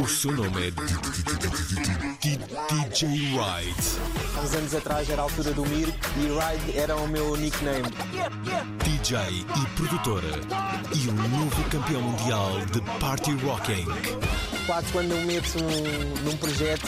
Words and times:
O 0.00 0.06
seu 0.06 0.32
nome 0.32 0.68
é 0.68 0.70
DJ 2.20 3.34
Wright. 3.34 3.74
Há 4.36 4.40
uns 4.40 4.54
anos 4.54 4.74
atrás 4.74 5.08
era 5.08 5.22
a 5.22 5.24
altura 5.24 5.52
do 5.52 5.64
Mir 5.66 5.88
e 5.88 6.20
Ride 6.20 6.78
era 6.78 6.94
o 6.96 7.08
meu 7.08 7.34
nickname. 7.36 7.88
DJ 8.84 9.18
e 9.40 9.66
produtora. 9.76 10.28
E 10.94 11.08
o 11.08 11.12
novo 11.12 11.64
campeão 11.70 12.02
mundial 12.02 12.60
de 12.66 12.80
Party 13.00 13.32
Rocking. 13.44 13.86
Quase 14.66 14.92
quando 14.92 15.12
eu 15.12 15.22
meto 15.24 15.58
num, 16.24 16.36
projeto, 16.36 16.86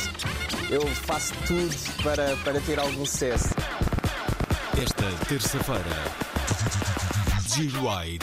eu 0.69 0.87
faço 0.87 1.33
tudo 1.47 1.75
para, 2.03 2.37
para 2.39 2.61
ter 2.61 2.79
algum 2.79 3.07
sucesso. 3.07 3.49
Esta 4.81 5.27
terça-feira. 5.27 6.05
DJ. 7.49 8.19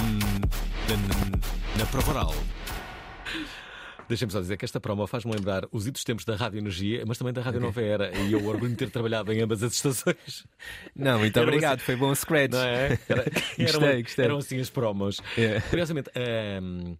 Hum, 0.00 0.18
na, 0.88 1.78
na 1.78 1.86
prova 1.86 2.10
oral. 2.10 2.34
Deixem-me 4.08 4.32
só 4.32 4.40
dizer 4.40 4.56
que 4.56 4.64
esta 4.64 4.80
promo 4.80 5.06
faz-me 5.06 5.32
lembrar 5.32 5.64
os 5.70 5.86
idos 5.86 6.02
tempos 6.02 6.24
da 6.24 6.34
Rádio 6.34 6.58
Energia, 6.58 7.04
mas 7.06 7.18
também 7.18 7.32
da 7.32 7.42
Rádio 7.42 7.60
Nova 7.60 7.80
Era. 7.82 8.16
E 8.16 8.32
eu 8.32 8.44
orgulho 8.46 8.70
de 8.70 8.76
ter 8.76 8.90
trabalhado 8.90 9.32
em 9.32 9.40
ambas 9.42 9.62
as 9.62 9.74
estações. 9.74 10.46
Não, 10.96 11.18
muito 11.18 11.38
obrigado, 11.40 11.76
assim- 11.76 11.84
foi 11.84 11.96
bom 11.96 12.14
scratch. 12.14 12.52
Não 12.52 12.62
é? 12.62 12.98
Era- 13.08 13.24
Gostei, 13.58 13.66
eram, 13.88 14.02
gostei. 14.02 14.24
eram 14.24 14.38
assim 14.38 14.60
as 14.60 14.70
promos. 14.70 15.20
É. 15.36 15.60
Curiosamente, 15.60 16.10
ehm, 16.14 16.94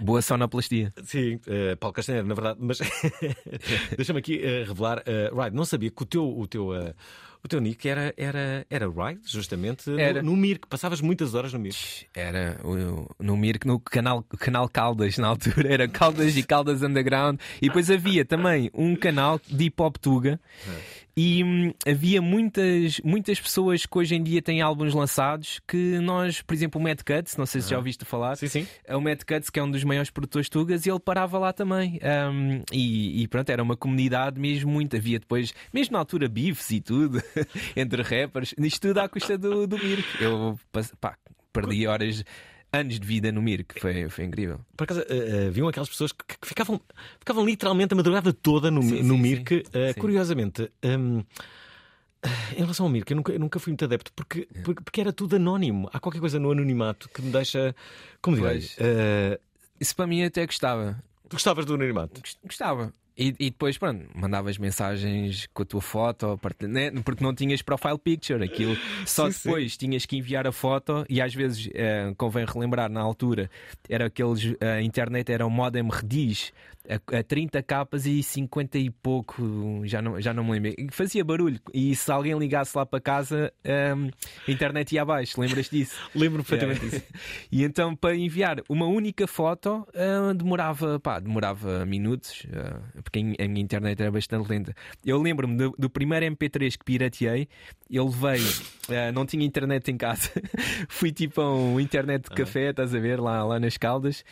Boa 0.00 0.20
sonoplastia. 0.22 0.92
sim, 1.04 1.38
eh, 1.46 1.76
Paulo 1.76 1.94
Castanheira, 1.94 2.26
na 2.26 2.34
verdade, 2.34 2.58
mas 2.60 2.78
deixa-me 3.96 4.18
aqui 4.18 4.40
eh, 4.42 4.64
revelar. 4.66 5.02
Ride, 5.32 5.54
não 5.56 5.64
sabia 5.64 5.90
que 5.90 6.02
o 6.02 6.06
teu. 6.06 6.24
O 6.38 6.46
teu 6.46 6.74
eh, 6.74 6.94
o 7.44 7.48
teu 7.48 7.60
nick 7.60 7.88
era, 7.88 8.14
era, 8.16 8.64
era 8.70 8.86
Ride, 8.88 9.20
justamente, 9.24 9.90
no- 9.90 9.98
Era. 9.98 10.22
No, 10.22 10.36
Mir, 10.36 10.60
que 10.60 10.68
passavas 10.68 11.00
muitas 11.00 11.34
horas 11.34 11.52
no 11.52 11.58
Mir. 11.58 11.74
Era 12.14 12.56
o- 12.64 13.08
no 13.18 13.36
Mirk, 13.36 13.66
no 13.66 13.80
canal, 13.80 14.22
canal 14.38 14.68
Caldas, 14.68 15.18
na 15.18 15.26
altura, 15.26 15.72
era 15.72 15.88
Caldas 15.88 16.36
e 16.36 16.42
Caldas 16.44 16.82
Underground. 16.82 17.40
E 17.60 17.66
depois 17.66 17.90
havia 17.90 18.24
também 18.24 18.70
um 18.72 18.94
canal 18.94 19.40
de 19.44 19.64
hip 19.64 19.82
hop 19.82 19.96
Tuga. 19.98 20.40
E 21.16 21.44
hum, 21.44 21.72
havia 21.86 22.22
muitas, 22.22 23.00
muitas 23.04 23.38
pessoas 23.38 23.84
que 23.84 23.98
hoje 23.98 24.14
em 24.14 24.22
dia 24.22 24.40
têm 24.40 24.62
álbuns 24.62 24.94
lançados 24.94 25.60
que 25.66 25.98
nós, 25.98 26.40
por 26.40 26.54
exemplo, 26.54 26.80
o 26.80 26.84
Mad 26.84 26.98
Cuts, 27.02 27.36
não 27.36 27.44
sei 27.44 27.60
se 27.60 27.70
já 27.70 27.76
ouviste 27.76 28.04
falar. 28.04 28.36
Sim, 28.36 28.48
sim. 28.48 28.66
É 28.84 28.96
o 28.96 29.00
Mad 29.00 29.20
Cuts, 29.22 29.50
que 29.50 29.60
é 29.60 29.62
um 29.62 29.70
dos 29.70 29.84
maiores 29.84 30.10
produtores 30.10 30.48
tugas, 30.48 30.86
e 30.86 30.90
ele 30.90 31.00
parava 31.00 31.38
lá 31.38 31.52
também. 31.52 32.00
Um, 32.02 32.62
e, 32.72 33.22
e 33.22 33.28
pronto, 33.28 33.50
era 33.50 33.62
uma 33.62 33.76
comunidade 33.76 34.40
mesmo 34.40 34.70
muito. 34.70 34.96
Havia 34.96 35.18
depois, 35.18 35.52
mesmo 35.72 35.92
na 35.92 35.98
altura, 35.98 36.28
bifes 36.28 36.70
e 36.70 36.80
tudo, 36.80 37.22
entre 37.76 38.02
rappers. 38.02 38.54
Isto 38.58 38.88
tudo 38.88 38.98
à 39.00 39.08
custa 39.08 39.36
do, 39.36 39.66
do. 39.66 39.76
Eu 40.18 40.58
pá, 40.98 41.16
perdi 41.52 41.86
horas, 41.86 42.24
anos 42.72 42.98
de 42.98 43.06
vida 43.06 43.30
no 43.30 43.42
Mirk, 43.42 43.80
foi, 43.80 44.08
foi 44.08 44.24
incrível. 44.24 44.58
Por 44.76 44.84
acaso, 44.84 45.02
eh, 45.08 45.46
haviam 45.48 45.68
aquelas 45.68 45.88
pessoas 45.88 46.10
que, 46.12 46.24
que 46.24 46.46
ficavam, 46.48 46.80
ficavam 47.18 47.44
literalmente 47.44 47.92
a 47.92 47.96
madrugada 47.96 48.32
toda 48.32 48.70
no, 48.70 48.82
Sim, 48.82 49.02
no 49.02 49.16
sim, 49.16 49.44
sim. 49.46 49.62
Eh, 49.72 49.92
Sim. 49.92 50.00
Curiosamente, 50.00 50.72
hum, 50.82 51.22
em 52.52 52.58
relação 52.60 52.86
ao 52.86 52.90
Mirk, 52.92 53.10
eu 53.10 53.16
nunca, 53.16 53.32
eu 53.32 53.38
nunca 53.38 53.58
fui 53.58 53.72
muito 53.72 53.84
adepto 53.84 54.12
porque, 54.14 54.48
É. 54.54 54.60
porque, 54.62 54.82
porque 54.82 55.00
era 55.00 55.12
tudo 55.12 55.36
anónimo. 55.36 55.90
Há 55.92 55.98
qualquer 56.00 56.20
coisa 56.20 56.38
no 56.38 56.50
anonimato 56.50 57.08
que 57.08 57.20
me 57.20 57.30
deixa. 57.30 57.74
Como 58.20 58.36
direi? 58.36 58.66
Eh, 58.78 59.38
Isso 59.80 59.94
para 59.96 60.06
mim 60.06 60.22
até 60.24 60.46
gostava. 60.46 61.02
tu 61.28 61.34
gostavas 61.34 61.64
do 61.66 61.74
anonimato? 61.74 62.20
Gost- 62.20 62.38
Gostava. 62.44 62.92
E, 63.16 63.28
e 63.38 63.50
depois, 63.50 63.76
pronto, 63.76 64.06
mandavas 64.14 64.56
mensagens 64.56 65.46
com 65.52 65.62
a 65.62 65.66
tua 65.66 65.80
foto, 65.80 66.40
né? 66.62 66.90
porque 67.04 67.22
não 67.22 67.34
tinhas 67.34 67.60
profile 67.60 67.98
picture. 67.98 68.42
Aquilo 68.42 68.76
só 69.04 69.26
Sim, 69.26 69.32
sim. 69.32 69.48
depois 69.48 69.76
tinhas 69.76 70.06
que 70.06 70.16
enviar 70.16 70.46
a 70.46 70.52
foto. 70.52 71.04
E 71.08 71.20
às 71.20 71.34
vezes, 71.34 71.68
eh, 71.74 72.12
convém 72.16 72.44
relembrar, 72.46 72.90
na 72.90 73.00
altura, 73.00 73.50
era 73.88 74.06
aqueles. 74.06 74.54
A 74.60 74.80
internet 74.80 75.30
era 75.30 75.46
um 75.46 75.50
modem 75.50 75.86
rediz 75.88 76.52
a, 76.88 77.18
a 77.18 77.22
30 77.22 77.62
capas 77.62 78.06
e 78.06 78.22
50 78.22 78.78
e 78.78 78.90
pouco, 78.90 79.82
já 79.84 80.02
não, 80.02 80.20
já 80.20 80.32
não 80.34 80.44
me 80.44 80.52
lembro. 80.52 80.72
Fazia 80.90 81.24
barulho. 81.24 81.60
E 81.72 81.94
se 81.94 82.10
alguém 82.10 82.36
ligasse 82.38 82.76
lá 82.76 82.84
para 82.84 83.00
casa, 83.00 83.52
ehm, 83.64 84.10
a 84.46 84.50
internet 84.50 84.92
ia 84.94 85.02
abaixo. 85.02 85.40
Lembras 85.40 85.68
disso? 85.68 85.96
Lembro 86.14 86.42
perfeitamente 86.44 86.80
disso. 86.80 87.02
E 87.50 87.64
então 87.64 87.94
para 87.94 88.14
enviar 88.16 88.62
uma 88.68 88.86
única 88.86 89.26
foto 89.26 89.86
ah, 89.94 90.32
demorava, 90.32 90.98
pá, 90.98 91.18
demorava 91.18 91.84
minutos, 91.84 92.46
ah, 92.52 92.80
porque 93.02 93.18
a 93.20 93.48
minha 93.48 93.62
internet 93.62 94.00
era 94.00 94.10
bastante 94.10 94.48
lenta. 94.48 94.74
Eu 95.04 95.20
lembro-me 95.20 95.56
do, 95.56 95.74
do 95.78 95.90
primeiro 95.90 96.26
MP3 96.26 96.78
que 96.78 96.84
pirateei, 96.84 97.48
eu 97.96 98.06
levei, 98.06 98.40
ah, 98.88 99.12
não 99.12 99.26
tinha 99.26 99.44
internet 99.44 99.90
em 99.90 99.96
casa, 99.96 100.30
fui 100.88 101.12
tipo 101.12 101.40
a 101.40 101.54
um 101.54 101.78
internet 101.78 102.24
de 102.24 102.30
café, 102.30 102.70
estás 102.70 102.94
a 102.94 102.98
ver, 102.98 103.20
lá, 103.20 103.44
lá 103.44 103.60
nas 103.60 103.76
Caldas. 103.76 104.24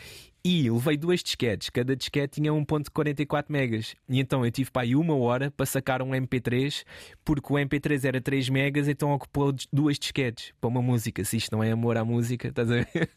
E 0.43 0.71
levei 0.71 0.97
duas 0.97 1.23
disquetes, 1.23 1.69
cada 1.69 1.95
disquete 1.95 2.41
tinha 2.41 2.51
1.44 2.51 3.45
megas. 3.51 3.95
E 4.09 4.19
então 4.19 4.43
eu 4.43 4.51
tive 4.51 4.71
para 4.71 4.83
aí 4.83 4.97
uma 4.97 5.15
hora 5.15 5.51
para 5.51 5.67
sacar 5.67 6.01
um 6.01 6.13
MP3, 6.13 6.83
porque 7.23 7.53
o 7.53 7.57
MP3 7.57 8.07
era 8.07 8.21
3 8.23 8.49
megas, 8.49 8.89
então 8.89 9.13
ocupou 9.13 9.55
duas 9.71 9.99
disquetes 9.99 10.55
para 10.59 10.69
uma 10.69 10.81
música. 10.81 11.23
Se 11.25 11.37
isto 11.37 11.55
não 11.55 11.63
é 11.63 11.71
amor 11.73 11.99
à 11.99 12.07
música, 12.07 12.49
estás 12.49 12.71
a 12.71 12.77
ver? 12.77 13.11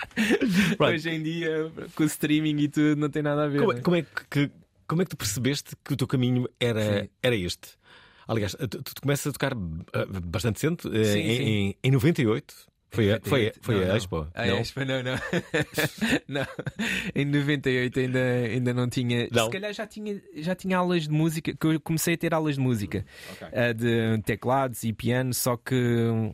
Hoje 0.80 1.10
em 1.10 1.22
dia, 1.22 1.70
com 1.94 2.04
o 2.04 2.06
streaming 2.06 2.56
e 2.60 2.68
tudo, 2.68 2.98
não 2.98 3.10
tem 3.10 3.22
nada 3.22 3.44
a 3.44 3.48
ver. 3.48 3.58
Como, 3.58 3.72
né? 3.74 3.80
como 3.82 3.96
é 3.96 4.02
que, 4.02 4.50
como 4.88 5.02
é 5.02 5.04
que 5.04 5.10
tu 5.10 5.16
percebeste 5.18 5.76
que 5.84 5.92
o 5.92 5.96
teu 5.96 6.06
caminho 6.06 6.48
era, 6.58 7.02
Sim. 7.02 7.08
era 7.22 7.36
este? 7.36 7.81
Aliás, 8.26 8.56
tu, 8.56 8.82
tu 8.82 8.92
começas 9.02 9.26
a 9.26 9.32
tocar 9.32 9.52
eh, 9.52 10.06
bastante 10.24 10.60
cedo, 10.60 10.76
eh, 10.94 11.04
Sim, 11.04 11.18
em, 11.20 11.36
sim. 11.36 11.42
Em, 11.42 11.76
em 11.84 11.90
98. 11.90 12.71
Foi, 12.92 13.10
a, 13.10 13.18
foi, 13.22 13.48
a, 13.48 13.52
foi 13.62 13.74
Não, 13.76 13.82
a 13.82 13.86
não. 13.86 13.96
Expo. 13.96 14.28
A 14.34 14.46
não? 14.46 14.58
Expo, 14.58 14.80
não, 14.84 15.02
não. 15.02 15.14
não. 16.28 16.46
Em 17.14 17.24
98 17.24 17.98
ainda, 17.98 18.18
ainda 18.18 18.74
não 18.74 18.86
tinha. 18.86 19.28
Não? 19.32 19.46
Se 19.46 19.50
calhar 19.50 19.72
já 19.72 19.86
tinha, 19.86 20.20
já 20.36 20.54
tinha 20.54 20.76
aulas 20.76 21.04
de 21.04 21.10
música, 21.10 21.54
que 21.58 21.66
eu 21.66 21.80
comecei 21.80 22.14
a 22.14 22.18
ter 22.18 22.34
aulas 22.34 22.56
de 22.56 22.60
música 22.60 23.02
eh, 23.50 23.72
de 23.72 24.22
teclados 24.26 24.84
e 24.84 24.92
piano, 24.92 25.32
só 25.32 25.56
que 25.56 25.74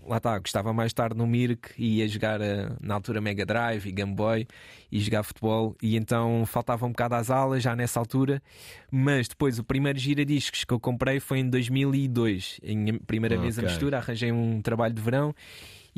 lá 0.05 0.17
está, 0.17 0.37
gostava 0.37 0.73
mais 0.73 0.93
tarde 0.93 1.17
no 1.17 1.29
Mirk 1.29 1.71
e 1.79 1.99
ia 1.99 2.09
jogar 2.09 2.41
eh, 2.41 2.69
na 2.81 2.95
altura 2.95 3.21
Mega 3.21 3.47
Drive 3.47 3.87
e 3.87 3.93
Game 3.93 4.13
Boy 4.13 4.45
e 4.91 4.99
jogar 4.99 5.23
futebol, 5.23 5.77
e 5.81 5.97
então 5.97 6.45
faltava 6.45 6.87
um 6.87 6.91
bocado 6.91 7.15
às 7.15 7.31
aulas 7.31 7.63
já 7.63 7.77
nessa 7.77 8.01
altura. 8.01 8.43
Mas 8.91 9.29
depois 9.29 9.61
o 9.61 9.65
primeiro 9.65 9.99
giradiscos 9.99 10.65
que 10.65 10.75
eu 10.75 10.81
comprei 10.81 11.21
foi 11.21 11.39
em 11.39 11.49
2002, 11.49 12.59
em 12.65 12.99
primeira 12.99 13.37
vez 13.39 13.61
a 13.61 13.63
mistura, 13.63 13.99
arranjei 13.99 14.33
um 14.33 14.61
trabalho 14.61 14.95
de 14.95 15.03
verão 15.03 15.33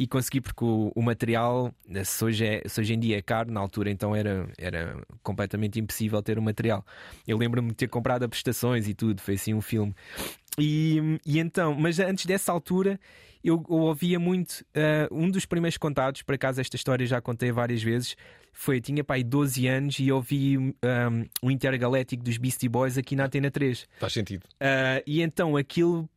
e 0.00 0.06
consegui 0.06 0.40
porque 0.40 0.64
o, 0.64 0.90
o 0.94 1.02
material, 1.02 1.70
se 2.06 2.24
hoje, 2.24 2.46
é- 2.46 2.62
se 2.66 2.80
hoje 2.80 2.94
em 2.94 2.98
dia 2.98 3.18
é 3.18 3.20
caro, 3.22 3.52
na 3.52 3.60
altura 3.60 3.90
então 3.90 4.16
era, 4.16 4.48
era 4.56 4.98
completamente 5.22 5.78
impossível 5.78 6.22
ter 6.22 6.38
o 6.38 6.42
material. 6.42 6.82
Eu 7.28 7.36
lembro-me 7.36 7.68
de 7.68 7.74
ter 7.74 7.88
comprado 7.88 8.22
a 8.22 8.28
prestações 8.28 8.88
e 8.88 8.94
tudo, 8.94 9.20
foi 9.20 9.34
assim 9.34 9.52
um 9.52 9.60
filme. 9.60 9.94
E, 10.58 11.18
e 11.26 11.38
então, 11.38 11.74
mas 11.74 11.98
antes 11.98 12.24
dessa 12.24 12.50
altura 12.50 12.98
eu, 13.44 13.62
eu 13.68 13.76
ouvia 13.76 14.18
muito. 14.18 14.64
ah, 14.74 15.06
um 15.12 15.30
dos 15.30 15.44
primeiros 15.44 15.76
contatos, 15.76 16.22
por 16.22 16.34
acaso 16.34 16.62
esta 16.62 16.76
história 16.76 17.06
já 17.06 17.20
contei 17.20 17.52
várias 17.52 17.82
vezes, 17.82 18.16
foi: 18.54 18.80
tinha 18.80 19.04
pai 19.04 19.22
12 19.22 19.66
anos 19.66 19.98
e 19.98 20.10
ouvi 20.10 20.56
um, 20.56 20.72
o 21.42 21.50
Intergaléctico 21.50 22.24
dos 22.24 22.38
Beastie 22.38 22.70
Boys 22.70 22.96
aqui 22.96 23.14
na 23.14 23.26
Antena 23.26 23.50
3. 23.50 23.86
Faz 23.98 24.14
sentido. 24.14 24.46
Ah, 24.58 25.02
e 25.06 25.20
então 25.20 25.58
aquilo 25.58 26.08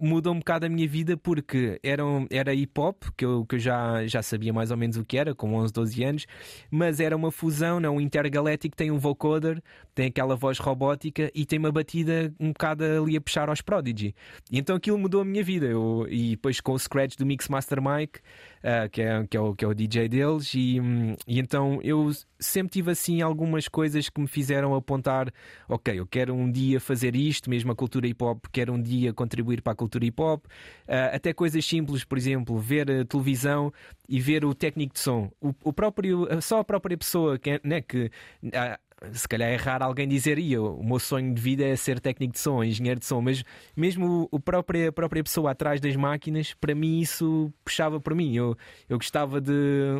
mudou 0.00 0.32
um 0.32 0.38
bocado 0.38 0.66
a 0.66 0.68
minha 0.68 0.86
vida 0.86 1.16
porque 1.16 1.78
era, 1.82 2.02
era 2.30 2.54
hip 2.54 2.78
hop, 2.80 3.04
que 3.16 3.24
eu, 3.24 3.44
que 3.46 3.56
eu 3.56 3.58
já, 3.58 4.06
já 4.06 4.22
sabia 4.22 4.52
mais 4.52 4.70
ou 4.70 4.76
menos 4.76 4.96
o 4.96 5.04
que 5.04 5.16
era, 5.16 5.34
com 5.34 5.54
11, 5.54 5.72
12 5.72 6.04
anos, 6.04 6.26
mas 6.70 7.00
era 7.00 7.16
uma 7.16 7.30
fusão, 7.30 7.80
não? 7.80 7.96
Um 7.96 8.00
intergaléctico 8.00 8.76
tem 8.76 8.90
um 8.90 8.98
vocoder, 8.98 9.62
tem 9.94 10.06
aquela 10.06 10.36
voz 10.36 10.58
robótica 10.58 11.30
e 11.34 11.44
tem 11.44 11.58
uma 11.58 11.72
batida 11.72 12.32
um 12.38 12.48
bocado 12.48 12.84
ali 12.84 13.16
a 13.16 13.20
puxar 13.20 13.48
aos 13.48 13.60
Prodigy. 13.60 14.14
E 14.50 14.58
então 14.58 14.76
aquilo 14.76 14.98
mudou 14.98 15.20
a 15.20 15.24
minha 15.24 15.42
vida. 15.42 15.66
Eu, 15.66 16.06
e 16.08 16.30
depois 16.30 16.60
com 16.60 16.72
o 16.72 16.78
scratch 16.78 17.16
do 17.16 17.26
Mixmaster 17.26 17.80
Mike, 17.82 18.20
ah, 18.62 18.88
que, 18.88 19.02
é, 19.02 19.26
que, 19.26 19.36
é 19.36 19.40
o, 19.40 19.54
que 19.54 19.64
é 19.64 19.68
o 19.68 19.74
DJ 19.74 20.08
deles, 20.08 20.54
e, 20.54 20.78
e 21.26 21.38
então 21.40 21.80
eu 21.82 22.10
sempre 22.38 22.72
tive 22.72 22.90
assim 22.92 23.20
algumas 23.20 23.66
coisas 23.68 24.08
que 24.08 24.20
me 24.20 24.28
fizeram 24.28 24.74
apontar: 24.74 25.32
ok, 25.68 25.98
eu 25.98 26.06
quero 26.06 26.34
um 26.34 26.50
dia 26.50 26.80
fazer 26.80 27.16
isto, 27.16 27.50
mesmo 27.50 27.72
a 27.72 27.74
cultura 27.74 28.06
hip 28.06 28.22
hop, 28.22 28.44
quero 28.52 28.72
um 28.72 28.80
dia 28.80 29.12
contribuir 29.12 29.51
para 29.60 29.72
a 29.72 29.76
cultura 29.76 30.04
hip 30.04 30.20
hop. 30.22 30.44
Ah, 30.88 31.10
até 31.14 31.32
coisas 31.32 31.64
simples, 31.64 32.04
por 32.04 32.16
exemplo, 32.16 32.56
ver 32.58 33.04
televisão 33.06 33.72
e 34.08 34.20
ver 34.20 34.44
o 34.44 34.54
técnico 34.54 34.94
de 34.94 35.00
som. 35.00 35.30
O, 35.40 35.52
o 35.64 35.72
próprio, 35.72 36.26
só 36.40 36.60
a 36.60 36.64
própria 36.64 36.96
pessoa 36.96 37.38
que, 37.38 37.50
é- 37.50 37.60
né, 37.64 37.80
que 37.82 38.10
ah, 38.54 38.78
se 39.12 39.26
calhar 39.28 39.48
é 39.48 39.56
raro 39.56 39.84
alguém 39.84 40.06
dizer 40.08 40.38
"Ia, 40.38 40.60
o 40.62 40.82
meu 40.84 40.98
sonho 40.98 41.34
de 41.34 41.40
vida 41.40 41.64
é 41.64 41.74
ser 41.76 41.98
técnico 42.00 42.32
de 42.34 42.38
som, 42.40 42.62
engenheiro 42.62 43.00
de 43.00 43.06
som, 43.06 43.20
mas 43.20 43.42
mesmo 43.76 44.28
o, 44.32 44.36
o 44.36 44.40
própria, 44.40 44.88
a 44.88 44.92
própria 44.92 45.22
pessoa 45.22 45.50
atrás 45.50 45.80
das 45.80 45.96
máquinas, 45.96 46.54
para 46.54 46.74
mim 46.74 47.00
isso 47.00 47.52
puxava 47.64 48.00
por 48.00 48.14
mim. 48.14 48.34
Eu, 48.34 48.56
eu 48.88 48.96
gostava 48.98 49.40
de. 49.40 49.52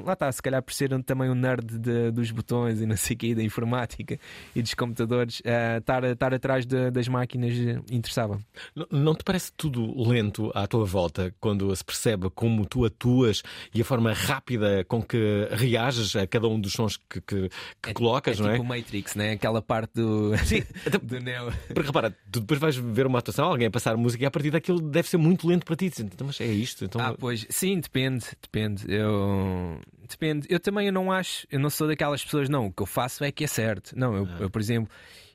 Lá 0.05 0.13
está, 0.13 0.31
se 0.31 0.41
calhar 0.43 0.63
por 0.63 0.73
ser 0.73 0.91
também 1.05 1.31
um 1.31 1.35
nerd 1.35 1.79
de- 1.79 2.11
dos 2.11 2.31
botões 2.31 2.81
e 2.81 2.87
não 2.87 2.97
sei 2.97 3.15
o 3.15 3.19
quê, 3.19 3.35
da 3.35 3.43
informática 3.43 4.19
e 4.55 4.63
dos 4.63 4.75
computadores, 4.75 5.43
ah, 5.45 5.79
estar, 5.79 6.05
estar 6.05 6.35
atrás 6.35 6.67
de- 6.67 6.91
das 6.91 7.09
máquinas 7.09 7.55
interessava. 7.91 8.39
N- 8.77 8.87
Não 8.91 9.15
te 9.15 9.25
parece 9.25 9.53
tudo 9.57 10.01
lento 10.09 10.51
à 10.55 10.67
tua 10.67 10.85
volta 10.85 11.35
quando 11.41 11.75
se 11.75 11.85
percebe 11.85 12.31
como 12.31 12.65
tu 12.67 12.85
atuas 12.85 13.43
e 13.75 13.81
a 13.81 13.85
forma 13.85 14.13
rápida 14.13 14.85
com 14.85 15.03
que 15.03 15.49
reages 15.51 16.15
a 16.17 16.27
cada 16.27 16.47
um 16.49 16.61
dos 16.61 16.73
sons 16.73 16.97
que, 17.09 17.21
que- 17.21 17.49
que 17.83 17.93
colocas, 17.95 18.39
é 18.39 18.43
não 18.43 18.51
é? 18.51 18.57
Matrix, 18.93 19.15
né? 19.15 19.33
aquela 19.33 19.62
parte 19.62 19.93
do, 19.94 20.33
Sim, 20.44 20.62
até- 20.87 20.99
do 20.99 21.19
Neo. 21.21 21.53
Porque 21.69 21.87
repara, 21.87 22.11
tu 22.31 22.41
depois 22.41 22.61
vais 22.61 22.77
ver 22.77 23.06
uma 23.06 23.19
atuação, 23.19 23.47
alguém 23.47 23.67
a 23.67 23.71
passar 23.71 23.97
música 23.97 24.23
e 24.23 24.27
a 24.27 24.31
partir 24.31 24.50
daquilo 24.50 24.81
deve 24.81 25.09
ser 25.09 25.17
muito 25.17 25.47
lento 25.49 25.65
para 25.65 25.77
ti. 25.77 25.89
Dizes, 25.89 26.00
Então, 26.05 26.27
mas 26.27 26.41
é 26.41 26.47
isto? 26.47 26.85
Então, 26.85 27.00
Ah, 27.00 27.15
pois, 27.19 27.47
sim, 27.49 27.81
depende, 27.81 28.27
depende. 28.41 28.85
Eu 28.93 29.79
depende. 30.09 30.47
Eu 30.50 30.61
também 30.61 30.87
eu 30.87 30.93
não 30.93 31.11
acho, 31.11 31.47
eu 31.50 31.59
não 31.59 31.71
sou 31.71 31.87
daquelas 31.89 32.23
pessoas, 32.23 32.49
não, 32.49 32.67
o 32.67 32.73
que 32.73 32.83
eu 32.83 32.87
faço 32.87 33.25
é 33.25 33.33
que 33.33 33.44
é 33.44 33.47
certo. 33.47 33.93
Não, 33.97 34.15
eu, 34.15 34.29
eu, 34.41 34.50
por 34.50 34.61
exemplo, 34.61 34.91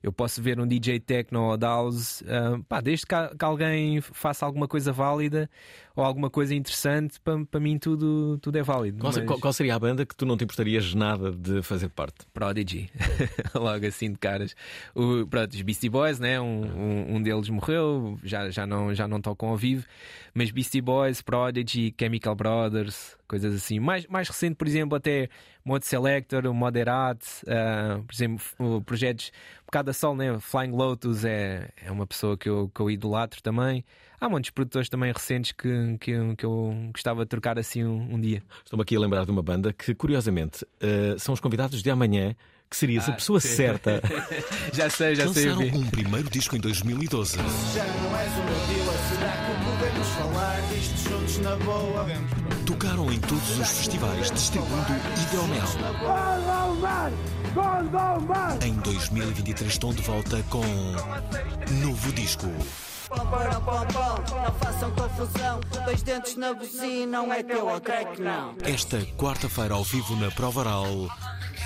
eu 0.07 0.11
posso 0.13 0.41
ver 0.41 0.59
um 0.59 0.65
DJ 0.67 0.99
techno 0.99 1.41
ou 1.51 1.57
house, 1.57 2.23
ah, 2.27 2.59
pá, 2.67 2.81
desde 2.81 3.05
que, 3.05 3.15
que 3.37 3.45
alguém 3.45 3.99
faça 4.01 4.45
alguma 4.45 4.67
coisa 4.67 4.91
válida 4.91 5.49
ou 5.95 6.03
alguma 6.03 6.29
coisa 6.29 6.53
interessante, 6.53 7.19
para, 7.19 7.43
para 7.45 7.59
mim 7.59 7.77
tudo, 7.79 8.37
tudo 8.41 8.55
é 8.57 8.61
válido. 8.63 8.99
qual, 8.99 9.11
Mas- 9.13 9.25
qual- 9.25 9.39
qual 9.39 9.51
seria 9.53 9.75
a 9.75 9.79
banda 9.79 10.05
que 10.05 10.15
tu 10.15 10.25
não 10.25 10.37
te 10.37 10.43
importarias 10.43 10.93
nada 10.93 11.31
de 11.31 11.61
fazer 11.63 11.89
parte? 11.89 12.25
Prodigy, 12.33 12.89
logo 13.55 13.85
assim 13.85 14.11
de 14.11 14.17
caras. 14.17 14.55
O, 14.95 15.25
pronto, 15.27 15.53
os 15.53 15.61
Beastie 15.61 15.89
Boys, 15.89 16.19
né? 16.19 16.39
um, 16.39 16.45
um, 16.65 17.15
um 17.15 17.21
deles 17.21 17.49
morreu, 17.49 18.19
já, 18.23 18.49
já, 18.51 18.65
não, 18.67 18.93
já 18.93 19.07
não 19.07 19.19
tocam 19.19 19.49
ao 19.49 19.57
vivo, 19.57 19.85
mas 20.33 20.51
Beastie 20.51 20.81
Boys, 20.81 21.21
Prodigy, 21.21 21.93
Chemical 21.99 22.35
Brothers, 22.35 23.17
coisas 23.27 23.53
assim. 23.53 23.79
Mais, 23.79 24.05
mais 24.07 24.27
recente, 24.27 24.55
por 24.55 24.67
exemplo, 24.67 24.95
até 24.95 25.29
Mod 25.63 25.85
Selector, 25.85 26.45
o 26.45 26.53
Moderat, 26.53 27.19
ah, 27.47 28.01
por 28.05 28.13
exemplo, 28.13 28.45
projetos 28.85 29.31
um 29.63 29.65
bocado 29.67 29.89
a 29.89 29.93
sol, 29.93 30.15
né? 30.15 30.39
Flying 30.39 30.71
Lotus 30.71 31.25
é, 31.25 31.69
é 31.75 31.91
uma 31.91 32.07
pessoa 32.07 32.37
que 32.37 32.47
eu, 32.47 32.71
que 32.73 32.79
eu 32.79 32.89
idolatro 32.89 33.43
também. 33.43 33.83
Há 34.19 34.27
muitos 34.27 34.49
produtores 34.49 34.89
também 34.89 35.11
recentes 35.11 35.51
que, 35.51 35.97
que, 35.99 36.35
que 36.35 36.45
eu 36.45 36.73
gostava 36.91 37.23
de 37.23 37.29
trocar 37.29 37.59
assim 37.59 37.83
um, 37.83 38.15
um 38.15 38.19
dia. 38.19 38.41
Estou-me 38.63 38.81
aqui 38.81 38.95
a 38.95 38.99
lembrar 38.99 39.25
de 39.25 39.31
uma 39.31 39.43
banda 39.43 39.71
que, 39.71 39.93
curiosamente, 39.93 40.65
eh, 40.79 41.15
são 41.19 41.33
os 41.33 41.39
convidados 41.39 41.83
de 41.83 41.91
amanhã, 41.91 42.35
que 42.69 42.75
serias 42.77 43.07
a 43.07 43.11
Ah, 43.13 43.15
pessoa 43.15 43.39
sim. 43.39 43.47
certa. 43.55 44.01
Já 44.73 44.89
sei, 44.89 45.15
já 45.15 45.27
sei. 45.33 45.45
Lançaram 45.49 45.79
um 45.79 45.85
primeiro 45.89 46.29
disco 46.29 46.55
em 46.55 46.59
2012. 46.59 47.37
Já 47.37 47.43
não 47.85 48.17
és 48.17 48.31
o 48.31 48.43
meu 48.43 48.67
dealer, 48.67 48.99
será 49.09 49.31
que 49.31 49.65
podemos 49.65 50.07
falar 50.09 50.61
disto 50.73 51.09
juntos 51.09 51.37
na 51.39 51.55
boa? 51.57 52.05
Tocaram 52.65 53.11
em 53.11 53.19
todos 53.21 53.57
os 53.59 53.67
festivais 53.69 54.29
distribuindo 54.31 54.85
Hidromel. 55.21 55.63
Em 58.61 58.73
2023 58.73 59.71
estão 59.71 59.93
de 59.93 60.01
volta 60.01 60.43
com 60.49 60.63
novo 61.85 62.11
disco. 62.13 62.47
Pão, 63.09 63.25
pão, 63.25 63.61
pão, 63.63 63.87
pão, 63.87 64.43
não 64.43 64.53
façam 64.59 64.91
confusão. 64.91 65.59
Dois 65.85 66.01
dentes 66.03 66.35
na 66.35 66.53
buzina, 66.53 67.05
não 67.21 67.31
é 67.33 67.41
teu, 67.41 67.69
eu 67.69 67.79
creio 67.81 68.07
que 68.11 68.21
não. 68.21 68.53
Esta 68.63 68.99
quarta-feira 69.17 69.73
ao 69.73 69.83
vivo 69.83 70.15
na 70.17 70.29
Provaral, 70.31 71.07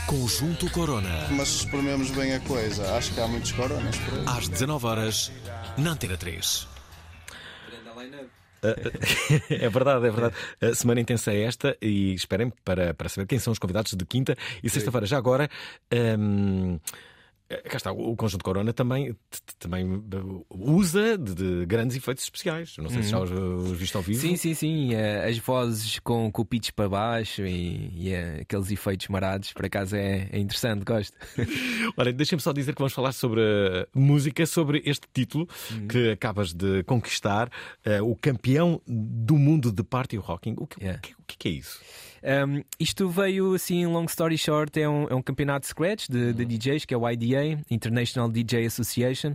Conjunto 0.07 0.69
Corona. 0.71 1.27
Mas 1.31 1.47
se 1.47 1.65
esprememos 1.65 2.11
bem 2.11 2.33
a 2.33 2.39
coisa, 2.41 2.95
acho 2.95 3.13
que 3.13 3.21
há 3.21 3.27
muitos 3.27 3.51
coronas 3.51 3.97
por 3.97 4.19
aí. 4.19 4.25
Às 4.27 4.47
19 4.47 4.85
horas 4.85 5.31
na 5.77 5.91
Antena 5.91 6.17
3. 6.17 6.67
É 9.49 9.69
verdade, 9.69 10.05
é 10.07 10.11
verdade. 10.11 10.35
A 10.61 10.75
semana 10.75 11.01
intensa 11.01 11.31
é 11.33 11.41
esta 11.41 11.75
e 11.81 12.13
esperem 12.13 12.51
para, 12.63 12.93
para 12.93 13.09
saber 13.09 13.25
quem 13.25 13.39
são 13.39 13.51
os 13.51 13.57
convidados 13.57 13.93
de 13.93 14.05
quinta 14.05 14.37
e 14.63 14.69
sexta-feira. 14.69 15.07
Já 15.07 15.17
agora. 15.17 15.49
hum, 16.19 16.79
Cá 17.69 17.77
está, 17.77 17.91
o 17.91 18.15
Conjunto 18.15 18.43
Corona 18.43 18.71
também, 18.73 19.15
também 19.59 19.85
uh, 19.85 20.45
usa 20.49 21.17
de, 21.17 21.33
de 21.35 21.65
grandes 21.65 21.95
efeitos 21.97 22.23
especiais. 22.23 22.75
Não 22.77 22.89
sei 22.89 23.03
se 23.03 23.09
já 23.09 23.19
os, 23.19 23.31
os 23.31 23.77
viste 23.77 23.95
ao 23.97 24.01
vivo. 24.03 24.19
Sim, 24.21 24.35
sim, 24.35 24.53
sim. 24.53 24.93
eh, 24.93 25.27
As 25.29 25.37
vozes 25.37 25.99
com, 25.99 26.31
com 26.31 26.41
o 26.41 26.45
pitch 26.45 26.71
para 26.71 26.87
baixo 26.89 27.43
e, 27.45 27.91
e, 27.95 28.13
eh, 28.13 28.39
aqueles 28.41 28.71
efeitos 28.71 29.07
marados, 29.07 29.53
por 29.53 29.65
acaso 29.65 29.95
é, 29.95 30.27
é 30.31 30.39
interessante, 30.39 30.83
gosto. 30.85 31.15
Olha, 31.97 32.13
deixa-me 32.13 32.41
só 32.41 32.53
dizer 32.53 32.73
que 32.73 32.79
vamos 32.79 32.93
falar 32.93 33.11
sobre 33.11 33.41
a 33.41 33.87
música, 33.99 34.45
sobre 34.45 34.81
este 34.85 35.07
título 35.13 35.47
Uhum. 35.71 35.87
que 35.87 36.11
acabas 36.11 36.53
de 36.53 36.83
conquistar, 36.83 37.49
eh, 37.85 38.01
o 38.01 38.15
campeão 38.15 38.81
do 38.87 39.37
mundo 39.37 39.71
de 39.71 39.83
party 39.83 40.17
rocking. 40.17 40.55
O 40.57 40.67
que, 40.67 40.81
Yeah. 40.81 40.99
o 40.99 41.01
que, 41.01 41.13
o 41.13 41.37
que 41.37 41.47
é 41.49 41.51
isso? 41.51 41.79
Um, 42.23 42.63
isto 42.79 43.09
veio 43.09 43.55
assim, 43.55 43.85
long 43.87 44.05
story 44.05 44.37
short, 44.37 44.79
é 44.79 44.87
um, 44.87 45.07
é 45.09 45.15
um 45.15 45.21
campeonato 45.21 45.61
de 45.61 45.67
scratch 45.67 46.07
de, 46.07 46.33
de 46.33 46.45
DJs, 46.45 46.85
que 46.85 46.93
é 46.93 46.97
o 46.97 47.09
IDA, 47.09 47.59
International 47.69 48.29
DJ 48.29 48.65
Association, 48.67 49.33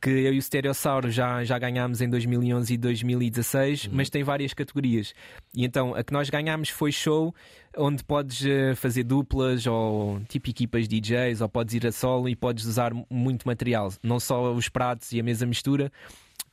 que 0.00 0.10
eu 0.10 0.34
e 0.34 0.38
o 0.38 0.42
Stereossauro 0.42 1.10
já, 1.10 1.42
já 1.44 1.58
ganhámos 1.58 2.02
em 2.02 2.10
2011 2.10 2.74
e 2.74 2.76
2016, 2.76 3.88
mas 3.88 4.10
tem 4.10 4.22
várias 4.22 4.52
categorias. 4.52 5.14
E 5.54 5.64
então 5.64 5.94
a 5.94 6.04
que 6.04 6.12
nós 6.12 6.28
ganhámos 6.28 6.68
foi 6.68 6.92
show, 6.92 7.34
onde 7.76 8.04
podes 8.04 8.44
eh, 8.44 8.74
fazer 8.74 9.04
duplas 9.04 9.66
ou 9.66 10.20
tipo 10.28 10.50
equipas 10.50 10.86
DJs, 10.86 11.40
ou 11.40 11.48
podes 11.48 11.74
ir 11.74 11.86
a 11.86 11.92
solo 11.92 12.28
e 12.28 12.36
podes 12.36 12.66
usar 12.66 12.92
muito 13.10 13.46
material, 13.46 13.92
não 14.02 14.20
só 14.20 14.52
os 14.52 14.68
pratos 14.68 15.12
e 15.12 15.20
a 15.20 15.22
mesa 15.22 15.46
mistura 15.46 15.90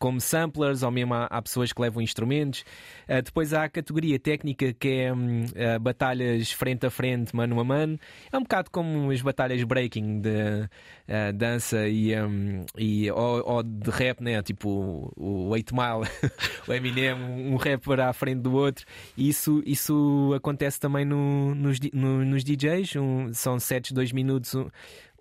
como 0.04 0.20
samplers, 0.20 0.84
ou 0.84 0.92
mesmo 0.92 1.14
há, 1.14 1.28
há 1.28 1.42
pessoas 1.42 1.72
que 1.72 1.82
levam 1.82 2.02
instrumentos. 2.02 2.66
Ah, 3.08 3.22
depois 3.22 3.54
há 3.54 3.64
a 3.64 3.70
categoria 3.70 4.20
técnica 4.20 4.74
que 4.74 4.90
é 4.90 5.14
hum, 5.14 5.46
ah, 5.56 5.80
batalhas 5.80 6.52
frente 6.52 6.86
a 6.86 6.90
frente, 6.90 7.34
mano 7.34 7.58
a 7.58 7.64
mano. 7.64 7.98
É 8.30 8.38
um 8.38 8.42
bocado 8.42 8.70
como 8.70 9.10
as 9.12 9.22
batalhas 9.22 9.64
breaking 9.64 10.20
de 10.20 10.68
ah, 11.08 11.32
dança 11.34 11.88
e, 11.88 12.14
hum, 12.22 12.66
e 12.78 13.10
ou, 13.12 13.42
ou 13.50 13.64
de 13.64 13.90
rap, 13.92 14.20
né? 14.22 14.42
tipo 14.44 14.68
o, 14.68 15.14
o 15.16 15.48
8 15.52 15.74
Mile, 15.74 16.10
o 16.68 16.74
Eminem, 16.74 17.14
um 17.14 17.56
rapper 17.56 18.02
à 18.02 18.12
frente 18.12 18.42
do 18.42 18.52
outro. 18.54 18.86
E 19.16 19.30
isso, 19.30 19.64
isso 19.66 20.34
acontece 20.36 20.82
também 20.82 21.06
no- 21.06 21.56
nos, 21.56 21.78
no- 21.94 22.26
nos 22.26 22.44
DJs. 22.44 22.98
Um- 22.98 23.32
são 23.34 23.58
sets 23.58 23.88
de 23.88 23.94
2 23.96 24.12
minutos. 24.12 24.54
um- 24.54 24.68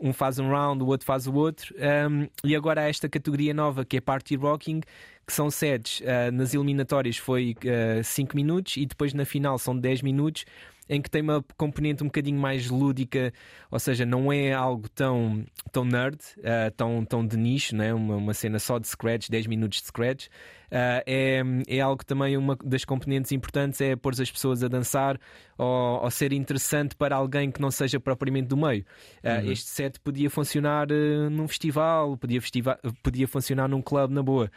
um 0.02 0.12
faz 0.12 0.38
um 0.40 0.48
round, 0.50 0.82
o 0.82 0.86
outro 0.88 1.06
faz 1.06 1.28
o 1.28 1.32
outro. 1.32 1.72
Um, 2.10 2.28
e 2.44 2.56
agora 2.56 2.82
há 2.82 2.88
esta 2.88 3.08
categoria 3.08 3.54
nova 3.54 3.84
que 3.84 3.96
é 3.96 4.00
Party 4.00 4.34
Rocking, 4.34 4.80
que 5.24 5.32
são 5.32 5.48
sets. 5.48 6.00
uh, 6.00 6.32
nas 6.32 6.52
eliminatórias 6.52 7.16
foi 7.16 7.54
5 8.02 8.34
minutos 8.34 8.76
e 8.76 8.84
depois 8.84 9.14
na 9.14 9.24
final 9.24 9.56
são 9.58 9.78
10 9.78 10.02
minutos. 10.02 10.44
Em 10.88 11.00
que 11.00 11.08
tem 11.08 11.22
uma 11.22 11.42
componente 11.56 12.02
um 12.02 12.06
bocadinho 12.06 12.38
mais 12.38 12.68
lúdica, 12.68 13.32
ou 13.70 13.78
seja, 13.78 14.04
não 14.04 14.32
é 14.32 14.52
algo 14.52 14.88
tão, 14.88 15.44
tão 15.70 15.84
nerd, 15.84 16.18
uh, 16.38 16.70
tão, 16.76 17.04
tão 17.04 17.24
de 17.24 17.36
nicho, 17.36 17.74
né? 17.76 17.94
uma, 17.94 18.16
uma 18.16 18.34
cena 18.34 18.58
só 18.58 18.78
de 18.78 18.88
scratch, 18.88 19.30
10 19.30 19.46
minutos 19.46 19.80
de 19.80 19.86
scratch. 19.86 20.26
Uh, 20.72 21.04
é, 21.06 21.42
é 21.68 21.80
algo 21.80 22.02
também, 22.02 22.34
uma 22.34 22.56
das 22.64 22.82
componentes 22.82 23.30
importantes 23.30 23.78
é 23.82 23.94
pôr 23.94 24.14
as 24.18 24.30
pessoas 24.30 24.64
a 24.64 24.68
dançar 24.68 25.20
ou, 25.58 26.02
ou 26.02 26.10
ser 26.10 26.32
interessante 26.32 26.96
para 26.96 27.14
alguém 27.14 27.50
que 27.50 27.60
não 27.60 27.70
seja 27.70 28.00
propriamente 28.00 28.48
do 28.48 28.56
meio. 28.56 28.82
Uh, 29.22 29.50
Este 29.50 29.68
set 29.68 30.00
podia 30.00 30.30
funcionar 30.30 30.90
uh, 30.90 31.28
num 31.28 31.46
festival, 31.46 32.16
podia, 32.16 32.40
festiva 32.40 32.78
podia 33.02 33.28
funcionar 33.28 33.68
num 33.68 33.82
clube 33.82 34.14
na 34.14 34.22
boa. 34.22 34.50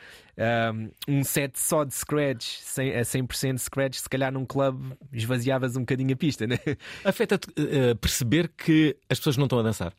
Um, 1.05 1.23
set 1.25 1.59
só 1.59 1.83
de 1.83 1.93
scratch, 1.93 2.59
100, 2.61 2.95
a 2.95 3.01
100% 3.01 3.57
scratch, 3.57 3.95
se 3.97 4.07
calhar 4.09 4.31
num 4.31 4.45
clube 4.45 4.93
esvaziavas 5.11 5.75
um 5.75 5.81
bocadinho 5.81 6.13
a 6.13 6.15
pista, 6.15 6.47
né? 6.47 6.57
Afeta-te 7.03 7.49
eh, 7.57 7.93
perceber 7.95 8.49
que 8.55 8.95
as 9.09 9.17
pessoas 9.17 9.35
não 9.35 9.45
estão 9.45 9.59
a 9.59 9.63
dançar. 9.63 9.93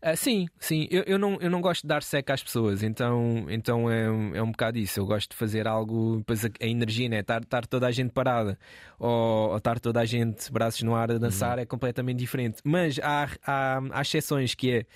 Ah, 0.00 0.16
sim, 0.16 0.48
sim. 0.58 0.88
Eu, 0.90 1.02
eu, 1.06 1.18
não, 1.18 1.38
eu 1.40 1.48
não 1.50 1.60
gosto 1.60 1.82
de 1.82 1.88
dar 1.88 2.02
seca 2.02 2.34
às 2.34 2.42
pessoas, 2.42 2.82
então, 2.82 3.46
então 3.48 3.90
é, 3.90 4.10
um- 4.10 4.34
é 4.34 4.42
um 4.42 4.50
bocado 4.50 4.78
isso. 4.78 4.98
Eu 4.98 5.06
gosto 5.06 5.30
de 5.30 5.36
fazer 5.36 5.66
algo, 5.68 6.16
depois 6.18 6.44
a, 6.44 6.48
a 6.60 6.66
energia, 6.66 7.08
né? 7.08 7.20
Estar, 7.20 7.42
estar 7.42 7.66
toda 7.66 7.86
a 7.86 7.90
gente 7.90 8.10
parada 8.12 8.58
ou, 8.98 9.50
ou 9.50 9.56
estar 9.56 9.78
toda 9.78 10.00
a 10.00 10.04
gente 10.04 10.50
braços 10.52 10.82
no 10.82 10.94
ar 10.94 11.10
a 11.12 11.18
dançar 11.18 11.58
é 11.58 11.64
completamente 11.66 12.18
diferente. 12.18 12.60
Mas 12.64 12.98
há, 13.02 13.28
há, 13.46 13.80
há 13.92 14.02
exceções 14.02 14.54
que 14.54 14.70
é. 14.72 14.86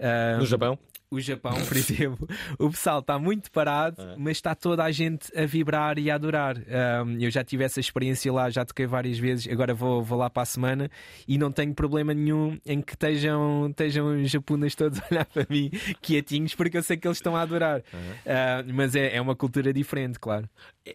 ah, 0.00 0.38
No 0.38 0.46
Japão? 0.46 0.78
O 1.14 1.20
Japão, 1.20 1.54
por 1.66 1.76
exemplo, 1.76 2.28
o 2.58 2.70
pessoal 2.70 3.00
está 3.00 3.18
muito 3.18 3.50
parado, 3.50 3.96
mas 4.18 4.36
está 4.36 4.54
toda 4.54 4.84
a 4.84 4.90
gente 4.90 5.30
a 5.38 5.46
vibrar 5.46 5.98
e 5.98 6.10
a 6.10 6.14
adorar. 6.16 6.56
Um, 6.58 7.18
eu 7.20 7.30
já 7.30 7.42
tive 7.44 7.64
essa 7.64 7.80
experiência 7.80 8.32
lá, 8.32 8.50
já 8.50 8.64
toquei 8.64 8.86
várias 8.86 9.18
vezes, 9.18 9.46
agora 9.50 9.72
vou, 9.74 10.02
vou 10.02 10.18
lá 10.18 10.28
para 10.28 10.42
a 10.42 10.46
semana 10.46 10.90
e 11.26 11.38
não 11.38 11.50
tenho 11.50 11.74
problema 11.74 12.12
nenhum 12.12 12.58
em 12.66 12.80
que 12.82 12.92
estejam, 12.94 13.68
estejam 13.70 14.20
os 14.22 14.30
japoneses 14.30 14.74
todos 14.74 14.98
a 15.02 15.04
olhar 15.10 15.24
para 15.26 15.46
mim, 15.48 15.70
quietinhos, 16.02 16.54
porque 16.54 16.76
eu 16.78 16.82
sei 16.82 16.96
que 16.96 17.06
eles 17.06 17.18
estão 17.18 17.36
a 17.36 17.42
adorar. 17.42 17.80
Uh, 17.80 18.72
mas 18.74 18.94
é, 18.94 19.16
é 19.16 19.20
uma 19.20 19.34
cultura 19.36 19.72
diferente, 19.72 20.18
claro. 20.18 20.48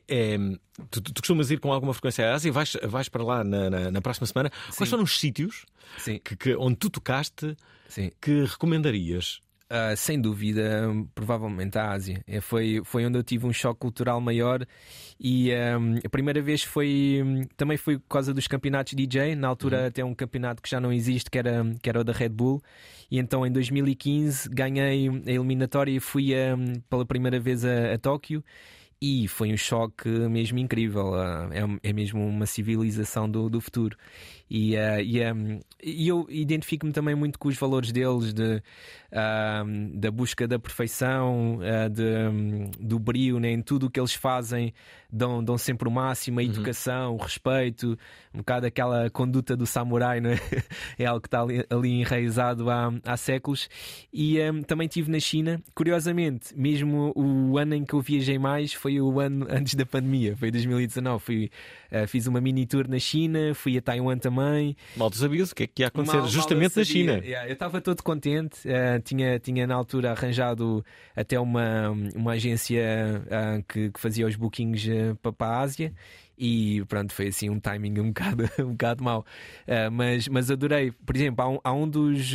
É, 0.08 0.38
tu, 0.92 1.02
tu 1.02 1.14
costumas 1.22 1.50
ir 1.50 1.60
com 1.60 1.72
alguma 1.74 1.94
frequência 1.94 2.30
à 2.30 2.34
Ásia 2.36 2.50
e 2.50 2.52
vais, 2.52 2.78
vais 2.84 3.10
para 3.10 3.24
lá 3.24 3.44
na, 3.44 3.70
na- 3.70 3.92
na 3.92 4.02
próxima 4.02 4.28
semana. 4.28 4.50
Quais 4.50 4.76
Sim. 4.76 4.86
foram 4.86 5.04
os 5.04 5.20
sítios 5.20 5.66
Sim, 5.98 6.20
que, 6.24 6.36
que- 6.36 6.56
onde 6.56 6.76
tu 6.78 6.90
tocaste 6.90 7.56
sim. 7.88 8.12
que 8.22 8.44
recomendarias? 8.46 9.42
Uh, 9.72 9.96
sem 9.96 10.20
dúvida, 10.20 10.82
provavelmente 11.14 11.78
a 11.78 11.92
Ásia. 11.92 12.24
É, 12.26 12.42
foi, 12.42 12.82
foi 12.84 13.06
onde 13.06 13.20
eu 13.20 13.24
tive 13.24 13.46
um 13.46 13.54
choque 13.54 13.80
cultural 13.80 14.20
maior 14.20 14.66
e 15.20 15.52
um, 15.54 16.00
a 16.04 16.10
primeira 16.10 16.42
vez 16.42 16.64
foi 16.64 17.22
também 17.56 17.78
foi 17.78 18.00
por 18.00 18.08
causa 18.08 18.34
dos 18.34 18.48
campeonatos 18.48 18.94
DJ. 18.94 19.36
Na 19.36 19.48
altura, 19.48 19.86
até 19.86 20.04
um 20.04 20.16
campeonato 20.16 20.60
que 20.60 20.70
já 20.72 20.80
não 20.80 20.92
existe, 20.92 21.30
que 21.30 21.38
era, 21.38 21.64
que 21.84 21.88
era 21.88 22.02
o 22.02 22.04
da 22.04 22.12
Red 22.12 22.30
Bull. 22.30 22.64
E 23.12 23.20
então 23.20 23.46
em 23.46 23.52
2015 23.52 24.50
ganhei 24.50 25.08
a 25.08 25.32
eliminatória 25.32 25.92
e 25.92 26.00
fui 26.00 26.34
um, 26.34 26.80
pela 26.90 27.06
primeira 27.06 27.40
vez 27.40 27.64
a, 27.64 27.94
a 27.94 27.98
Tóquio. 28.00 28.44
E 29.02 29.28
foi 29.28 29.54
um 29.54 29.58
choque 29.58 30.10
mesmo 30.10 30.58
incrível. 30.58 31.14
ah, 31.14 31.48
É, 31.52 31.90
é 31.90 31.94
mesmo 31.94 32.26
uma 32.26 32.46
civilização 32.46 33.30
do, 33.30 33.50
do 33.50 33.62
futuro. 33.62 33.96
E, 34.50 34.76
ah, 34.76 35.02
e, 35.02 35.22
um, 35.32 35.60
e 35.82 36.08
eu 36.08 36.26
identifico-me 36.30 36.92
também 36.92 37.14
muito 37.14 37.38
com 37.38 37.48
os 37.48 37.58
valores 37.58 37.92
deles, 37.92 38.34
de, 38.34 38.62
ah, 39.12 39.64
da 39.94 40.10
busca 40.10 40.48
da 40.48 40.58
perfeição, 40.58 41.60
ah, 41.62 41.88
de, 41.88 42.04
hum, 42.04 42.72
do 42.80 42.98
brio 42.98 43.40
né, 43.40 43.52
em 43.52 43.62
tudo 43.62 43.86
o 43.86 43.90
que 43.90 44.00
eles 44.00 44.14
fazem. 44.14 44.74
Dão, 45.12 45.44
dão 45.44 45.58
sempre 45.58 45.88
o 45.88 45.92
máximo, 45.92 46.40
a 46.40 46.44
educação, 46.44 47.16
o 47.16 47.18
respeito, 47.18 47.98
um 48.32 48.40
bocado 48.40 48.68
aquela 48.68 49.10
conduta 49.10 49.58
do 49.58 49.66
samurai, 49.66 50.22
não 50.22 50.30
é? 51.00 51.06
algo 51.06 51.20
que 51.20 51.28
está 51.28 51.42
ali, 51.42 51.66
ali 51.68 52.02
enraizado 52.02 52.70
há, 52.70 52.94
há 53.04 53.18
séculos. 53.18 53.68
E 54.14 54.40
hum, 54.42 54.62
também 54.62 54.86
estive 54.86 55.12
na 55.12 55.20
China, 55.20 55.62
curiosamente, 55.74 56.56
mesmo 56.56 57.12
o 57.16 57.58
ano 57.58 57.74
em 57.74 57.84
que 57.84 57.94
eu 57.94 58.02
viajei 58.02 58.38
mais 58.38 58.72
foi 58.72 59.02
o 59.02 59.20
ano 59.20 59.48
antes 59.50 59.74
da 59.74 59.86
pandemia, 59.86 60.36
foi 60.38 60.52
2019. 60.52 61.24
Fui, 61.24 61.52
ah, 61.92 62.08
fiz 62.08 62.28
uma 62.28 62.40
mini 62.42 62.66
tour 62.66 62.88
na 62.88 63.00
China, 63.00 63.54
fui 63.54 63.78
a 63.78 63.82
Taiwan 63.82 64.18
também. 64.18 64.76
Mal 64.96 65.12
sabias 65.14 65.52
o 65.52 65.56
que 65.56 65.64
é 65.64 65.68
que 65.68 65.82
ia 65.84 65.88
acontecer 65.88 66.14
Mal- 66.18 66.24
mal 66.24 66.32
justamente 66.32 66.78
eu 66.78 66.82
na. 66.82 66.86
China. 66.86 67.14
Yeah, 67.26 67.48
eu 67.50 67.54
estava 67.54 67.82
todo 67.82 68.02
contente. 68.04 68.60
eh, 68.66 69.00
tinha, 69.00 69.40
tinha 69.40 69.66
na 69.68 69.76
altura 69.76 70.12
arranjado 70.12 70.84
até 71.16 71.40
uma, 71.40 71.90
uma 72.16 72.32
agência 72.34 72.84
ah, 73.32 73.62
que, 73.68 73.92
que 73.92 74.00
fazia 74.00 74.26
os 74.28 74.36
bookings 74.36 74.88
para, 75.22 75.32
para 75.34 75.48
a 75.48 75.60
Ásia. 75.62 75.94
E 76.42 76.86
pronto, 76.88 77.12
foi 77.14 77.28
assim 77.28 77.50
um 77.50 77.60
timing 77.60 78.00
um 78.00 78.08
bocado, 78.14 78.50
um 78.60 78.72
bocado 78.72 79.04
mau. 79.04 79.26
Ah, 79.68 79.90
mas, 79.92 80.28
mas 80.30 80.50
adorei. 80.50 80.92
Por 81.06 81.16
exemplo, 81.16 81.44
há 81.44 81.50
um, 81.50 81.60
há 81.64 81.74
um 81.74 81.88
dos, 81.88 82.34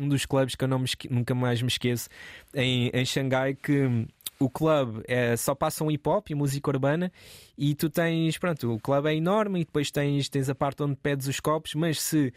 um 0.00 0.08
dos 0.08 0.26
clubes 0.26 0.54
que 0.54 0.62
eu 0.64 0.68
não 0.68 0.78
me 0.78 0.86
nunca 1.10 1.34
mais 1.34 1.62
me 1.62 1.68
esqueço 1.68 2.08
em, 2.54 2.90
em 2.92 3.04
Xangai 3.06 3.54
que 3.54 4.06
o 4.38 4.50
clube 4.50 5.02
é, 5.08 5.36
só 5.36 5.54
passam 5.54 5.90
hip 5.90 6.08
hop 6.08 6.28
e 6.30 6.34
música 6.34 6.70
urbana 6.70 7.10
e 7.56 7.74
tu 7.74 7.88
tens, 7.90 8.36
pronto, 8.38 8.74
o 8.74 8.80
clube 8.80 9.08
é 9.10 9.14
enorme 9.14 9.60
e 9.60 9.64
depois 9.64 9.90
tens, 9.90 10.28
tens 10.28 10.48
a 10.50 10.54
parte 10.54 10.82
onde 10.82 10.96
pedes 10.96 11.26
os 11.26 11.40
copos, 11.40 11.74
mas 11.74 12.00
se 12.00 12.32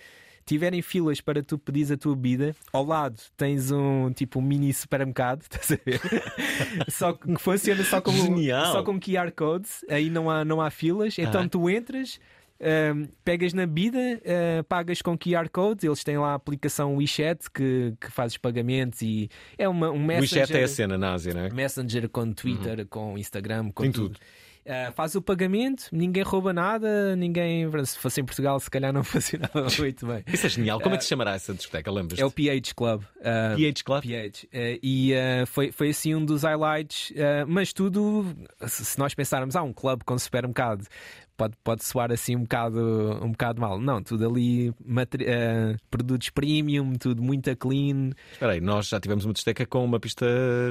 tiverem 0.45 0.81
filas 0.81 1.21
para 1.21 1.43
tu 1.43 1.59
pedires 1.59 1.91
a 1.91 1.97
tua 1.97 2.15
bebida, 2.15 2.55
ao 2.73 2.83
lado 2.83 3.19
tens 3.37 3.69
um 3.69 4.11
tipo 4.11 4.39
um 4.39 4.41
mini 4.41 4.73
supermercado, 4.73 5.41
estás 5.51 5.71
a 5.71 5.77
ver? 5.85 5.99
só 6.89 7.13
que 7.13 7.35
funciona 7.37 7.83
só 7.83 8.01
como, 8.01 8.17
Genial. 8.17 8.71
só 8.71 8.81
com 8.83 8.99
QR 8.99 9.31
codes, 9.35 9.85
aí 9.89 10.09
não 10.09 10.29
há, 10.29 10.43
não 10.43 10.59
há 10.61 10.69
filas, 10.71 11.17
então 11.19 11.41
Ah. 11.41 11.49
tu 11.49 11.69
entras. 11.69 12.19
Pegas 13.23 13.53
na 13.53 13.65
bebida, 13.65 13.99
ah, 14.25 14.63
pagas 14.63 15.01
com 15.01 15.17
QR 15.17 15.49
Codes, 15.51 15.83
eles 15.83 16.03
têm 16.03 16.17
lá 16.17 16.31
a 16.31 16.35
aplicação 16.35 16.95
WeChat 16.97 17.49
que, 17.51 17.93
que 17.99 18.11
faz 18.11 18.33
os 18.33 18.37
pagamentos 18.37 19.01
e 19.01 19.29
é 19.57 19.67
uma, 19.67 19.89
um 19.91 20.03
messenger. 20.03 20.41
WeChat 20.41 20.57
é 20.57 20.63
a 20.63 20.67
cena 20.67 20.97
na 20.97 21.13
Ásia, 21.13 21.33
não 21.33 21.41
é? 21.41 21.49
Messenger 21.49 22.09
com 22.09 22.31
Twitter, 22.33 22.85
com 22.87 23.17
Instagram, 23.17 23.71
com 23.71 23.83
Tem 23.83 23.91
tudo. 23.91 24.09
tudo. 24.15 24.19
Ah, 24.67 24.91
faz 24.91 25.15
o 25.15 25.21
pagamento, 25.21 25.85
ninguém 25.91 26.21
rouba 26.21 26.53
nada, 26.53 27.15
ninguém. 27.15 27.65
Se 27.85 27.97
fosse 27.97 28.21
em 28.21 28.25
Portugal, 28.25 28.59
se 28.59 28.69
calhar 28.69 28.93
não 28.93 29.01
funcionava 29.05 29.65
muito 29.79 30.05
bem. 30.05 30.23
Isso 30.31 30.45
é 30.45 30.49
genial. 30.49 30.79
Como 30.79 30.93
é 30.93 30.97
que 30.97 31.03
se 31.05 31.09
chamará 31.09 31.33
essa 31.33 31.55
discoteca? 31.55 31.89
Lembras? 31.91 32.19
É 32.19 32.25
o 32.25 32.29
PH 32.29 32.73
Club. 32.75 33.01
ah, 33.23 33.55
PH 33.55 33.83
Club? 33.83 34.03
PH. 34.03 34.47
Eh, 34.51 34.79
e 34.83 35.13
foi, 35.47 35.71
foi 35.71 35.89
assim 35.89 36.13
um 36.13 36.23
dos 36.23 36.43
highlights, 36.43 37.11
mas 37.47 37.73
tudo, 37.73 38.25
se 38.67 38.99
nós 38.99 39.15
pensarmos, 39.15 39.55
ah, 39.55 39.63
um 39.63 39.73
clube 39.73 40.03
com 40.03 40.17
supermercado, 40.19 40.85
pode, 41.39 41.55
pode 41.63 41.86
soar 41.86 42.12
assim 42.12 42.36
um 42.36 42.41
bocado, 42.41 43.17
um 43.24 43.31
bocado 43.31 43.62
mal. 43.62 43.79
Não, 43.79 44.03
tudo 44.03 44.27
ali, 44.27 44.74
eh, 45.22 45.77
produtos 45.89 46.29
premium, 46.29 46.93
tudo 46.96 47.24
muito 47.24 47.55
clean. 47.55 48.10
Espera 48.34 48.51
aí, 48.51 48.60
nós 48.60 48.89
já 48.89 49.00
tivemos 49.00 49.24
uma 49.24 49.31
discoteca 49.31 49.65
com 49.65 49.86
uma 49.86 50.00
pista 50.01 50.25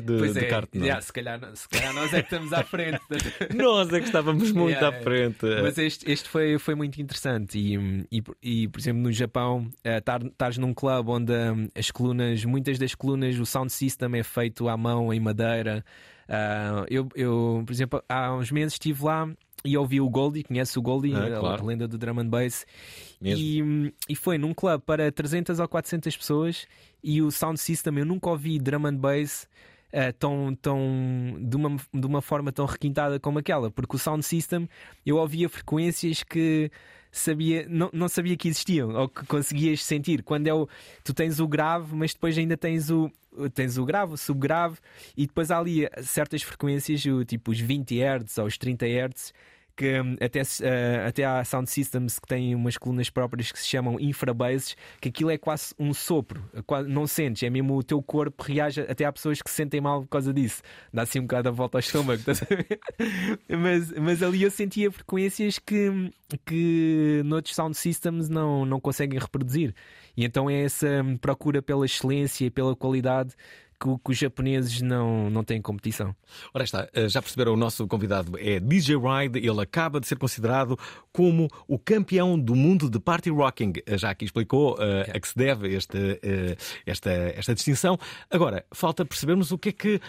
de, 0.04 0.18
Pois 0.18 0.34
de 0.34 0.40
é, 0.40 0.44
kart, 0.44 0.68
não 0.74 0.82
é? 0.82 0.84
yeah, 0.84 1.00
se, 1.00 1.10
calhar, 1.10 1.40
se 1.54 1.66
calhar 1.70 1.94
nós 1.94 2.12
é 2.12 2.22
que 2.22 2.34
estamos 2.34 2.52
à 2.52 2.62
frente. 2.62 3.00
Nós 3.54 3.92
é 3.92 4.00
que 4.00 4.06
estávamos 4.06 4.52
muito 4.52 4.68
Yeah, 4.68 4.98
à 4.98 5.02
frente. 5.02 5.46
Mas 5.62 5.78
este, 5.78 6.10
este 6.10 6.28
foi, 6.28 6.58
foi 6.58 6.74
muito 6.74 7.00
interessante. 7.00 7.58
E, 7.58 8.06
e, 8.12 8.22
e, 8.42 8.68
por 8.68 8.78
exemplo, 8.78 9.02
no 9.02 9.12
Japão, 9.12 9.70
eh, 9.82 9.98
estar 9.98 10.22
estares 10.22 10.58
num 10.58 10.74
clube 10.74 11.10
onde 11.10 11.32
hum, 11.32 11.68
as 11.74 11.90
colunas, 11.90 12.44
muitas 12.44 12.78
das 12.78 12.94
colunas, 12.94 13.38
o 13.38 13.46
sound 13.46 13.72
system 13.72 14.18
é 14.18 14.22
feito 14.22 14.68
à 14.68 14.76
mão, 14.76 15.12
em 15.12 15.20
madeira. 15.20 15.82
Ah, 16.28 16.84
eu, 16.90 17.08
eu, 17.14 17.62
por 17.64 17.72
exemplo, 17.72 18.02
há 18.08 18.34
uns 18.34 18.50
meses 18.50 18.74
estive 18.74 19.02
lá 19.02 19.26
e 19.64 19.76
ouvi 19.76 20.00
o 20.00 20.08
Goldie, 20.08 20.44
conhece 20.44 20.78
o 20.78 20.82
Goldie, 20.82 21.14
Ah, 21.14 21.36
a- 21.36 21.40
claro. 21.40 21.64
lenda 21.66 21.86
do 21.88 21.98
drum 21.98 22.20
and 22.20 22.28
bass. 22.28 22.64
E, 23.22 23.62
hum, 23.62 23.90
e 24.08 24.14
foi 24.14 24.38
num 24.38 24.54
clube 24.54 24.82
para 24.84 25.10
300 25.10 25.58
ou 25.58 25.68
400 25.68 26.16
pessoas 26.16 26.66
e 27.02 27.20
o 27.20 27.30
sound 27.30 27.58
system, 27.58 27.98
eu 27.98 28.04
nunca 28.06 28.28
ouvi 28.30 28.58
drum 28.58 28.86
and 28.86 28.96
bass 28.96 29.48
eh, 29.92 30.12
tão, 30.12 30.54
tão 30.60 31.36
de, 31.40 31.56
uma, 31.56 31.76
de 31.92 32.06
uma 32.06 32.22
forma 32.22 32.52
tão 32.52 32.66
requintada 32.66 33.18
como 33.18 33.38
aquela, 33.38 33.70
porque 33.70 33.96
o 33.96 33.98
sound 33.98 34.22
system 34.24 34.68
eu 35.04 35.16
ouvia 35.16 35.48
frequências 35.48 36.22
que 36.22 36.70
sabia, 37.10 37.66
não, 37.68 37.90
não 37.92 38.08
sabia 38.08 38.36
que 38.36 38.48
existiam 38.48 38.90
ou 38.90 39.08
que 39.08 39.24
conseguias 39.26 39.84
sentir. 39.84 40.22
Quando 40.22 40.46
é 40.46 40.54
o, 40.54 40.68
tu 41.04 41.12
tens 41.14 41.40
o 41.40 41.48
grave, 41.48 41.94
mas 41.94 42.12
depois 42.12 42.36
ainda 42.36 42.56
tens 42.56 42.90
o 42.90 43.10
tens 43.54 43.78
o 43.78 43.84
grave, 43.84 44.14
o 44.14 44.16
subgrave 44.16 44.78
e 45.16 45.26
depois 45.26 45.50
há 45.50 45.58
ali 45.58 45.88
certas 46.02 46.42
frequências, 46.42 47.04
tipo 47.26 47.52
os 47.52 47.60
20 47.60 48.00
Hz 48.00 48.38
ou 48.38 48.46
os 48.46 48.58
30 48.58 48.86
Hz 48.86 49.32
que 49.78 50.00
hum, 50.00 50.16
até, 50.20 50.42
eh, 50.62 51.04
até 51.06 51.24
há 51.24 51.44
sound 51.44 51.70
systems 51.70 52.18
que 52.18 52.26
têm 52.26 52.52
umas 52.52 52.76
colunas 52.76 53.08
próprias 53.08 53.52
que 53.52 53.58
se 53.60 53.66
chamam 53.68 53.98
infrabasses, 54.00 54.76
que 55.00 55.08
aquilo 55.08 55.30
é 55.30 55.38
quase 55.38 55.72
um 55.78 55.94
sopro, 55.94 56.42
é 56.52 56.60
quase- 56.62 56.88
não 56.88 57.06
sentes, 57.06 57.44
é 57.44 57.48
mesmo 57.48 57.76
o 57.76 57.82
teu 57.82 58.02
corpo 58.02 58.42
reage, 58.42 58.80
até 58.80 59.04
há 59.04 59.12
pessoas 59.12 59.40
que 59.40 59.48
se 59.48 59.54
sentem 59.54 59.80
mal 59.80 60.02
por 60.02 60.08
causa 60.08 60.34
disso, 60.34 60.62
dá 60.92 61.02
assim 61.02 61.20
um 61.20 61.22
bocado 61.22 61.48
a 61.48 61.52
volta 61.52 61.78
ao 61.78 61.80
estômago, 61.80 62.18
estás 62.18 62.42
a 62.42 62.46
ver? 62.46 62.80
mas, 63.48 63.92
mas 63.92 64.22
ali 64.22 64.42
eu 64.42 64.50
sentia 64.50 64.90
frequências 64.90 65.60
que, 65.60 66.10
que 66.44 67.22
noutros 67.24 67.54
sound 67.54 67.76
systems 67.76 68.28
não, 68.28 68.66
não 68.66 68.80
conseguem 68.80 69.18
reproduzir, 69.20 69.72
e 70.16 70.24
então 70.24 70.50
é 70.50 70.64
essa 70.64 71.02
hum, 71.04 71.16
procura 71.16 71.62
pela 71.62 71.86
excelência 71.86 72.46
e 72.46 72.50
pela 72.50 72.74
qualidade 72.74 73.32
que, 73.80 73.88
que 74.04 74.10
os 74.10 74.18
japoneses 74.18 74.80
não, 74.80 75.30
não 75.30 75.44
têm 75.44 75.60
competição. 75.62 76.14
Ora 76.52 76.64
está, 76.64 76.88
eh, 76.92 77.08
já 77.08 77.22
perceberam, 77.22 77.52
o 77.54 77.56
nosso 77.56 77.86
convidado 77.86 78.38
é 78.38 78.58
DJ 78.60 78.96
Ride, 78.96 79.38
ele 79.38 79.60
acaba 79.60 80.00
de 80.00 80.06
ser 80.06 80.16
considerado 80.16 80.78
como 81.12 81.48
o 81.66 81.78
campeão 81.78 82.38
do 82.38 82.54
mundo 82.54 82.90
de 82.90 82.98
party 82.98 83.30
rocking. 83.30 83.72
Eh, 83.86 83.96
Já 83.98 84.10
aqui 84.10 84.24
explicou 84.24 84.76
eh, 84.80 85.12
a 85.14 85.20
que 85.20 85.28
se 85.28 85.36
deve 85.36 85.74
este, 85.74 86.18
eh, 86.22 86.56
esta, 86.86 87.10
esta 87.10 87.54
distinção. 87.54 87.98
Agora, 88.30 88.64
falta 88.72 89.04
percebermos 89.04 89.50
o 89.52 89.58
que 89.58 89.68
é 89.70 89.72
que. 89.72 90.00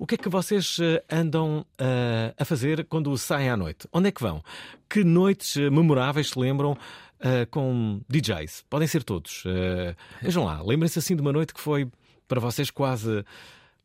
O 0.00 0.06
que 0.06 0.14
é 0.14 0.18
que 0.18 0.28
vocês 0.28 0.78
andam 1.10 1.66
eh, 1.76 2.32
a 2.38 2.44
fazer 2.44 2.84
quando 2.84 3.18
saem 3.18 3.50
à 3.50 3.56
noite? 3.56 3.88
Onde 3.92 4.06
é 4.08 4.12
que 4.12 4.22
vão? 4.22 4.40
Que 4.88 5.02
noites 5.02 5.56
memoráveis 5.56 6.28
se 6.30 6.38
lembram 6.38 6.78
eh, 7.18 7.46
com 7.46 8.00
DJs? 8.08 8.64
Podem 8.70 8.86
ser 8.86 9.02
todos. 9.02 9.42
Eh, 9.44 9.96
vejam 10.22 10.44
lá, 10.44 10.62
lembrem-se 10.62 11.00
assim 11.00 11.16
de 11.16 11.20
uma 11.20 11.32
noite 11.32 11.52
que 11.52 11.60
foi 11.60 11.88
para 12.28 12.40
vocês 12.40 12.70
quase 12.70 13.24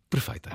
perfeita. 0.09 0.51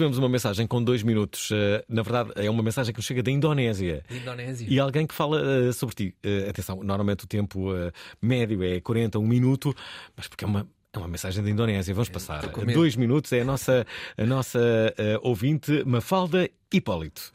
Recebemos 0.00 0.16
uma 0.16 0.28
mensagem 0.30 0.66
com 0.66 0.82
dois 0.82 1.02
minutos. 1.02 1.50
Uh, 1.50 1.84
na 1.86 2.02
verdade, 2.02 2.32
é 2.36 2.48
uma 2.48 2.62
mensagem 2.62 2.92
que 2.92 2.98
nos 2.98 3.04
chega 3.04 3.22
da 3.22 3.30
Indonésia. 3.30 4.02
Indonésia. 4.10 4.66
E 4.68 4.80
alguém 4.80 5.06
que 5.06 5.14
fala 5.14 5.42
uh, 5.42 5.72
sobre 5.74 5.94
ti. 5.94 6.14
Uh, 6.24 6.48
atenção, 6.48 6.82
normalmente 6.82 7.24
o 7.24 7.26
tempo 7.26 7.68
médio 8.20 8.62
é 8.62 8.80
40, 8.80 9.18
um 9.18 9.26
minuto, 9.26 9.74
mas 10.16 10.26
porque 10.26 10.44
é 10.44 10.48
uma. 10.48 10.66
É 10.92 10.98
uma 10.98 11.06
mensagem 11.06 11.44
da 11.44 11.48
Indonésia. 11.48 11.94
Vamos 11.94 12.08
passar. 12.08 12.44
Dois 12.74 12.96
minutos 12.96 13.32
é 13.32 13.42
a 13.42 13.44
nossa, 13.44 13.86
a 14.18 14.26
nossa 14.26 14.58
ouvinte 15.22 15.84
Mafalda 15.86 16.50
Hipólito. 16.72 17.32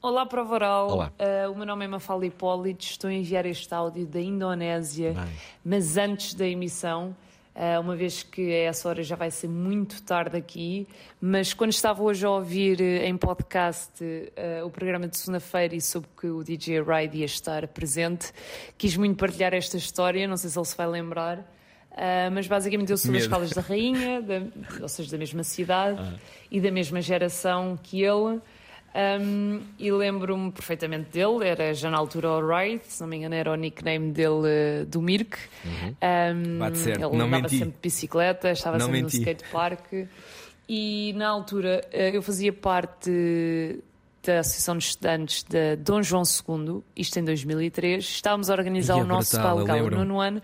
Olá, 0.00 0.24
Prova 0.24 0.54
Oral. 0.54 0.90
Olá. 0.90 1.12
Uh, 1.20 1.52
o 1.52 1.54
meu 1.54 1.66
nome 1.66 1.84
é 1.84 1.88
Mafalda 1.88 2.24
Hipólito. 2.24 2.86
Estou 2.86 3.10
a 3.10 3.12
enviar 3.12 3.44
este 3.44 3.74
áudio 3.74 4.06
da 4.06 4.18
Indonésia, 4.18 5.12
Bem. 5.12 5.24
mas 5.62 5.98
antes 5.98 6.32
da 6.32 6.46
emissão. 6.46 7.14
Uh, 7.56 7.80
uma 7.80 7.96
vez 7.96 8.22
que 8.22 8.52
a 8.52 8.64
essa 8.64 8.86
hora 8.86 9.02
já 9.02 9.16
vai 9.16 9.30
ser 9.30 9.48
muito 9.48 10.02
tarde 10.02 10.36
aqui, 10.36 10.86
mas 11.18 11.54
quando 11.54 11.72
estava 11.72 12.02
hoje 12.02 12.26
a 12.26 12.28
ouvir 12.28 12.78
uh, 12.78 12.84
em 13.02 13.16
podcast 13.16 14.04
uh, 14.04 14.66
o 14.66 14.68
programa 14.68 15.08
de 15.08 15.16
segunda-feira 15.16 15.74
e 15.74 15.80
soube 15.80 16.06
que 16.20 16.26
o 16.26 16.44
DJ 16.44 16.82
Ride 16.82 17.16
ia 17.16 17.24
estar 17.24 17.66
presente, 17.68 18.30
quis 18.76 18.94
muito 18.98 19.16
partilhar 19.16 19.54
esta 19.54 19.78
história, 19.78 20.28
não 20.28 20.36
sei 20.36 20.50
se 20.50 20.58
ele 20.58 20.66
se 20.66 20.76
vai 20.76 20.86
lembrar. 20.86 21.50
mas 22.30 22.46
basicamente 22.46 22.90
eu 22.90 22.98
sou 22.98 23.10
das 23.10 23.26
Caldas 23.26 23.52
da 23.52 23.62
Rainha, 23.62 24.20
da, 24.20 24.42
ou 24.82 24.88
seja, 24.88 25.10
da 25.12 25.16
mesma 25.16 25.42
cidade 25.42 25.98
ah. 25.98 26.18
e 26.50 26.60
da 26.60 26.70
mesma 26.70 27.00
geração 27.00 27.78
que 27.82 28.02
ele. 28.02 28.38
Um, 28.96 29.60
e 29.78 29.92
lembro-me 29.92 30.50
perfeitamente 30.50 31.10
dele, 31.10 31.46
era 31.46 31.74
já 31.74 31.90
na 31.90 31.98
altura 31.98 32.28
Alright, 32.28 32.82
se 32.86 32.98
não 33.02 33.08
me 33.08 33.18
engano 33.18 33.34
era 33.34 33.52
o 33.52 33.54
nickname 33.54 34.10
dele 34.10 34.82
uh, 34.82 34.86
do 34.86 35.02
Mirk. 35.02 35.36
Uhum. 35.64 35.94
Um, 36.54 36.58
Bate 36.58 36.78
certo. 36.78 37.04
Ele 37.04 37.16
não 37.16 37.26
andava 37.26 37.42
menti. 37.42 37.58
sempre 37.58 37.74
de 37.74 37.80
bicicleta, 37.82 38.50
estava 38.50 38.78
não 38.78 38.86
sempre 38.86 39.02
menti. 39.02 39.16
no 39.18 39.22
skatepark. 39.22 40.08
E 40.66 41.12
na 41.14 41.28
altura 41.28 41.86
uh, 41.92 41.96
eu 41.96 42.22
fazia 42.22 42.54
parte 42.54 43.82
da 44.24 44.40
Associação 44.40 44.78
de 44.78 44.84
Estudantes 44.84 45.42
de 45.42 45.76
Dom 45.76 46.02
João 46.02 46.22
II, 46.24 46.82
isto 46.96 47.18
em 47.18 47.24
2003. 47.24 48.02
Estávamos 48.02 48.48
a 48.48 48.54
organizar 48.54 48.96
o 48.96 49.04
nosso 49.04 49.36
brutal, 49.36 49.58
lembro-me. 49.58 49.90
no 49.90 50.04
nono 50.04 50.20
ano 50.20 50.42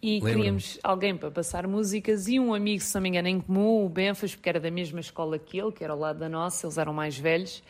e 0.00 0.20
queríamos 0.20 0.78
alguém 0.82 1.16
para 1.16 1.30
passar 1.30 1.66
músicas 1.66 2.28
e 2.28 2.38
um 2.38 2.54
amigo, 2.54 2.82
se 2.82 2.94
não 2.94 3.02
me 3.02 3.08
engano, 3.08 3.28
em 3.28 3.40
comum, 3.40 3.84
o 3.84 3.88
Benfas, 3.88 4.34
porque 4.34 4.48
era 4.48 4.60
da 4.60 4.70
mesma 4.70 5.00
escola 5.00 5.38
que 5.38 5.58
ele, 5.60 5.72
que 5.72 5.82
era 5.82 5.92
ao 5.92 5.98
lado 5.98 6.18
da 6.18 6.28
nossa, 6.28 6.66
eles 6.66 6.78
eram 6.78 6.92
mais 6.92 7.18
velhos, 7.18 7.62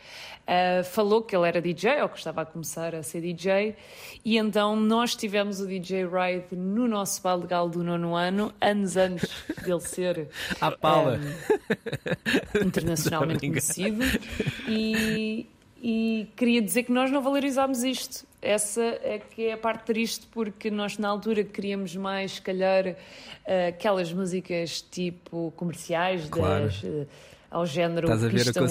ah, 0.47 0.83
falou 0.83 1.21
que 1.21 1.35
ele 1.35 1.47
era 1.47 1.61
DJ, 1.61 2.01
ou 2.01 2.09
que 2.09 2.17
estava 2.17 2.41
a 2.41 2.45
começar 2.45 2.95
a 2.95 3.03
ser 3.03 3.21
DJ, 3.21 3.75
e 4.23 4.37
então 4.37 4.75
nós 4.75 5.15
tivemos 5.15 5.59
o 5.59 5.67
DJ 5.67 6.05
Ride 6.05 6.55
no 6.55 6.87
nosso 6.87 7.21
baile 7.21 7.41
legal 7.41 7.69
do 7.69 7.83
nono 7.83 8.15
ano, 8.15 8.53
anos 8.59 8.97
antes 8.97 9.29
dele 9.63 9.81
ser 9.81 10.27
À 10.59 10.71
pala. 10.71 11.19
ah, 11.19 12.65
internacionalmente 12.65 13.47
conhecido, 13.47 14.03
e, 14.67 15.47
e 15.81 16.27
queria 16.35 16.61
dizer 16.61 16.83
que 16.83 16.91
nós 16.91 17.09
não 17.11 17.21
valorizámos 17.21 17.83
isto. 17.83 18.25
Essa 18.41 18.81
é 18.81 19.19
que 19.19 19.47
é 19.47 19.53
a 19.53 19.57
parte 19.57 19.83
triste, 19.85 20.25
porque 20.31 20.69
nós 20.71 20.97
na 20.97 21.09
altura 21.09 21.43
queríamos 21.43 21.95
mais, 21.95 22.33
se 22.33 22.41
calhar, 22.41 22.95
eh, 23.45 23.67
aquelas 23.67 24.13
músicas 24.13 24.81
tipo 24.81 25.51
comerciais, 25.57 26.25
Claro. 26.29 26.65
das, 26.65 26.81
eh, 26.83 27.05
ao 27.51 27.65
género 27.65 28.05
Estás 28.07 28.23
a 28.23 28.27
ver 28.27 28.33
Pista 28.35 28.53
que 28.53 28.59
eu 28.59 28.63
um 28.63 28.67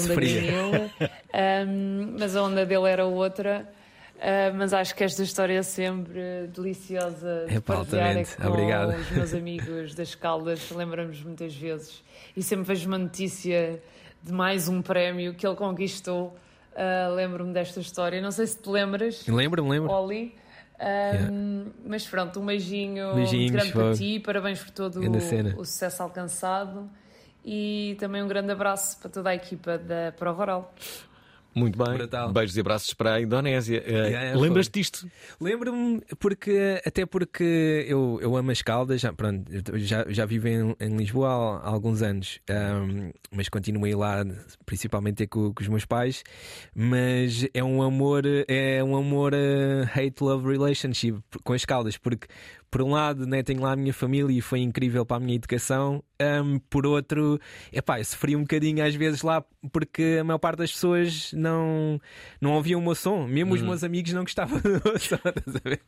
mas 2.19 2.35
a 2.37 2.43
onda 2.43 2.65
dele 2.65 2.89
era 2.89 3.05
outra. 3.05 3.69
Ah, 4.21 4.53
mas 4.55 4.73
acho 4.73 4.95
que 4.97 5.05
esta 5.05 5.23
história 5.23 5.59
é 5.59 5.63
sempre 5.63 6.49
deliciosa 6.53 7.47
de 7.49 7.61
partilhar 7.61 8.05
é 8.05 8.09
altamente. 8.09 8.37
com 8.37 8.49
Obrigado. 8.49 8.95
os 8.99 9.11
meus 9.11 9.35
amigos 9.35 9.95
das 9.95 10.15
Caldas, 10.15 10.71
lembramos 10.71 11.23
muitas 11.23 11.55
vezes. 11.55 12.03
E 12.37 12.43
sempre 12.43 12.65
vejo 12.67 12.89
uma 12.89 12.99
notícia 12.99 13.81
de 14.23 14.33
mais 14.33 14.69
um 14.69 14.83
prémio 14.83 15.35
que 15.35 15.47
ele 15.47 15.55
conquistou. 15.57 16.37
Ah, 16.77 17.09
Lembro-me 17.15 17.53
desta 17.53 17.81
história. 17.81 18.21
Não 18.21 18.31
sei 18.31 18.47
se 18.47 18.59
te 18.59 18.69
lembras, 18.69 19.27
Lembro-me, 19.27 19.69
lembro. 19.71 19.91
Oli. 19.91 20.35
Ahm, 20.81 21.73
Mas 21.85 22.07
pronto, 22.07 22.39
um 22.41 22.47
beijinho 22.47 23.15
Beijinhos, 23.15 23.51
grande 23.51 23.73
para 23.73 23.95
ti, 23.95 24.21
parabéns 24.21 24.61
por 24.63 24.71
todo 24.71 25.01
o, 25.01 25.61
o 25.61 25.65
sucesso 25.65 26.03
alcançado 26.05 26.89
e 27.45 27.97
também 27.99 28.23
um 28.23 28.29
grande 28.29 28.53
abraço 28.53 28.97
para 29.01 29.11
toda 29.11 29.31
a 29.31 29.35
equipa 29.35 29.77
da 29.77 30.13
Prova 30.17 30.43
Oral. 30.43 30.75
Muito 31.59 31.77
bem. 31.77 31.95
Brutal. 31.97 32.33
Beijos 32.33 32.57
e 32.57 32.61
abraços 32.61 32.95
para 32.95 33.15
a 33.15 33.21
Indonésia. 33.21 33.83
Eh, 33.87 34.09
Yeah, 34.09 34.39
Lembras-te 34.39 34.79
disto? 34.79 35.11
Lembro-me 35.41 36.01
porque 36.19 36.81
até 36.85 37.05
porque 37.05 37.85
eu, 37.89 38.19
eu 38.23 38.37
amo 38.37 38.51
as 38.51 38.63
Caldas, 38.63 39.01
já, 39.01 39.13
pronto, 39.13 39.51
já, 39.79 40.05
já 40.09 40.25
vivo 40.25 40.49
em, 40.49 40.75
em 40.81 40.97
Lisboa 40.97 41.29
há, 41.29 41.67
há 41.67 41.69
alguns 41.69 42.01
anos, 42.03 42.39
ahm, 42.49 43.11
mas 43.31 43.49
continuei 43.49 43.95
lá 43.95 44.25
principalmente 44.65 45.27
com, 45.27 45.53
com 45.53 45.63
os 45.63 45.69
meus 45.69 45.85
pais. 45.85 46.23
Mas 46.75 47.47
é 47.53 47.63
um 47.63 47.83
amor, 47.83 48.23
é 48.47 48.83
um 48.83 48.97
amor 48.97 49.33
eh, 49.35 49.83
hate-love 49.95 50.47
relationship 50.51 51.21
com 51.45 51.53
as 51.53 51.65
Caldas, 51.65 51.97
porque 51.97 52.27
por 52.71 52.83
um 52.83 52.91
lado 52.93 53.27
né, 53.27 53.43
tenho 53.43 53.63
lá 53.63 53.73
a 53.73 53.77
minha 53.77 53.93
família 53.93 54.37
e 54.37 54.41
foi 54.41 54.61
incrível 54.61 55.05
para 55.07 55.17
a 55.17 55.21
minha 55.21 55.35
educação, 55.37 56.03
ahm, 56.21 56.59
por 56.69 56.87
outro, 56.87 57.41
epá, 57.73 57.99
eu 58.01 58.05
sofri 58.05 58.37
um 58.37 58.43
bocadinho 58.43 58.85
às 58.85 58.95
vezes 58.95 59.23
lá 59.23 59.43
porque 59.73 60.19
a 60.21 60.25
maior 60.25 60.39
parte 60.39 60.59
das 60.59 60.73
pessoas 60.73 61.33
não, 61.33 62.01
não 62.41 62.53
ouviam 62.53 62.81
o 62.81 62.83
meu 62.83 62.95
som, 62.95 63.27
mesmo 63.27 63.55
os 63.55 63.63
meus 63.63 63.83
amigos 63.85 64.13
não 64.13 64.23
gostavam 64.23 64.59
do 64.63 64.69
meu 64.69 64.99
som, 64.99 65.15
estás 65.17 65.57
a 65.57 65.69
ver? 65.69 65.81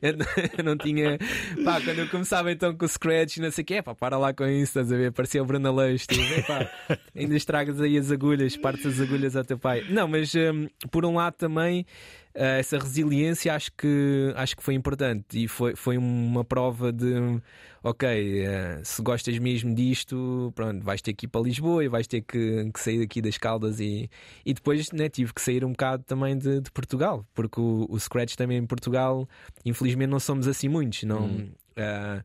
Eu, 0.00 0.16
não- 0.16 0.26
eu 0.58 0.64
não 0.64 0.76
tinha, 0.76 1.18
pá, 1.64 1.80
quando 1.80 1.98
eu 1.98 2.08
começava 2.08 2.52
então 2.52 2.74
com 2.76 2.84
o 2.84 2.88
scratch, 2.88 3.38
não 3.38 3.50
sei 3.50 3.62
o 3.62 3.66
que, 3.66 3.82
pá, 3.82 3.94
para 3.94 4.16
lá 4.18 4.32
com 4.32 4.46
isso, 4.46 4.62
estás 4.78 4.92
a 4.92 4.96
ver? 4.96 5.12
Parecia 5.12 5.42
o 5.42 5.46
Bruno 5.46 5.68
Aleixo, 5.68 6.06
tipo, 6.06 6.22
epá, 6.34 6.70
ainda 7.14 7.34
estragas 7.36 7.80
aí 7.80 7.98
as 7.98 8.10
agulhas, 8.10 8.56
partes 8.56 8.86
as 8.86 9.00
agulhas 9.00 9.34
ao 9.36 9.44
teu 9.44 9.58
pai. 9.58 9.84
Não, 9.90 10.06
mas 10.06 10.34
ahm, 10.34 10.66
por 10.90 11.04
um 11.04 11.14
lado 11.16 11.34
também. 11.34 11.84
Uh, 12.32 12.60
essa 12.60 12.78
resiliência 12.78 13.52
acho 13.52 13.72
que, 13.72 14.32
acho 14.36 14.56
que 14.56 14.62
foi 14.62 14.74
importante 14.74 15.42
e 15.42 15.48
foi, 15.48 15.74
foi 15.74 15.98
uma 15.98 16.44
prova 16.44 16.92
de 16.92 17.40
ok, 17.82 18.46
uh, 18.46 18.84
se 18.84 19.02
gostas 19.02 19.36
mesmo 19.38 19.74
disto, 19.74 20.52
pronto, 20.54 20.84
vais 20.84 21.02
ter 21.02 21.12
que 21.12 21.26
ir 21.26 21.28
para 21.28 21.40
Lisboa 21.40 21.84
e 21.84 21.88
vais 21.88 22.06
ter 22.06 22.20
que, 22.20 22.70
que 22.72 22.78
sair 22.78 23.00
daqui 23.00 23.20
das 23.20 23.36
Caldas 23.36 23.80
e, 23.80 24.08
e 24.44 24.54
depois 24.54 24.92
né, 24.92 25.08
tive 25.08 25.34
que 25.34 25.40
sair 25.40 25.64
um 25.64 25.72
bocado 25.72 26.04
também 26.04 26.38
de, 26.38 26.60
de 26.60 26.70
Portugal, 26.70 27.26
porque 27.34 27.60
o, 27.60 27.86
o 27.88 27.98
Scratch 27.98 28.36
também 28.36 28.58
em 28.58 28.66
Portugal, 28.66 29.28
infelizmente 29.64 30.10
não 30.10 30.20
somos 30.20 30.46
assim 30.46 30.68
muitos, 30.68 31.02
não. 31.02 31.26
uh, 31.26 32.22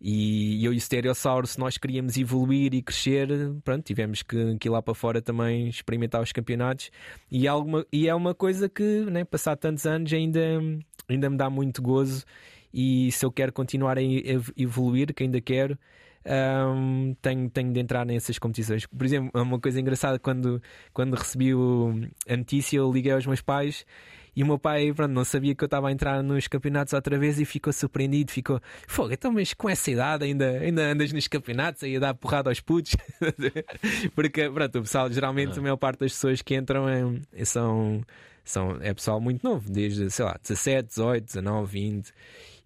e 0.00 0.64
eu 0.64 0.72
e 0.72 0.76
o 0.76 0.80
Stereossauro, 0.80 1.46
se 1.46 1.58
nós 1.58 1.76
queríamos 1.76 2.16
evoluir 2.16 2.72
e 2.74 2.82
crescer, 2.82 3.28
pronto, 3.64 3.84
tivemos 3.84 4.22
que, 4.22 4.56
que 4.58 4.68
ir 4.68 4.70
lá 4.70 4.80
para 4.80 4.94
fora 4.94 5.20
também 5.20 5.68
experimentar 5.68 6.22
os 6.22 6.32
campeonatos. 6.32 6.90
E, 7.30 7.46
é 7.46 7.50
alguma, 7.50 7.84
e 7.92 8.08
é 8.08 8.14
uma 8.14 8.34
coisa 8.34 8.68
que, 8.68 8.82
né, 9.10 9.24
passar 9.24 9.56
tantos 9.56 9.86
anos, 9.86 10.12
ainda, 10.12 10.40
ainda 11.08 11.28
me 11.30 11.36
dá 11.36 11.50
muito 11.50 11.82
gozo. 11.82 12.24
E 12.72 13.10
se 13.12 13.24
eu 13.24 13.32
quero 13.32 13.52
continuar 13.52 13.98
a 13.98 14.02
ev- 14.02 14.52
evoluir, 14.56 15.12
que 15.14 15.22
ainda 15.24 15.40
quero, 15.40 15.76
hum, 16.76 17.16
tenho, 17.20 17.48
tenho 17.50 17.72
de 17.72 17.80
entrar 17.80 18.04
nessas 18.04 18.38
competições. 18.38 18.86
Por 18.86 19.04
exemplo, 19.04 19.30
uma 19.34 19.58
coisa 19.58 19.80
engraçada, 19.80 20.18
quando, 20.18 20.62
quando 20.92 21.14
recebi 21.14 21.54
o- 21.54 21.92
a 22.28 22.36
notícia, 22.36 22.76
eu 22.76 22.92
liguei 22.92 23.12
aos 23.12 23.26
meus 23.26 23.40
pais. 23.40 23.84
E 24.38 24.42
o 24.44 24.46
meu 24.46 24.56
pai 24.56 24.92
pronto, 24.94 25.10
não 25.10 25.24
sabia 25.24 25.52
que 25.52 25.64
eu 25.64 25.66
estava 25.66 25.88
a 25.88 25.90
entrar 25.90 26.22
nos 26.22 26.46
campeonatos 26.46 26.92
outra 26.92 27.18
vez 27.18 27.40
e 27.40 27.44
ficou 27.44 27.72
surpreendido. 27.72 28.30
Ficou, 28.30 28.60
fogo, 28.86 29.12
então, 29.12 29.32
mas 29.32 29.52
com 29.52 29.68
essa 29.68 29.90
idade 29.90 30.26
ainda, 30.26 30.60
ainda 30.60 30.92
andas 30.92 31.12
nos 31.12 31.26
campeonatos 31.26 31.82
aí 31.82 31.96
a 31.96 31.98
dar 31.98 32.14
porrada 32.14 32.48
aos 32.48 32.60
putos? 32.60 32.94
Porque, 34.14 34.48
pronto, 34.48 34.78
o 34.78 34.82
pessoal, 34.82 35.10
geralmente, 35.10 35.58
a 35.58 35.62
maior 35.62 35.76
parte 35.76 35.98
das 35.98 36.12
pessoas 36.12 36.40
que 36.40 36.54
entram 36.54 36.88
é, 36.88 37.44
são, 37.44 38.00
são, 38.44 38.78
é 38.80 38.94
pessoal 38.94 39.20
muito 39.20 39.42
novo, 39.42 39.68
desde, 39.72 40.08
sei 40.08 40.24
lá, 40.24 40.38
17, 40.40 40.86
18, 40.86 41.24
19, 41.24 41.72
20. 41.72 42.12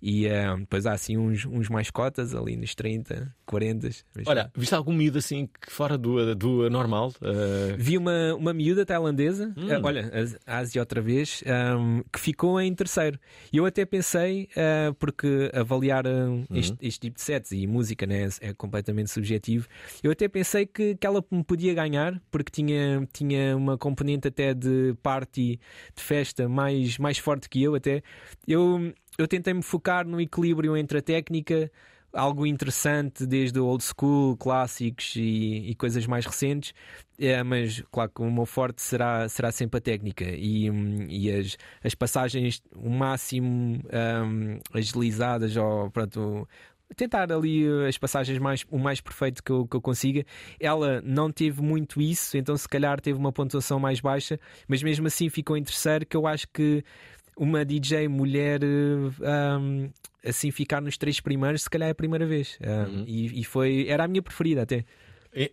E 0.04 0.26
eh, 0.26 0.56
depois 0.58 0.84
há 0.84 0.92
assim 0.94 1.16
uns, 1.16 1.44
uns 1.46 1.68
mais 1.68 1.88
cotas 1.88 2.34
ali 2.34 2.56
nos 2.56 2.74
30, 2.74 3.32
40. 3.46 3.88
mas- 4.16 4.26
Olha, 4.26 4.50
viste 4.56 4.74
algum 4.74 4.92
miúdo 4.92 5.18
assim 5.18 5.48
fora 5.68 5.96
do, 5.96 6.34
do 6.34 6.68
normal? 6.68 7.12
Eh, 7.22 7.76
Vi 7.78 7.96
uma, 7.96 8.34
uma 8.34 8.52
miúda 8.52 8.84
tailandesa, 8.84 9.54
Hum. 9.56 9.70
eh, 9.70 9.80
olha, 9.80 10.10
a 10.44 10.58
Ásia 10.58 10.82
outra 10.82 11.00
vez, 11.00 11.44
ahm, 11.46 12.00
que 12.12 12.18
ficou 12.18 12.60
em 12.60 12.74
terceiro. 12.74 13.16
E 13.52 13.56
eu 13.58 13.64
até 13.64 13.84
pensei, 13.84 14.48
porque 14.98 15.50
avaliar 15.54 16.04
ah, 16.06 16.10
este, 16.52 16.76
este 16.80 17.00
tipo 17.00 17.16
de 17.16 17.22
sets 17.22 17.52
e 17.52 17.66
música 17.66 18.04
né, 18.04 18.28
é 18.40 18.52
completamente 18.52 19.10
subjetivo, 19.10 19.68
eu 20.02 20.10
até 20.10 20.26
pensei 20.28 20.66
que, 20.66 20.96
que 20.96 21.06
ela 21.06 21.24
me 21.30 21.44
podia 21.44 21.74
ganhar, 21.74 22.20
porque 22.30 22.50
tinha, 22.50 23.06
tinha 23.12 23.56
uma 23.56 23.78
componente 23.78 24.26
até 24.26 24.52
de 24.52 24.94
party, 25.02 25.60
de 25.94 26.02
festa 26.02 26.48
mais, 26.48 26.98
mais 26.98 27.18
forte 27.18 27.48
que 27.48 27.62
eu 27.62 27.74
até. 27.76 28.02
Eu, 28.48 28.92
eu 29.18 29.28
tentei 29.28 29.54
me 29.54 29.62
focar 29.62 30.06
no 30.06 30.20
equilíbrio 30.20 30.76
entre 30.76 30.98
a 30.98 31.02
técnica 31.02 31.70
algo 32.12 32.46
interessante 32.46 33.26
desde 33.26 33.58
o 33.58 33.66
old 33.66 33.82
school, 33.82 34.36
clássicos 34.36 35.14
e, 35.16 35.70
e 35.70 35.74
coisas 35.74 36.06
mais 36.06 36.26
recentes, 36.26 36.74
é, 37.18 37.42
mas 37.42 37.82
claro 37.90 38.10
que 38.14 38.22
o 38.22 38.30
meu 38.30 38.44
forte 38.44 38.82
será, 38.82 39.28
será 39.28 39.50
sempre 39.50 39.78
a 39.78 39.80
técnica 39.80 40.24
e, 40.24 40.68
e 41.08 41.30
as, 41.30 41.56
as 41.82 41.94
passagens 41.94 42.62
o 42.74 42.90
máximo 42.90 43.80
hum, 44.26 44.58
agilizadas 44.74 45.56
ou 45.56 45.90
pronto, 45.90 46.46
tentar 46.94 47.32
ali 47.32 47.64
as 47.88 47.96
passagens 47.96 48.38
mais, 48.38 48.64
o 48.70 48.78
mais 48.78 49.00
perfeito 49.00 49.42
que 49.42 49.50
eu, 49.50 49.66
que 49.66 49.76
eu 49.76 49.80
consiga. 49.80 50.24
Ela 50.60 51.00
não 51.02 51.30
teve 51.32 51.62
muito 51.62 52.00
isso, 52.00 52.36
então 52.36 52.56
se 52.56 52.68
calhar 52.68 53.00
teve 53.00 53.18
uma 53.18 53.32
pontuação 53.32 53.78
mais 53.78 54.00
baixa, 54.00 54.38
mas 54.68 54.82
mesmo 54.82 55.06
assim 55.06 55.28
ficou 55.28 55.56
em 55.56 55.62
terceiro, 55.62 56.04
que 56.06 56.16
eu 56.16 56.26
acho 56.26 56.46
que 56.48 56.84
uma 57.36 57.64
DJ 57.64 58.08
mulher 58.08 58.60
um, 58.62 59.90
assim 60.24 60.50
ficar 60.50 60.80
nos 60.80 60.96
três 60.96 61.20
primeiros, 61.20 61.62
se 61.62 61.70
calhar 61.70 61.88
é 61.88 61.92
a 61.92 61.94
primeira 61.94 62.26
vez. 62.26 62.58
Um, 62.60 62.68
uhum. 62.68 63.04
e, 63.06 63.40
e, 63.40 63.44
foi, 63.44 63.86
era 63.88 64.04
a 64.04 64.08
minha 64.08 64.22
preferida 64.22 64.62
até. 64.62 64.84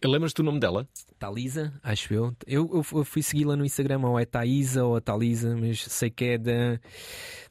Lembras-te 0.04 0.38
do 0.38 0.44
nome 0.44 0.60
dela? 0.60 0.86
Talisa, 1.18 1.74
acho 1.82 2.14
eu. 2.14 2.36
Eu, 2.46 2.70
eu, 2.74 3.04
fui 3.06 3.24
segui-la 3.24 3.56
no 3.56 3.66
Instagram, 3.66 4.02
ou 4.02 4.20
é 4.20 4.26
Thaisa 4.26 4.84
ou 4.84 4.98
a 4.98 5.02
Talisa, 5.02 5.56
mas 5.56 5.82
sei 5.84 6.10
que 6.10 6.26
é 6.26 6.38
da 6.38 6.80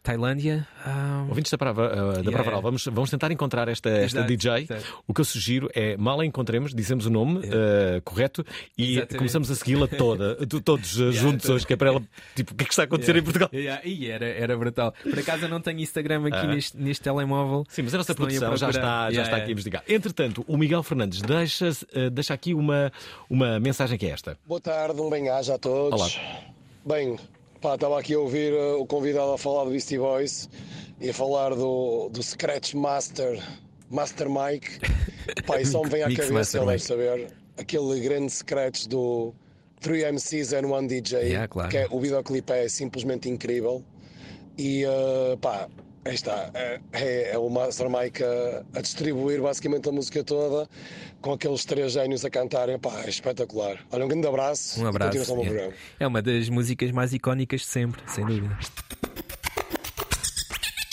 Tailândia. 0.09 0.67
Um... 0.87 1.29
Ouvintes 1.29 1.53
da 1.53 1.59
Prava, 1.59 1.83
uh, 1.83 2.23
da 2.23 2.31
Prava 2.31 2.49
yeah. 2.49 2.61
vamos, 2.63 2.85
vamos 2.87 3.11
tentar 3.11 3.31
encontrar 3.31 3.69
esta, 3.69 3.91
esta 3.91 4.23
DJ. 4.23 4.63
Exato. 4.63 5.03
O 5.07 5.13
que 5.13 5.21
eu 5.21 5.25
sugiro 5.25 5.69
é, 5.75 5.99
mal 5.99 6.19
a 6.19 6.25
encontremos, 6.25 6.75
dizemos 6.75 7.05
o 7.05 7.11
nome 7.11 7.41
uh, 7.41 8.01
correto 8.03 8.43
e 8.79 8.93
Exatamente. 8.93 9.17
começamos 9.19 9.51
a 9.51 9.55
segui-la 9.55 9.87
toda, 9.87 10.37
todos 10.65 10.97
yeah, 10.97 11.21
juntos 11.21 11.47
hoje, 11.51 11.67
que 11.67 11.75
é 11.75 11.77
para 11.77 11.89
ela, 11.89 12.03
tipo, 12.35 12.55
o 12.55 12.57
que 12.57 12.65
é 12.65 12.67
que 12.67 12.73
está 12.73 12.85
a 12.85 12.87
acontecer 12.87 13.17
yeah. 13.17 13.21
em 13.21 13.23
Portugal? 13.23 13.51
E 13.85 14.11
era, 14.11 14.27
era 14.27 14.57
brutal. 14.57 14.95
Por 15.03 15.19
acaso 15.19 15.45
eu 15.45 15.49
não 15.51 15.61
tenho 15.61 15.79
Instagram 15.81 16.27
aqui 16.29 16.39
ah. 16.39 16.47
neste, 16.47 16.79
neste 16.79 17.03
telemóvel. 17.03 17.67
Sim, 17.69 17.83
mas 17.83 17.93
a 17.93 17.99
nossa 17.99 18.15
produção 18.15 18.57
já 18.57 18.71
está, 18.71 19.11
já 19.11 19.23
está 19.25 19.37
aqui 19.37 19.51
a 19.51 19.53
investigar. 19.53 19.85
Entretanto, 19.87 20.43
o 20.49 20.57
Miguel 20.57 20.83
Fernandes 20.83 21.21
deixa, 21.21 21.69
uh, 21.69 22.09
deixa 22.11 22.33
aqui 22.33 22.55
uma, 22.55 22.91
uma 23.29 23.61
mensagem 23.61 23.99
que 23.99 24.07
é 24.07 24.11
esta. 24.11 24.39
Boa 24.47 24.61
tarde, 24.61 24.99
um 25.03 25.11
bem-aja 25.11 25.57
a 25.57 25.59
todos. 25.59 26.01
Olá. 26.01 26.09
Bem, 26.87 27.19
Pá, 27.61 27.75
estava 27.75 27.99
aqui 27.99 28.15
a 28.15 28.19
ouvir 28.19 28.53
uh, 28.53 28.81
o 28.81 28.87
convidado 28.87 29.33
a 29.33 29.39
falar 29.39 29.65
do 29.65 29.71
Beastie 29.71 29.99
Boys 29.99 30.49
e 31.01 31.11
a 31.11 31.15
falar 31.15 31.55
do, 31.55 32.09
do 32.09 32.23
Scratch 32.23 32.75
Master, 32.75 33.43
Master 33.91 34.29
Mike. 34.31 34.79
Pá, 35.45 35.61
e 35.61 35.67
só 35.67 35.83
me 35.83 35.91
vem 35.91 36.03
à 36.03 36.15
cabeça, 36.15 36.59
ele 36.59 36.67
deve 36.67 36.79
saber, 36.79 37.33
aquele 37.57 38.01
grande 38.01 38.31
scratch 38.31 38.87
do 38.87 39.35
3MCs 39.83 40.57
and 40.57 40.69
One 40.69 40.87
DJ, 40.87 41.19
yeah, 41.19 41.49
claro. 41.49 41.69
que 41.69 41.79
é, 41.79 41.87
o 41.91 42.01
videoclipe 42.01 42.53
é 42.53 42.69
simplesmente 42.69 43.29
incrível. 43.29 43.83
E 44.57 44.85
uh, 44.87 45.37
pá, 45.39 45.69
Aí 46.09 46.15
está, 46.15 46.51
é, 46.55 46.81
é, 46.93 47.31
é 47.33 47.39
o 47.39 47.51
Master 47.51 47.87
Mike 47.91 48.25
a, 48.25 48.65
a, 48.79 48.81
distribuir 48.81 49.43
basicamente 49.43 49.91
a 49.91 49.93
música 49.93 50.25
toda 50.25 50.67
com 51.21 51.33
aqueles 51.33 51.67
três 51.67 51.93
gênios 51.93 52.25
a 52.25 52.31
cantarem. 52.31 52.79
Pá, 52.79 53.03
é 53.05 53.11
espetacular. 53.11 53.79
Olha, 53.93 54.07
um 54.07 54.09
grande 54.09 54.27
abraço. 54.27 54.83
Um 54.83 54.87
abraço. 54.87 55.19
É. 55.45 55.75
é 56.01 56.07
uma 56.07 56.23
das 56.23 56.49
músicas 56.49 56.91
mais 56.93 57.13
icónicas 57.13 57.61
de 57.61 57.67
sempre, 57.67 58.01
sem 58.07 58.25
dúvida. 58.25 58.59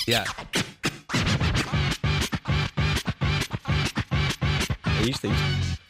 Yeah. 0.06 0.30
É 5.01 5.10
isto, 5.10 5.28
é 5.28 5.30
isto. 5.30 5.85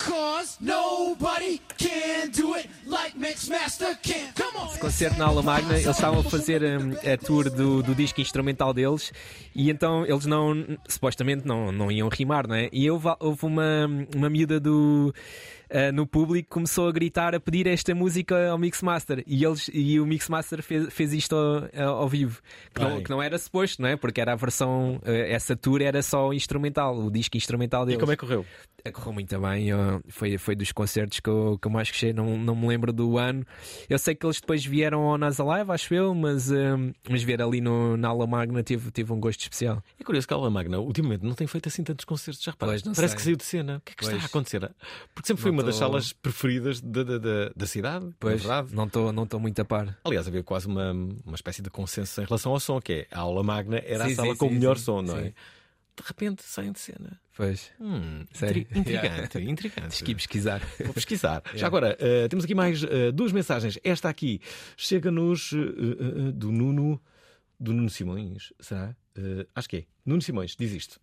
Esse 4.72 4.80
concerto 4.80 5.18
na 5.18 5.26
aula 5.26 5.42
magna, 5.42 5.74
eles 5.74 5.88
estavam 5.88 6.20
a 6.20 6.24
fazer 6.24 6.64
um, 6.64 6.92
a 6.92 7.18
tour 7.18 7.50
do, 7.50 7.84
do 7.84 7.94
disco 7.94 8.20
instrumental 8.22 8.74
deles 8.74 9.12
e 9.54 9.70
então 9.70 10.06
eles 10.06 10.26
não, 10.26 10.54
supostamente 10.88 11.46
não, 11.46 11.72
não 11.72 11.92
iam 11.92 12.10
rimar, 12.10 12.48
não 12.48 12.56
é? 12.56 12.70
E 12.72 12.90
houve, 12.90 13.08
houve 13.20 13.46
uma, 13.46 13.88
uma 14.16 14.30
miúda 14.30 14.60
do 14.60 15.14
uh, 15.70 15.92
no 15.94 16.06
público 16.06 16.50
começou 16.50 16.88
a 16.88 16.92
gritar 16.92 17.36
a 17.36 17.40
pedir 17.40 17.68
esta 17.68 17.94
música 17.94 18.50
ao 18.50 18.58
Mixmaster 18.58 19.24
e, 19.26 19.44
eles, 19.44 19.70
e 19.74 20.00
o 20.00 20.06
Mixmaster 20.06 20.62
fez, 20.62 20.94
fez 20.94 21.14
isto 21.14 21.36
ao, 21.36 21.98
ao 21.98 22.10
vivo, 22.10 22.42
que 22.74 22.82
não, 22.82 23.04
que 23.04 23.10
não, 23.10 23.22
era 23.22 23.38
suposto, 23.38 23.82
não 23.82 23.90
é? 23.90 23.96
Porque 23.96 24.22
era 24.22 24.34
a 24.34 24.36
versão, 24.36 24.96
uh, 24.98 25.10
essa 25.10 25.56
tour 25.56 25.82
era 25.82 26.02
só 26.02 26.34
instrumental, 26.34 26.98
o 26.98 27.12
disco 27.12 27.38
instrumental 27.38 27.86
deles. 27.86 27.98
E 27.98 28.00
como 28.00 28.12
é 28.12 28.16
que 28.16 28.22
correu? 28.22 28.46
Eh, 28.84 28.92
correu 28.92 29.14
muito 29.14 29.40
bem, 29.40 29.70
eu, 29.70 30.02
foi, 30.10 30.38
foi 30.38 30.56
dos 30.56 30.72
concertos 30.72 31.20
que 31.20 31.30
eu, 31.30 31.58
que 31.60 31.68
eu 31.68 31.72
mais 31.72 31.90
gostei, 31.90 32.14
não, 32.14 32.38
não 32.38 32.56
me 32.56 32.68
lembro 32.68 32.94
do 32.94 33.18
ano. 33.18 33.46
Eu 33.90 33.98
sei 33.98 34.14
que 34.14 34.26
eles 34.26 34.40
depois 34.40 34.64
vieram 34.64 35.02
ao 35.02 35.18
Nasa 35.18 35.44
Live, 35.44 35.72
acho 35.72 35.94
eu, 35.94 36.14
mas, 36.14 36.52
mas 37.10 37.24
ver 37.24 37.42
ali 37.42 37.62
no, 37.62 37.98
na 37.98 38.10
Aula 38.10 38.28
Magna 38.28 38.64
teve, 38.64 38.92
teve 38.92 39.12
um 39.12 39.20
gosto 39.20 39.42
especial. 39.42 39.82
É 40.00 40.04
curioso 40.04 40.28
que 40.28 40.34
a 40.34 40.38
Aula 40.38 40.50
Magna 40.50 40.80
ultimamente 40.80 41.24
não 41.24 41.34
tem 41.34 41.48
feito 41.48 41.68
assim 41.68 41.84
tantos 41.84 42.06
concertos, 42.06 42.44
já 42.44 42.52
reparaste? 42.52 42.90
Parece 42.94 43.08
sei. 43.08 43.16
que 43.16 43.22
saiu 43.22 43.36
de 43.36 43.44
cena. 43.44 43.78
O 43.78 43.82
que 43.82 43.92
é 43.92 43.96
que 43.96 44.04
pois. 44.04 44.14
está 44.14 44.26
a 44.26 44.28
acontecer? 44.28 44.72
Porque 45.14 45.28
sempre 45.28 45.42
foi 45.42 45.52
uma 45.56 45.64
das 45.64 45.76
salas 45.76 46.14
preferidas 46.14 46.82
da, 46.82 47.04
da, 47.04 47.18
da, 47.18 47.52
da 47.56 47.66
cidade. 47.66 48.10
Pois, 48.20 48.44
não 48.72 48.86
estou 48.86 49.12
não 49.12 49.28
muito 49.40 49.60
a 49.62 49.66
par. 49.66 49.98
Aliás, 50.04 50.28
havia 50.28 50.44
quase 50.44 50.68
uma, 50.68 50.92
uma 50.92 51.36
espécie 51.36 51.62
de 51.62 51.70
consenso 51.70 52.22
em 52.22 52.26
relação 52.26 52.52
ao 52.52 52.60
som, 52.60 52.80
que 52.80 52.94
é 52.94 53.08
a 53.12 53.20
aula 53.20 53.44
magna 53.44 53.78
era 53.86 54.06
sim, 54.06 54.14
a 54.14 54.16
sala 54.16 54.32
sim, 54.32 54.38
com 54.38 54.48
o 54.48 54.52
melhor 54.52 54.78
som, 54.78 55.02
não 55.02 55.18
é? 55.18 55.34
De 55.96 56.04
repente 56.06 56.44
saem 56.44 56.74
de 56.74 56.80
cena. 56.80 57.20
Pois. 57.36 57.72
Hum, 57.80 58.26
Sério? 58.34 58.68
Intrigante, 58.76 59.40
intrigante. 59.44 60.04
Tens 60.04 60.14
pesquisar. 60.14 60.62
Vou 60.84 60.94
pesquisar. 60.94 61.42
Yeah. 61.56 61.60
Já 61.60 61.68
agora, 61.68 61.98
uh, 62.00 62.28
temos 62.28 62.44
aqui 62.44 62.54
mais 62.54 62.84
uh, 62.84 63.12
duas 63.14 63.32
mensagens. 63.32 63.80
Esta 63.84 64.10
aqui 64.10 64.42
chega-nos 64.76 65.52
uh, 65.54 66.32
do 66.34 66.52
Nuno. 66.52 67.02
Do 67.58 67.72
Nuno 67.72 67.90
Simões, 67.90 68.52
será? 68.60 68.94
acho 69.56 69.70
que 69.70 69.78
é. 69.78 69.86
Nuno 70.06 70.22
Simões, 70.22 70.58
diz 70.58 70.74
isto. 70.74 71.00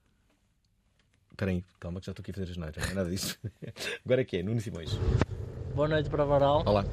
Espera 1.42 1.57
aí, 1.57 1.64
calma 1.81 1.98
que 1.98 2.07
já 2.07 2.12
estou 2.12 2.22
aqui 2.22 2.31
a 2.31 2.35
fazer 2.35 2.52
as 2.52 2.57
noites, 2.57 2.85
não 2.85 2.92
é 2.92 2.94
nada 2.94 3.11
disso. 3.11 3.37
Agora 4.07 4.20
é 4.20 4.24
que 4.24 4.37
é, 4.37 4.44
Nuno 4.44 4.61
Simões. 4.61 4.96
Boa 5.74 5.88
noite 5.88 6.09
para 6.09 6.24
Varal. 6.24 6.62
Olá. 6.64 6.85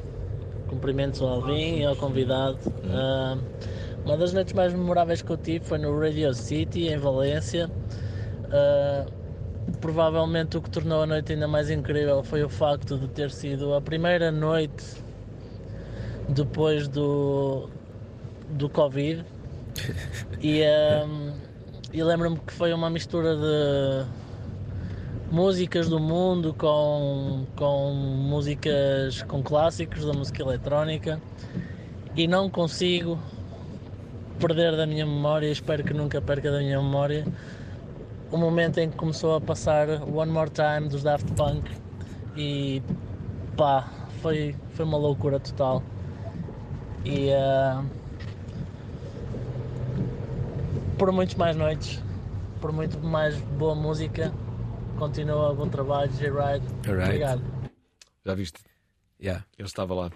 Cumprimentos 0.67 1.21
ao 1.21 1.27
Alvin 1.27 1.77
e 1.77 1.85
ao 1.85 1.95
convidado. 1.95 2.57
Hum. 2.83 3.37
Uh, 3.37 4.05
uma 4.05 4.17
das 4.17 4.33
noites 4.33 4.53
mais 4.53 4.73
memoráveis 4.73 5.21
que 5.21 5.29
eu 5.29 5.37
tive 5.37 5.63
foi 5.63 5.77
no 5.77 5.95
Radio 5.99 6.33
City, 6.33 6.87
em 6.87 6.97
Valência. 6.97 7.69
Uh, 8.45 9.77
provavelmente 9.79 10.57
o 10.57 10.63
que 10.63 10.71
tornou 10.71 11.03
a 11.03 11.05
noite 11.05 11.33
ainda 11.33 11.47
mais 11.47 11.69
incrível 11.69 12.23
foi 12.23 12.43
o 12.43 12.49
facto 12.49 12.97
de 12.97 13.07
ter 13.09 13.29
sido 13.29 13.75
a 13.75 13.81
primeira 13.81 14.31
noite 14.31 14.83
depois 16.27 16.87
do, 16.87 17.69
do 18.49 18.67
Covid. 18.67 19.23
e, 20.41 20.63
um, 21.05 21.33
e 21.93 22.03
lembro-me 22.03 22.39
que 22.39 22.51
foi 22.51 22.73
uma 22.73 22.89
mistura 22.89 23.35
de 23.35 24.28
músicas 25.31 25.87
do 25.87 25.99
mundo 25.99 26.55
com, 26.57 27.45
com 27.55 27.93
músicas 27.93 29.21
com 29.23 29.43
clássicos 29.43 30.05
da 30.05 30.13
música 30.13 30.41
eletrónica 30.41 31.21
e 32.15 32.27
não 32.27 32.49
consigo 32.49 33.19
perder 34.39 34.75
da 34.75 34.87
minha 34.87 35.05
memória, 35.05 35.47
espero 35.47 35.83
que 35.83 35.93
nunca 35.93 36.21
perca 36.21 36.51
da 36.51 36.59
minha 36.59 36.81
memória, 36.81 37.27
o 38.31 38.37
momento 38.37 38.79
em 38.79 38.89
que 38.89 38.97
começou 38.97 39.35
a 39.35 39.41
passar 39.41 39.87
One 40.03 40.31
More 40.31 40.49
Time 40.49 40.87
dos 40.87 41.03
Daft 41.03 41.31
Punk 41.33 41.69
e 42.35 42.81
pá, 43.55 43.87
foi, 44.21 44.55
foi 44.73 44.85
uma 44.85 44.97
loucura 44.97 45.39
total. 45.39 45.83
E 47.05 47.29
uh, 47.29 47.85
por 50.97 51.11
muitas 51.11 51.35
mais 51.35 51.55
noites, 51.55 52.01
por 52.61 52.71
muito 52.71 52.99
mais 52.99 53.37
boa 53.57 53.75
música, 53.75 54.33
Continua, 54.99 55.55
bom 55.55 55.69
trabalho, 55.69 56.11
J-Ride. 56.11 56.65
Right. 56.83 57.05
Obrigado. 57.05 57.41
Já 58.25 58.35
viste? 58.35 58.59
Yeah. 59.21 59.45
Ele 59.57 59.65
estava 59.65 59.93
lá. 59.93 60.11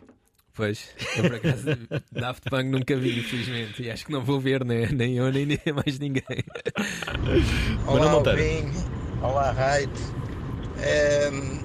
Pois, 0.54 0.94
eu 1.16 1.24
por 1.24 1.36
acaso 1.36 1.66
Daft 2.12 2.50
Punk 2.50 2.66
nunca 2.66 2.98
vi, 2.98 3.18
infelizmente. 3.18 3.82
E 3.82 3.90
acho 3.90 4.06
que 4.06 4.12
não 4.12 4.22
vou 4.22 4.42
ver, 4.42 4.66
né? 4.66 4.88
nem 4.92 5.16
eu, 5.16 5.32
nem, 5.32 5.46
nem 5.46 5.58
mais 5.74 5.98
ninguém. 6.00 6.24
Olá, 7.88 8.12
Alvin. 8.12 8.72
Olá, 9.22 9.52
Raid. 9.52 9.90
Um, 11.32 11.64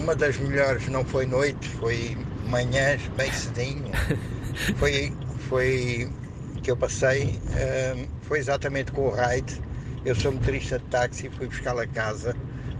uma 0.00 0.14
das 0.14 0.38
melhores 0.38 0.86
não 0.86 1.04
foi 1.04 1.26
noite, 1.26 1.68
foi 1.70 2.16
manhãs, 2.48 3.02
bem 3.16 3.32
cedinho. 3.32 3.90
foi, 4.78 5.12
foi 5.48 6.08
que 6.62 6.70
eu 6.70 6.76
passei, 6.76 7.40
um, 7.50 8.06
foi 8.22 8.38
exatamente 8.38 8.92
com 8.92 9.08
o 9.08 9.10
Raid 9.10 9.65
eu 10.06 10.14
sou 10.14 10.30
motorista 10.30 10.78
de 10.78 10.84
táxi, 10.84 11.28
fui 11.28 11.48
buscá-la 11.48 11.82
a 11.82 11.86
casa 11.86 12.34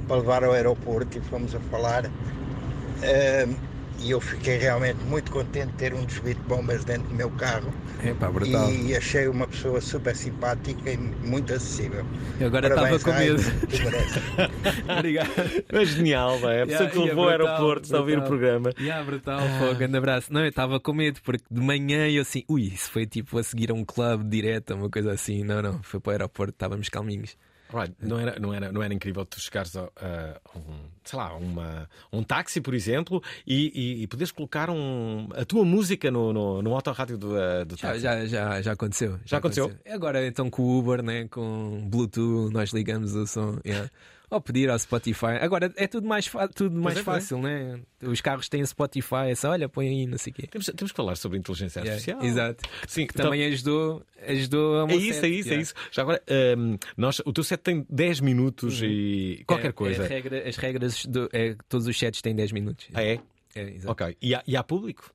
para 0.07 0.19
levar 0.19 0.45
ao 0.45 0.53
aeroporto 0.53 1.19
e 1.19 1.21
fomos 1.21 1.57
a 1.57 1.61
falar. 1.61 2.07
Uh, 2.07 3.76
e 4.01 4.11
eu 4.11 4.21
fiquei 4.21 4.59
realmente 4.59 4.99
muito 5.05 5.31
contente 5.31 5.69
de 5.69 5.73
ter 5.75 5.95
um 5.95 6.05
dos 6.05 6.19
bombas 6.47 6.85
dentro 6.85 7.09
do 7.09 7.15
meu 7.15 7.31
carro. 7.31 7.73
Epa, 8.05 8.31
brutal. 8.31 8.73
E 8.73 8.95
achei 8.95 9.27
uma 9.27 9.47
pessoa 9.47 9.81
super 9.81 10.15
simpática 10.15 10.91
e 10.91 10.97
muito 10.97 11.53
acessível. 11.53 12.05
Eu 12.39 12.49
agora 12.49 12.69
estava 12.69 12.99
com 12.99 13.13
medo. 13.13 13.43
Obrigado. 14.99 15.31
Mas 15.73 15.89
genial, 15.89 16.39
vai. 16.39 16.63
A 16.63 16.67
pessoa 16.67 16.89
yeah, 16.89 16.91
que 16.91 17.09
levou 17.09 17.25
ao 17.25 17.31
aeroporto 17.31 17.97
a 17.97 18.01
ouvir 18.01 18.19
o 18.19 18.23
programa. 18.23 18.71
Yeah, 18.79 19.05
brutal, 19.05 19.41
ah. 19.41 19.71
um 19.71 19.75
grande 19.75 19.97
abraço. 19.97 20.33
Não, 20.33 20.43
eu 20.43 20.49
estava 20.49 20.79
com 20.79 20.93
medo 20.93 21.21
porque 21.23 21.45
de 21.51 21.61
manhã 21.61 22.09
eu 22.09 22.23
assim, 22.23 22.45
ui, 22.49 22.63
isso 22.63 22.91
foi 22.91 23.07
tipo 23.07 23.39
a 23.39 23.43
seguir 23.43 23.71
a 23.71 23.75
um 23.75 23.85
clube 23.85 24.25
direto, 24.25 24.75
uma 24.75 24.91
coisa 24.91 25.13
assim. 25.13 25.43
Não, 25.43 25.63
não, 25.63 25.83
foi 25.83 26.01
para 26.01 26.11
o 26.11 26.13
aeroporto, 26.13 26.53
estávamos 26.53 26.89
calminhos. 26.89 27.37
Right. 27.73 27.95
Não, 28.01 28.19
era, 28.19 28.39
não, 28.39 28.55
era, 28.55 28.73
não 28.73 28.83
era 28.83 28.95
incrível 28.95 29.25
tu 29.25 29.41
chegares 29.41 29.77
a, 29.77 29.85
a 29.97 30.59
um, 30.59 30.89
sei 31.05 31.19
lá, 31.19 31.35
uma, 31.35 31.89
um 32.13 32.23
táxi, 32.23 32.61
por 32.61 32.75
exemplo, 32.75 33.23
e, 33.47 33.73
e, 33.75 34.03
e 34.03 34.07
poderes 34.07 34.31
colocar 34.33 34.71
um, 34.71 35.29
a 35.35 35.45
tua 35.45 35.65
música 35.65 36.11
no, 36.11 36.33
no, 36.33 36.63
no 36.63 36.75
autorrádio 36.75 37.19
do, 37.19 37.33
uh, 37.35 37.65
do 37.65 37.77
Já, 37.77 37.89
táxi? 37.89 38.01
já, 38.01 38.27
já, 38.27 38.63
já 38.63 38.73
aconteceu. 38.73 39.19
Já 39.25 39.39
aconteceu? 39.39 39.73
Agora 39.91 40.27
então 40.27 40.49
com 40.49 40.63
o 40.63 40.79
Uber, 40.79 41.03
né? 41.03 41.27
com 41.29 41.87
Bluetooth, 41.89 42.53
nós 42.53 42.71
ligamos 42.71 43.15
o 43.15 43.27
som. 43.27 43.59
yeah. 43.65 43.91
Ou 44.31 44.41
pedir 44.41 44.69
ao 44.69 44.79
Spotify. 44.79 45.39
Agora 45.41 45.73
é 45.77 45.87
tudo 45.87 46.07
mais, 46.09 46.31
tudo 46.55 46.81
mais 46.81 46.97
é, 46.97 47.01
é. 47.01 47.03
fácil, 47.05 47.39
né? 47.41 47.81
Os 48.03 48.21
carros 48.21 48.49
têm 48.49 48.65
Spotify, 48.67 49.29
é 49.31 49.35
só 49.35 49.51
olha, 49.51 49.69
põe 49.69 49.89
aí, 49.89 50.07
não 50.07 50.19
sei 50.19 50.33
o 50.33 50.35
quê. 50.35 50.47
Temos, 50.49 50.67
temos 50.67 50.91
que 50.93 50.97
falar 50.97 51.17
sobre 51.17 51.39
inteligência 51.39 51.81
Yeah, 51.81 51.93
artificial. 51.95 52.25
Exato. 52.25 52.69
Sim, 52.89 53.07
Que 53.07 53.12
então- 53.15 53.27
também 53.27 53.45
ajudou, 53.47 54.03
ajudou 54.27 54.85
a 54.85 54.91
É 54.91 54.97
isso, 54.97 55.25
é 55.25 55.29
isso, 55.29 55.53
é 55.53 55.57
isso. 55.57 55.75
Já 55.93 56.03
agora, 56.03 56.23
hum, 56.59 56.77
nós, 56.97 57.21
o 57.25 57.33
teu 57.33 57.45
set 57.45 57.61
tem 57.62 57.87
10 57.89 58.21
minutos 58.21 58.81
e 58.83 59.45
qualquer 59.47 59.69
É- 59.69 59.73
coisa. 59.73 60.03
é 60.05 60.07
regra- 60.09 60.49
as 60.49 60.57
regras, 60.57 61.07
do, 61.07 61.29
é, 61.33 61.55
todos 61.69 61.87
os 61.87 61.97
sets 61.99 62.21
têm 62.21 62.35
10 62.35 62.51
minutos. 62.53 62.89
Ah, 62.95 63.05
é? 63.05 63.21
É, 63.55 63.62
exato. 63.71 63.93
Ok. 63.93 64.17
E 64.21 64.35
há, 64.35 64.43
e 64.47 64.57
há 64.57 64.62
público? 64.62 65.11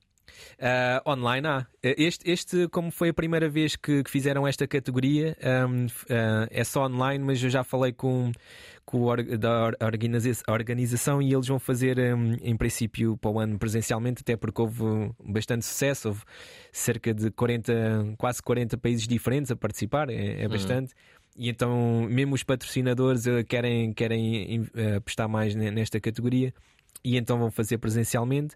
Ah, 0.58 1.02
online 1.06 1.46
há. 1.46 1.66
Este, 1.82 2.30
este, 2.30 2.68
como 2.68 2.90
foi 2.90 3.08
a 3.08 3.14
primeira 3.14 3.48
vez 3.48 3.74
que, 3.76 4.02
que 4.02 4.10
fizeram 4.10 4.46
esta 4.46 4.66
categoria, 4.66 5.36
ahm, 5.42 5.86
f- 5.86 6.06
ah, 6.10 6.46
é 6.50 6.62
só 6.64 6.86
online, 6.86 7.24
mas 7.24 7.42
eu 7.42 7.50
já 7.50 7.64
falei 7.64 7.92
com, 7.92 8.30
com 8.84 9.02
or- 9.02 9.22
da 9.38 9.66
or- 9.66 9.76
organiza- 9.82 10.42
organização 10.48 11.20
e 11.20 11.32
eles 11.32 11.48
vão 11.48 11.58
fazer, 11.58 11.98
ahm, 11.98 12.36
em 12.42 12.56
princípio, 12.56 13.16
para 13.16 13.30
o 13.30 13.40
ano 13.40 13.58
presencialmente, 13.58 14.20
até 14.22 14.36
porque 14.36 14.60
houve 14.60 14.82
bastante 15.24 15.64
sucesso. 15.64 16.08
Houve 16.08 16.22
cerca 16.70 17.12
de 17.12 17.30
40, 17.30 18.14
quase 18.18 18.42
40 18.42 18.76
países 18.78 19.06
diferentes 19.08 19.50
a 19.50 19.56
participar, 19.56 20.08
é, 20.10 20.42
é 20.42 20.44
Uhum. 20.44 20.48
bastante. 20.50 20.92
E 21.36 21.48
então, 21.48 22.06
mesmo 22.10 22.34
os 22.34 22.42
patrocinadores 22.42 23.26
eh, 23.26 23.42
querem, 23.42 23.92
querem 23.92 24.68
eh, 24.74 24.96
apostar 24.96 25.28
mais 25.28 25.54
ne- 25.54 25.70
nesta 25.70 25.98
categoria 25.98 26.52
e 27.04 27.16
então 27.16 27.36
vão 27.38 27.50
fazer 27.50 27.78
presencialmente. 27.78 28.54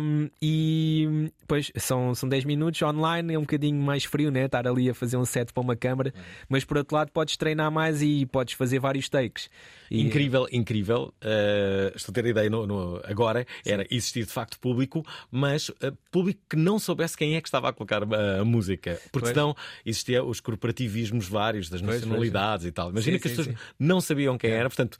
Um, 0.00 0.28
e 0.40 1.30
pois 1.46 1.70
são, 1.76 2.14
são 2.14 2.28
10 2.28 2.44
minutos 2.44 2.82
online, 2.82 3.34
é 3.34 3.38
um 3.38 3.42
bocadinho 3.42 3.80
mais 3.80 4.04
frio, 4.04 4.30
né? 4.30 4.46
Estar 4.46 4.66
ali 4.66 4.90
a 4.90 4.94
fazer 4.94 5.16
um 5.16 5.24
set 5.24 5.52
para 5.52 5.60
uma 5.62 5.76
câmara, 5.76 6.12
mas 6.48 6.64
por 6.64 6.76
outro 6.76 6.96
lado 6.96 7.10
podes 7.12 7.36
treinar 7.36 7.70
mais 7.70 8.02
e 8.02 8.26
podes 8.26 8.54
fazer 8.54 8.80
vários 8.80 9.08
takes. 9.08 9.48
E- 9.90 10.00
Incrível, 10.02 10.46
incrível. 10.50 11.14
Uh, 11.22 11.94
estou 11.96 12.12
a 12.12 12.14
ter 12.14 12.24
a 12.24 12.28
ideia 12.30 12.50
no, 12.50 12.66
no- 12.66 13.00
agora. 13.04 13.46
Era 13.64 13.86
existir 13.90 14.24
de 14.26 14.32
facto 14.32 14.58
público, 14.58 15.04
mas 15.30 15.68
uh, 15.68 15.96
público 16.10 16.40
que 16.50 16.56
não 16.56 16.78
soubesse 16.78 17.16
quem 17.16 17.36
é 17.36 17.40
que 17.40 17.46
estava 17.48 17.68
a 17.68 17.72
colocar 17.72 18.02
uh, 18.02 18.40
a 18.40 18.44
música. 18.44 18.94
Porque 19.12 19.26
Pois. 19.26 19.28
senão 19.28 19.54
existia 19.86 20.24
os 20.24 20.40
corporativismos 20.40 21.28
vários, 21.28 21.68
das 21.68 21.80
Pois, 21.80 22.00
nacionalidades 22.00 22.66
e 22.66 22.72
tal. 22.72 22.90
Imagina 22.90 23.16
Sim, 23.18 23.22
que 23.22 23.28
as 23.28 23.32
sim, 23.34 23.36
pessoas 23.44 23.56
sim. 23.56 23.64
não 23.78 24.00
sabiam 24.00 24.36
quem 24.36 24.50
era, 24.50 24.68
portanto. 24.68 24.98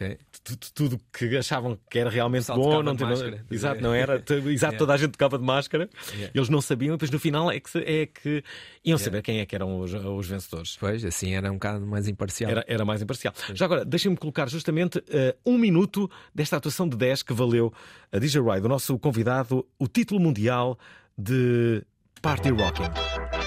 Ok. 0.00 0.16
tu- 0.44 0.56
tu- 0.56 0.72
Tudo 0.72 1.00
que 1.12 1.36
achavam 1.36 1.76
que 1.90 1.98
era 1.98 2.08
realmente 2.08 2.46
bom, 2.46 2.82
não 2.84 2.94
tinha- 2.96 3.08
máscara. 3.08 3.44
Exato, 3.50 3.82
não 3.82 3.92
era. 3.92 4.22
Exato, 4.46 4.78
toda 4.78 4.94
a 4.94 4.96
gente 4.96 5.10
tocava 5.10 5.36
de 5.36 5.44
máscara. 5.44 5.90
Eles 6.32 6.48
não 6.48 6.60
sabiam, 6.60 6.94
e 6.94 6.96
depois 6.96 7.10
no 7.10 7.18
final 7.18 7.50
é 7.50 7.58
que, 7.58 7.78
é 7.78 8.06
que 8.06 8.44
iam 8.84 8.96
saber 8.96 9.22
quem 9.22 9.40
é 9.40 9.46
que 9.46 9.56
eram 9.56 9.80
os, 9.80 9.92
os 9.92 10.28
vencedores. 10.28 10.76
Pois, 10.78 11.04
assim 11.04 11.34
era 11.34 11.50
um 11.50 11.54
bocado 11.54 11.84
mais 11.84 12.06
imparcial. 12.06 12.48
Era, 12.50 12.64
era 12.68 12.84
mais 12.84 13.02
imparcial. 13.02 13.34
Já 13.54 13.64
agora, 13.64 13.84
deixem-me 13.84 14.16
colocar 14.16 14.48
justamente 14.48 15.02
eh, 15.08 15.34
um 15.44 15.58
minuto 15.58 16.08
desta 16.32 16.56
atuação 16.56 16.88
de 16.88 16.96
10 16.96 17.24
que 17.24 17.32
valeu 17.32 17.72
a 18.12 18.18
DJ 18.20 18.40
Ride, 18.40 18.66
o 18.66 18.68
nosso 18.68 18.96
convidado, 19.00 19.66
o 19.78 19.88
título 19.88 20.20
mundial 20.20 20.78
de 21.18 21.82
Party 22.22 22.50
Rocking. 22.50 23.37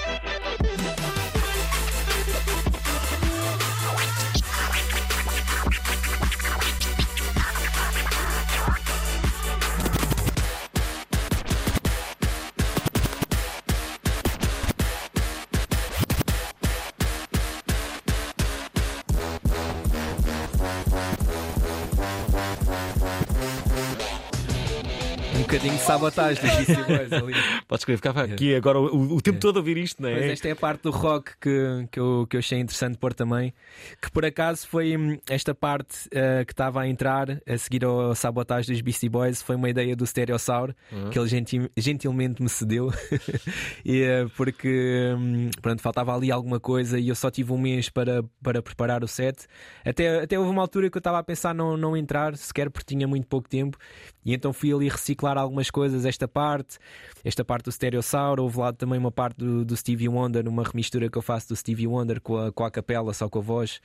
Bocadinho 25.52 25.76
de 25.76 25.82
sabotagem 25.82 26.42
dos 26.42 26.54
Beastie 26.66 26.84
Boys 26.84 27.12
ali. 27.12 27.34
Podes 27.68 27.82
escrever, 27.82 27.96
ficava 27.98 28.22
aqui 28.22 28.54
agora 28.54 28.80
o, 28.80 29.16
o 29.16 29.20
tempo 29.20 29.38
todo 29.38 29.56
a 29.56 29.60
ouvir 29.60 29.76
isto, 29.76 30.02
não 30.02 30.10
Mas 30.10 30.22
é? 30.22 30.32
esta 30.32 30.48
é 30.48 30.52
a 30.52 30.56
parte 30.56 30.82
do 30.84 30.90
rock 30.90 31.32
que, 31.38 31.86
que, 31.90 32.00
eu, 32.00 32.26
que 32.28 32.36
eu 32.36 32.38
achei 32.38 32.58
interessante 32.58 32.96
pôr 32.96 33.12
também. 33.12 33.52
Que 34.00 34.10
por 34.10 34.24
acaso 34.24 34.66
foi 34.66 34.96
hum, 34.96 35.18
esta 35.28 35.54
parte 35.54 36.08
eh, 36.10 36.42
que 36.46 36.52
estava 36.54 36.80
a 36.80 36.88
entrar 36.88 37.38
a 37.46 37.58
seguir 37.58 37.84
ao 37.84 38.14
sabotagem 38.14 38.72
dos 38.74 38.80
Beastie 38.80 39.10
Boys. 39.10 39.42
Foi 39.42 39.54
uma 39.56 39.68
ideia 39.68 39.94
do 39.94 40.06
Stereosaur 40.06 40.72
Uhum. 40.90 41.10
que 41.10 41.18
ele 41.18 41.28
gentil- 41.28 41.70
gentilmente 41.76 42.42
me 42.42 42.48
cedeu. 42.48 42.90
e, 43.84 44.02
eh, 44.02 44.26
porque 44.36 45.12
hum, 45.18 45.50
pronto, 45.60 45.82
faltava 45.82 46.14
ali 46.14 46.32
alguma 46.32 46.58
coisa 46.60 46.98
e 46.98 47.08
eu 47.08 47.14
só 47.14 47.30
tive 47.30 47.52
um 47.52 47.58
mês 47.58 47.88
para, 47.90 48.24
para 48.42 48.62
preparar 48.62 49.04
o 49.04 49.08
set. 49.08 49.46
Até, 49.84 50.22
até 50.22 50.38
houve 50.38 50.50
uma 50.50 50.62
altura 50.62 50.88
que 50.90 50.96
eu 50.96 51.00
estava 51.00 51.18
a 51.18 51.22
pensar 51.22 51.54
não, 51.54 51.76
não 51.76 51.94
entrar 51.96 52.36
sequer 52.38 52.70
porque 52.70 52.94
tinha 52.94 53.06
muito 53.06 53.26
pouco 53.26 53.48
tempo. 53.48 53.76
E 54.24 54.32
então 54.32 54.52
fui 54.52 54.72
ali 54.72 54.88
reciclar 54.88 55.41
algumas 55.42 55.70
coisas, 55.70 56.04
esta 56.04 56.26
parte, 56.26 56.78
esta 57.24 57.44
parte 57.44 57.64
do 57.66 57.72
Stereosaur, 57.72 58.40
houve 58.40 58.58
lá 58.58 58.72
também 58.72 58.98
uma 58.98 59.10
parte 59.12 59.36
do, 59.38 59.64
do 59.64 59.76
Stevie 59.76 60.08
Wonder, 60.08 60.48
uma 60.48 60.62
remistura 60.64 61.08
que 61.10 61.18
eu 61.18 61.22
faço 61.22 61.48
do 61.48 61.56
Stevie 61.56 61.86
Wonder 61.86 62.20
com 62.20 62.36
a, 62.38 62.52
com 62.52 62.64
a 62.64 62.70
capela, 62.70 63.12
só 63.12 63.28
com 63.28 63.38
a 63.38 63.42
voz, 63.42 63.80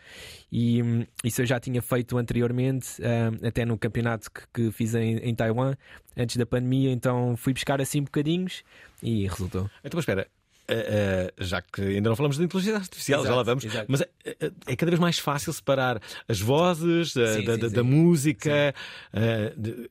e 0.52 0.82
hum, 0.82 1.06
isso 1.24 1.42
eu 1.42 1.46
já 1.46 1.60
tinha 1.60 1.82
feito 1.82 2.18
anteriormente, 2.18 2.88
hum, 3.02 3.48
até 3.48 3.66
no 3.66 3.78
campeonato 3.78 4.30
que, 4.32 4.42
que 4.54 4.72
fiz 4.72 4.96
em, 4.96 5.18
em 5.18 5.36
Taiwan, 5.36 5.76
antes 6.16 6.38
da 6.38 6.46
pandemia, 6.46 6.92
então 6.92 7.36
fui 7.38 7.54
buscar 7.54 7.82
assim 7.82 8.02
bocadinhos 8.02 8.64
e 9.04 9.28
resultou. 9.28 9.70
Então, 9.84 10.00
espera. 10.00 10.28
eh, 10.70 11.32
eh, 11.38 11.44
já 11.44 11.62
que 11.62 11.82
ainda 11.82 12.10
não 12.10 12.16
falamos 12.16 12.38
de 12.38 12.44
inteligência 12.44 12.78
artificial, 12.80 13.24
já 13.24 13.30
lá 13.30 13.36
Exato, 13.36 13.46
vamos, 13.46 13.64
exato. 13.66 13.86
mas 13.88 14.02
é, 14.02 14.10
é- 14.26 14.52
é 14.68 14.76
cada 14.76 14.92
vez 14.92 15.00
mais 15.00 15.18
fácil 15.20 15.54
separar 15.54 16.02
as 16.28 16.40
vozes 16.42 17.16
eh, 17.16 17.34
Sim, 17.40 17.44
da, 17.46 17.54
sim, 17.54 17.60
da- 17.60 17.70
sim. 17.70 17.76
da 17.76 17.84
música. 17.84 18.74
eh, 19.14 19.54
de- 19.56 19.90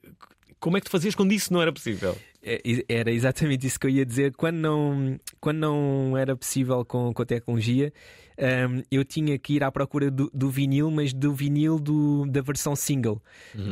como 0.67 0.77
é 0.77 0.81
que 0.81 0.87
tu 0.87 0.91
fazias 0.91 1.15
quando 1.15 1.31
isso 1.31 1.53
não 1.53 1.63
era 1.63 1.73
possível? 1.73 2.19
É, 2.43 2.61
Era 2.89 3.13
exatamente 3.13 3.65
isso 3.69 3.79
que 3.79 3.87
eu 3.87 3.91
ia 3.91 4.05
dizer. 4.05 4.35
Quando 4.35 4.57
não, 4.57 5.17
quando 5.41 5.59
não 5.59 6.17
era 6.17 6.35
possível 6.35 6.85
com, 6.85 7.15
com 7.15 7.23
a 7.23 7.25
tecnologia, 7.25 7.93
hum, 8.37 8.83
eu 8.91 9.05
tinha 9.05 9.39
que 9.39 9.55
ir 9.55 9.63
à 9.63 9.71
procura 9.71 10.11
do, 10.11 10.29
do 10.35 10.51
vinil, 10.51 10.91
mas 10.91 11.13
do 11.13 11.33
vinil 11.33 11.79
do, 11.79 12.27
da 12.27 12.41
versão 12.41 12.75
single, 12.75 13.23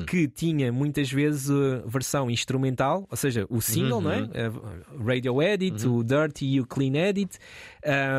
que 0.07 0.29
tinha 0.29 0.71
muitas 0.71 1.11
vezes 1.11 1.51
a 1.51 1.83
versão 1.85 2.31
instrumental, 2.31 3.09
ou 3.11 3.17
seja, 3.17 3.45
o 3.51 3.61
single, 3.61 4.01
não 4.01 4.13
é? 4.13 4.21
A 4.21 5.05
Radio 5.05 5.43
Edit, 5.43 5.85
o 5.89 6.05
Dirty 6.05 6.47
e 6.47 6.61
o 6.61 6.65
Clean 6.65 6.95
Edit. 6.95 7.39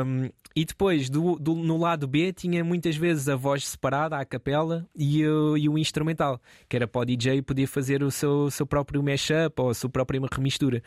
hum, 0.06 0.30
e 0.56 0.64
depois, 0.64 1.10
do, 1.10 1.36
do- 1.38 1.54
no 1.56 1.78
lado 1.78 2.08
B, 2.08 2.32
tinha 2.32 2.64
muitas 2.64 2.96
vezes 2.96 3.28
a 3.28 3.36
voz 3.36 3.68
separada, 3.68 4.18
a 4.18 4.24
capela 4.24 4.88
e, 4.96 5.26
o- 5.28 5.58
e 5.58 5.68
o 5.68 5.78
instrumental, 5.78 6.40
que 6.70 6.76
era 6.78 6.88
para 6.88 7.02
o 7.02 7.06
DJ 7.06 7.42
poder 7.42 7.68
fazer 7.68 8.02
o 8.02 8.10
seu, 8.10 8.50
seu 8.50 8.66
próprio 8.66 9.04
mashup 9.04 9.62
ou 9.62 9.70
a 9.70 9.74
sua 9.74 9.90
própria 9.90 10.22
remistura. 10.32 10.82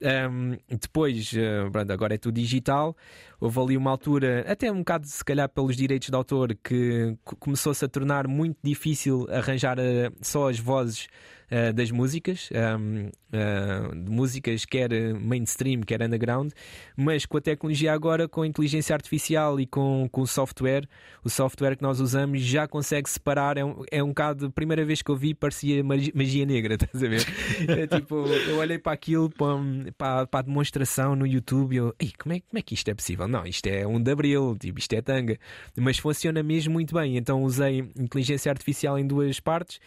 Um, 0.00 0.56
depois, 0.68 1.32
eh, 1.36 1.68
pronto, 1.70 1.92
agora 1.92 2.14
é 2.14 2.18
tudo 2.18 2.36
digital. 2.36 2.96
Houve 3.40 3.60
ali 3.60 3.76
uma 3.76 3.90
altura, 3.90 4.44
até 4.48 4.70
um 4.70 4.78
bocado 4.78 5.06
se 5.06 5.24
calhar 5.24 5.48
pelos 5.48 5.76
direitos 5.76 6.08
de 6.08 6.14
autor, 6.16 6.56
que 6.62 7.16
co- 7.24 7.36
começou-se 7.36 7.84
a 7.84 7.88
tornar 7.88 8.26
muito 8.26 8.56
difícil 8.62 9.26
arranjar 9.30 9.78
eh, 9.78 10.10
só 10.20 10.48
as 10.50 10.58
vozes 10.58 11.06
eh, 11.50 11.72
das 11.72 11.90
músicas, 11.92 12.50
um, 12.80 13.10
eh, 13.32 13.94
de 13.94 14.10
músicas 14.10 14.64
quer 14.64 14.90
mainstream, 15.14 15.82
quer 15.82 16.02
underground, 16.02 16.50
mas 16.96 17.24
com 17.24 17.38
a 17.38 17.40
tecnologia 17.40 17.92
agora, 17.92 18.26
com 18.28 18.42
a 18.42 18.46
inteligência 18.46 18.92
artificial 18.92 19.60
e 19.60 19.66
com, 19.66 20.08
com 20.10 20.22
o 20.22 20.26
software, 20.26 20.86
o 21.24 21.30
software 21.30 21.76
que 21.76 21.82
nós 21.82 22.00
usamos 22.00 22.40
já 22.42 22.66
consegue 22.66 23.08
separar. 23.08 23.56
É 23.56 23.64
um, 23.64 23.82
é 23.90 24.02
um 24.02 24.08
bocado, 24.08 24.46
a 24.46 24.50
primeira 24.50 24.84
vez 24.84 25.00
que 25.00 25.10
eu 25.10 25.16
vi, 25.16 25.32
parecia 25.32 25.82
magi- 25.84 26.12
magia 26.14 26.44
negra, 26.44 26.74
estás 26.80 27.02
a 27.02 27.08
ver? 27.08 27.24
É 27.68 27.86
tipo, 27.86 28.16
eu 28.26 28.56
olhei 28.58 28.78
para 28.78 28.92
aquilo, 28.92 29.30
para, 29.30 29.54
para, 29.96 30.26
para 30.26 30.40
a 30.40 30.42
demonstração 30.42 31.14
no 31.14 31.24
YouTube, 31.26 31.72
e 31.74 31.76
eu, 31.76 31.94
Ei, 32.00 32.12
como, 32.18 32.34
é, 32.34 32.40
como 32.40 32.58
é 32.58 32.62
que 32.62 32.74
isto 32.74 32.88
é 32.90 32.94
possível? 32.94 33.27
Não, 33.28 33.44
isto 33.46 33.66
é 33.66 33.86
um 33.86 34.00
de 34.00 34.10
abril, 34.10 34.56
tipo, 34.58 34.78
isto 34.78 34.92
é 34.94 35.02
tanga, 35.02 35.38
mas 35.76 35.98
funciona 35.98 36.42
mesmo 36.42 36.72
muito 36.72 36.94
bem. 36.94 37.16
Então 37.16 37.42
usei 37.42 37.80
inteligência 37.96 38.50
artificial 38.50 38.98
em 38.98 39.06
duas 39.06 39.38
partes 39.40 39.78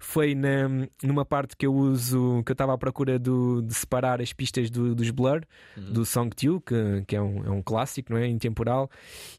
foi 0.00 0.32
na, 0.32 0.68
numa 1.02 1.24
parte 1.24 1.56
que 1.56 1.66
eu 1.66 1.74
uso, 1.74 2.40
que 2.46 2.52
eu 2.52 2.54
estava 2.54 2.72
à 2.72 2.78
procura 2.78 3.18
do, 3.18 3.60
de 3.62 3.74
separar 3.74 4.20
as 4.22 4.32
pistas 4.32 4.70
do- 4.70 4.94
dos 4.94 5.10
Blur, 5.10 5.40
do 5.76 6.04
Song 6.06 6.30
2, 6.36 6.60
que, 6.64 7.04
que 7.04 7.16
é, 7.16 7.20
um, 7.20 7.44
é 7.44 7.50
um 7.50 7.60
clássico, 7.60 8.12
não 8.12 8.18
é? 8.20 8.28
Intemporal, 8.28 8.88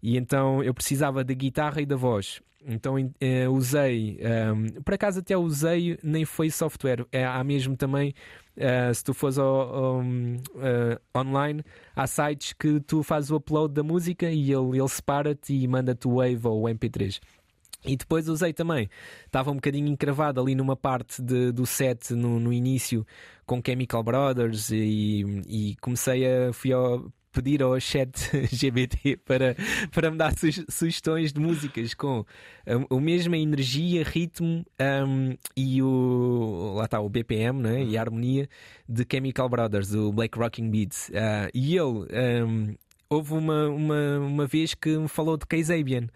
e 0.03 0.17
então 0.17 0.61
eu 0.61 0.73
precisava 0.73 1.23
da 1.23 1.33
guitarra 1.33 1.79
e 1.81 1.85
da 1.85 1.95
voz. 1.95 2.41
Então 2.65 2.95
uh, 2.95 3.51
usei, 3.51 4.19
um, 4.53 4.81
por 4.81 4.93
acaso 4.93 5.19
até 5.19 5.37
usei, 5.37 5.97
nem 6.03 6.25
foi 6.25 6.49
software, 6.49 7.05
é, 7.11 7.25
há 7.25 7.43
mesmo 7.43 7.75
também, 7.75 8.13
uh, 8.57 8.93
se 8.93 9.03
tu 9.03 9.13
fores 9.13 9.37
ao, 9.37 9.47
ao, 9.47 9.99
uh, 10.01 11.17
online, 11.17 11.63
há 11.95 12.05
sites 12.05 12.53
que 12.53 12.79
tu 12.81 13.01
fazes 13.01 13.31
o 13.31 13.37
upload 13.37 13.73
da 13.73 13.83
música 13.83 14.29
e 14.29 14.51
ele, 14.51 14.77
ele 14.77 14.87
separa-te 14.89 15.53
e 15.53 15.67
manda-te 15.67 16.07
o 16.07 16.15
Wave 16.15 16.47
ou 16.47 16.63
o 16.63 16.69
MP3. 16.69 17.19
E 17.85 17.95
depois 17.95 18.27
usei 18.27 18.51
também, 18.51 18.89
estava 19.25 19.51
um 19.51 19.55
bocadinho 19.55 19.87
encravado 19.87 20.41
ali 20.41 20.53
numa 20.53 20.75
parte 20.75 21.21
de, 21.21 21.53
do 21.53 21.65
set 21.65 22.13
no, 22.13 22.37
no 22.37 22.51
início 22.51 23.07
com 23.45 23.61
Chemical 23.65 24.03
Brothers 24.03 24.69
e, 24.69 25.23
e 25.47 25.75
comecei 25.79 26.25
a 26.25 26.51
fui 26.51 26.73
ao, 26.73 27.09
pedir 27.31 27.61
ao 27.61 27.79
chat 27.79 28.11
GBT 28.51 29.17
para, 29.17 29.55
para 29.91 30.11
me 30.11 30.17
dar 30.17 30.33
su 30.37 30.47
sugestões 30.69 31.31
de 31.31 31.39
músicas 31.39 31.93
com 31.93 32.25
a, 32.65 32.95
a 32.95 32.99
mesma 32.99 33.37
energia, 33.37 34.03
ritmo 34.03 34.65
um, 35.07 35.35
e 35.55 35.81
o 35.81 36.73
lá 36.75 36.85
está 36.85 36.99
o 36.99 37.09
BPM 37.09 37.61
né? 37.61 37.83
e 37.83 37.97
a 37.97 38.01
harmonia 38.01 38.49
de 38.87 39.05
Chemical 39.09 39.49
Brothers, 39.49 39.89
do 39.89 40.11
Black 40.11 40.37
Rocking 40.37 40.69
Beats. 40.69 41.09
Uh, 41.09 41.49
e 41.53 41.75
ele 41.75 42.07
um, 42.43 42.75
houve 43.09 43.33
uma, 43.33 43.67
uma, 43.67 44.19
uma 44.19 44.47
vez 44.47 44.73
que 44.73 44.97
me 44.97 45.07
falou 45.07 45.37
de 45.37 45.45
Kazabian. 45.45 46.07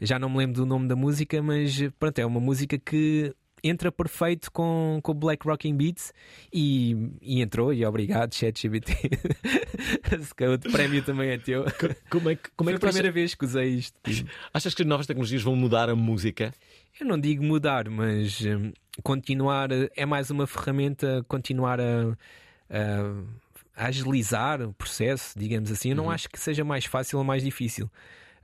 Já 0.00 0.18
não 0.18 0.30
me 0.30 0.38
lembro 0.38 0.56
do 0.56 0.66
nome 0.66 0.86
da 0.86 0.94
música, 0.94 1.42
mas 1.42 1.82
pronto, 1.98 2.18
é 2.18 2.26
uma 2.26 2.40
música 2.40 2.78
que 2.78 3.34
entra 3.68 3.90
perfeito 3.90 4.50
com, 4.50 5.00
com 5.02 5.12
o 5.12 5.14
Black 5.14 5.46
Rocking 5.46 5.76
Beats 5.76 6.12
e, 6.52 7.10
e 7.20 7.40
entrou, 7.40 7.72
e 7.72 7.84
obrigado, 7.84 8.34
ChatGPT. 8.34 8.92
o 10.68 10.72
prémio 10.72 11.02
também 11.02 11.30
é 11.30 11.38
teu. 11.38 11.64
Como 12.10 12.30
é 12.30 12.36
que, 12.36 12.50
como 12.56 12.68
Foi 12.68 12.74
é 12.74 12.76
a 12.76 12.80
primeira 12.80 13.10
vez 13.10 13.34
que 13.34 13.44
usei 13.44 13.68
isto. 13.70 13.96
Achas 14.52 14.74
que 14.74 14.82
as 14.82 14.88
novas 14.88 15.06
tecnologias 15.06 15.42
vão 15.42 15.56
mudar 15.56 15.88
a 15.88 15.96
música? 15.96 16.52
Eu 16.98 17.06
não 17.06 17.18
digo 17.18 17.42
mudar, 17.44 17.88
mas 17.90 18.40
um, 18.42 18.72
continuar 19.02 19.68
é 19.94 20.06
mais 20.06 20.30
uma 20.30 20.46
ferramenta, 20.46 21.24
continuar 21.28 21.80
a, 21.80 22.16
a 22.70 23.46
a 23.76 23.86
agilizar 23.86 24.62
o 24.62 24.72
processo, 24.72 25.38
digamos 25.38 25.70
assim. 25.70 25.90
Eu 25.90 25.96
não 25.96 26.04
uhum. 26.04 26.10
acho 26.10 26.28
que 26.30 26.40
seja 26.40 26.64
mais 26.64 26.86
fácil 26.86 27.18
ou 27.18 27.24
mais 27.24 27.44
difícil. 27.44 27.90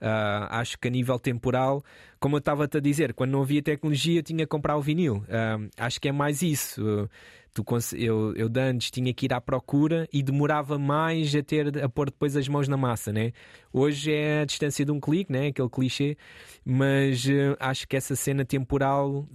Uh, 0.03 0.51
acho 0.51 0.77
que 0.81 0.89
a 0.89 0.91
nível 0.91 1.17
temporal, 1.17 1.81
como 2.19 2.35
eu 2.35 2.41
estava-te 2.41 2.77
a 2.77 2.81
dizer, 2.81 3.15
quando 3.15 3.31
não 3.31 3.43
havia 3.43 3.63
tecnologia, 3.63 4.21
tinha 4.21 4.41
que 4.41 4.47
comprar 4.47 4.77
o 4.77 4.83
vinil. 4.83 5.19
Uh, 5.29 5.71
acho 5.77 6.01
que 6.01 6.09
é 6.09 6.13
mais 6.13 6.43
isso. 6.43 7.09
Tu, 7.55 7.65
eu, 7.95 8.35
eu 8.35 8.49
de 8.49 8.61
antes 8.61 8.91
tinha 8.91 9.13
que 9.15 9.27
ir 9.27 9.33
à 9.33 9.41
procura 9.41 10.09
e 10.13 10.21
demorava 10.23 10.77
mais 10.77 11.33
a 11.37 11.43
ter 11.43 11.85
a 11.85 11.89
pôr 11.89 12.07
depois 12.07 12.37
as 12.37 12.49
mãos 12.49 12.67
na 12.67 12.77
massa, 12.77 13.13
né? 13.13 13.33
Hoje 13.73 14.13
é 14.13 14.41
a 14.41 14.45
distância 14.45 14.85
de 14.85 14.91
um 14.91 14.99
clique, 14.99 15.31
né? 15.31 15.49
Aquele 15.49 15.69
clichê, 15.69 16.17
mas 16.65 17.25
uh, 17.27 17.57
acho 17.61 17.87
que 17.87 17.97
essa 17.97 18.17
cena 18.17 18.45
temporal, 18.45 19.29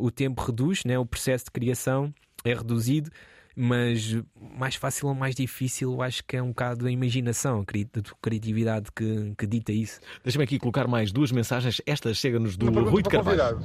o 0.00 0.10
tempo 0.10 0.40
reduz, 0.40 0.84
né? 0.84 0.96
O 0.98 1.06
processo 1.06 1.46
de 1.46 1.50
criação 1.50 2.14
é 2.44 2.54
reduzido 2.54 3.10
mas 3.56 4.18
mais 4.58 4.74
fácil 4.74 5.08
ou 5.08 5.14
mais 5.14 5.34
difícil, 5.34 5.92
eu 5.92 6.02
acho 6.02 6.24
que 6.24 6.36
é 6.36 6.42
um 6.42 6.48
bocado 6.48 6.86
a 6.86 6.90
imaginação, 6.90 7.60
a 7.60 8.14
criatividade 8.20 8.90
que, 8.94 9.34
que 9.36 9.46
dita 9.46 9.72
isso. 9.72 10.00
Deixa-me 10.24 10.44
aqui 10.44 10.58
colocar 10.58 10.86
mais 10.86 11.12
duas 11.12 11.32
mensagens. 11.32 11.80
Esta 11.86 12.12
chega-nos 12.14 12.56
do 12.56 12.70
Rui 12.70 13.02
de 13.02 13.08
Carvalho. 13.08 13.60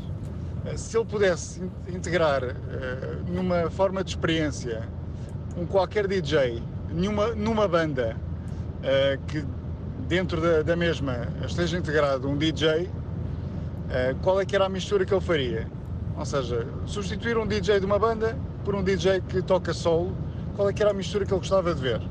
Eh, 0.65 0.77
se 0.77 0.97
ele 0.97 1.05
pudesse 1.05 1.61
integrar 1.87 2.43
uh, 2.43 3.31
numa 3.31 3.69
forma 3.69 4.03
de 4.03 4.11
experiência 4.11 4.87
um 5.55 5.65
qualquer 5.65 6.07
DJ 6.07 6.61
numa, 6.91 7.27
numa 7.35 7.67
banda 7.67 8.15
uh, 8.79 9.25
que 9.27 9.45
dentro 10.07 10.41
da, 10.41 10.61
da, 10.61 10.75
mesma 10.75 11.27
esteja 11.45 11.77
integrado 11.77 12.29
um 12.29 12.37
DJ, 12.37 12.83
uh, 12.83 12.89
qual 14.21 14.39
é 14.41 14.45
que 14.45 14.55
era 14.55 14.65
a 14.65 14.69
mistura 14.69 15.05
que 15.05 15.13
ele 15.13 15.21
faria? 15.21 15.67
Ou 16.17 16.25
seja, 16.25 16.67
substituir 16.85 17.37
um 17.37 17.47
DJ 17.47 17.79
de 17.79 17.85
uma 17.85 17.99
banda 17.99 18.37
por 18.67 18.75
um 18.75 18.83
DJ 18.83 19.21
que 19.21 19.41
toca 19.41 19.73
solo, 19.73 20.13
qual 20.57 20.69
é 20.69 20.73
que 20.73 20.81
era 20.81 20.91
a 20.91 20.93
mistura 20.93 21.25
que 21.25 21.31
ele 21.31 21.39
gostava 21.39 21.73
de 21.73 21.81
ver? 21.81 22.01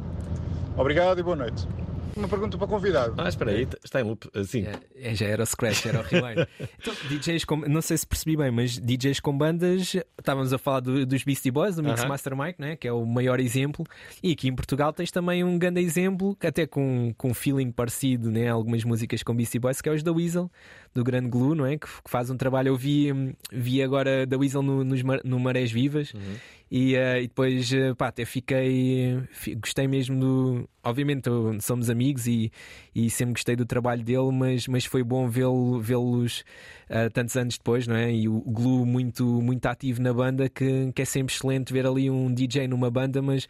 Obrigado 0.74 1.20
e 1.20 1.22
boa 1.22 1.36
noite. 1.36 1.68
Uma 2.16 2.28
pergunta 2.28 2.56
para 2.56 2.64
o 2.64 2.68
convidado. 2.68 3.14
Ah, 3.18 3.28
espera 3.28 3.50
aí, 3.50 3.68
está 3.84 4.00
em 4.00 4.04
loop. 4.04 4.26
Sim. 4.46 4.64
É, 4.94 5.14
já 5.14 5.26
era 5.26 5.42
o 5.42 5.46
Scratch, 5.46 5.84
era 5.84 6.00
o 6.00 6.02
Rewind. 6.02 6.48
então, 6.80 6.94
DJs 7.10 7.44
com. 7.44 7.56
Não 7.56 7.82
sei 7.82 7.98
se 7.98 8.06
percebi 8.06 8.36
bem, 8.36 8.50
mas 8.50 8.78
DJs 8.78 9.20
com 9.20 9.36
bandas. 9.36 9.94
Estávamos 10.18 10.52
a 10.52 10.58
falar 10.58 10.80
do, 10.80 11.04
dos 11.04 11.22
Beastie 11.24 11.50
Boys, 11.50 11.76
do 11.76 11.82
Mix 11.82 12.00
uh 12.00 12.04
-huh. 12.04 12.08
Master 12.08 12.36
Mike, 12.36 12.60
né? 12.60 12.76
que 12.76 12.88
é 12.88 12.92
o 12.92 13.04
maior 13.04 13.38
exemplo. 13.38 13.84
E 14.22 14.32
aqui 14.32 14.48
em 14.48 14.54
Portugal 14.54 14.92
tens 14.92 15.10
também 15.10 15.44
um 15.44 15.58
grande 15.58 15.80
exemplo, 15.80 16.36
até 16.42 16.66
com, 16.66 17.12
com 17.18 17.30
um 17.30 17.34
feeling 17.34 17.70
parecido, 17.70 18.30
né? 18.30 18.48
algumas 18.48 18.82
músicas 18.82 19.22
com 19.22 19.34
Beastie 19.34 19.58
Boys, 19.58 19.82
que 19.82 19.88
é 19.88 19.92
os 19.92 20.02
da 20.02 20.12
Weasel 20.12 20.50
do 20.94 21.04
Grande 21.04 21.28
Glue, 21.28 21.54
não 21.54 21.66
é? 21.66 21.76
Que, 21.76 21.86
que, 21.86 22.10
faz 22.10 22.30
um 22.30 22.36
trabalho. 22.36 22.68
Eu 22.68 22.76
vi, 22.76 23.08
vi 23.52 23.82
agora 23.82 24.26
da 24.26 24.38
Weasel 24.38 24.62
no, 24.62 24.82
nos, 24.82 25.02
no 25.22 25.38
Marés 25.38 25.70
Vivas 25.70 26.14
uhum. 26.14 26.36
E, 26.70 26.96
uh, 26.96 27.18
e, 27.18 27.28
depois, 27.28 27.70
uh, 27.72 27.94
pá, 27.96 28.08
até 28.08 28.24
fiquei. 28.24 29.22
Gostei 29.60 29.86
mesmo 29.86 30.18
do. 30.18 30.68
Obviamente, 30.82 31.28
somos 31.60 31.88
amigos 31.88 32.26
e, 32.26 32.50
e 32.94 33.08
sempre 33.10 33.34
gostei 33.34 33.54
do 33.56 33.64
trabalho 33.64 34.02
dele, 34.02 34.30
mas, 34.32 34.66
mas 34.66 34.84
foi 34.84 35.02
bom 35.02 35.28
vê-los 35.28 35.84
vê 35.84 35.94
uh, 35.94 37.10
tantos 37.12 37.36
anos 37.36 37.56
depois, 37.56 37.86
não 37.86 37.96
é? 37.96 38.12
E 38.12 38.28
o 38.28 38.40
Glue 38.40 38.84
muito, 38.84 39.24
muito 39.42 39.66
ativo 39.66 40.02
na 40.02 40.12
banda, 40.12 40.48
que, 40.48 40.92
que 40.92 41.02
é 41.02 41.04
sempre 41.04 41.34
excelente 41.34 41.72
ver 41.72 41.86
ali 41.86 42.10
um 42.10 42.32
DJ 42.32 42.68
numa 42.68 42.90
banda, 42.90 43.22
mas 43.22 43.48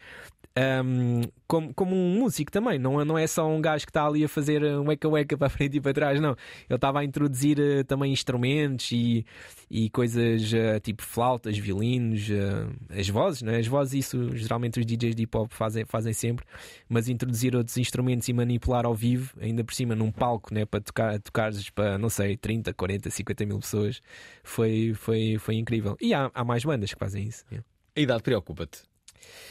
um, 0.57 1.21
como, 1.47 1.73
como 1.73 1.95
um 1.95 2.19
músico 2.19 2.51
também, 2.51 2.79
não, 2.79 3.03
não 3.05 3.17
é 3.17 3.27
só 3.27 3.47
um 3.47 3.61
gajo 3.61 3.85
que 3.85 3.91
está 3.91 4.05
ali 4.05 4.23
a 4.23 4.27
fazer 4.27 4.63
um 4.63 4.91
eca-eca 4.91 5.37
para 5.37 5.49
frente 5.49 5.77
e 5.77 5.81
para 5.81 5.93
trás, 5.93 6.19
não. 6.19 6.31
Ele 6.67 6.75
estava 6.75 6.99
a 6.99 7.03
introduzir 7.03 7.59
uh, 7.59 7.83
também 7.83 8.11
instrumentos 8.11 8.91
e, 8.91 9.25
e 9.69 9.89
coisas 9.89 10.51
uh, 10.51 10.79
tipo 10.81 11.03
flautas, 11.03 11.57
violinos, 11.57 12.27
uh, 12.29 12.73
as 12.97 13.07
vozes, 13.07 13.43
não 13.43 13.53
é? 13.53 13.59
As 13.59 13.67
vozes, 13.67 14.05
isso 14.05 14.35
geralmente 14.35 14.79
os 14.79 14.85
DJs 14.85 15.15
de 15.15 15.23
hip 15.23 15.37
hop 15.37 15.51
fazem, 15.51 15.85
fazem 15.85 16.13
sempre, 16.13 16.45
mas 16.89 17.07
introduzir 17.07 17.55
outros 17.55 17.77
instrumentos 17.77 18.27
e 18.27 18.33
manipular 18.33 18.85
ao 18.85 18.95
vivo, 18.95 19.37
ainda 19.39 19.63
por 19.63 19.73
cima 19.73 19.95
num 19.95 20.11
palco, 20.11 20.53
né, 20.53 20.65
para 20.65 20.81
tocar, 20.81 21.19
tocares 21.19 21.69
para, 21.69 21.97
não 21.97 22.09
sei, 22.09 22.35
30, 22.35 22.73
40, 22.73 23.09
50 23.09 23.45
mil 23.45 23.59
pessoas, 23.59 24.01
foi, 24.43 24.93
foi, 24.95 25.37
foi 25.37 25.55
incrível. 25.55 25.95
E 26.01 26.13
há, 26.13 26.31
há 26.33 26.43
mais 26.43 26.63
bandas 26.65 26.93
que 26.93 26.99
fazem 26.99 27.27
isso. 27.27 27.45
Yeah. 27.51 27.65
A 27.95 28.01
idade 28.01 28.23
preocupa-te? 28.23 28.96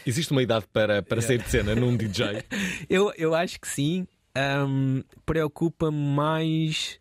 Existe 0.06 0.32
uma 0.32 0.42
idade 0.42 0.66
para, 0.72 1.02
para 1.02 1.20
sair 1.20 1.38
de 1.38 1.48
cena 1.48 1.74
num 1.74 1.96
DJ? 1.96 2.44
eu, 2.88 3.12
eu 3.16 3.34
acho 3.34 3.60
que 3.60 3.68
sim. 3.68 4.06
Um, 4.36 5.02
Preocupa-me 5.24 5.96
mais. 5.96 6.98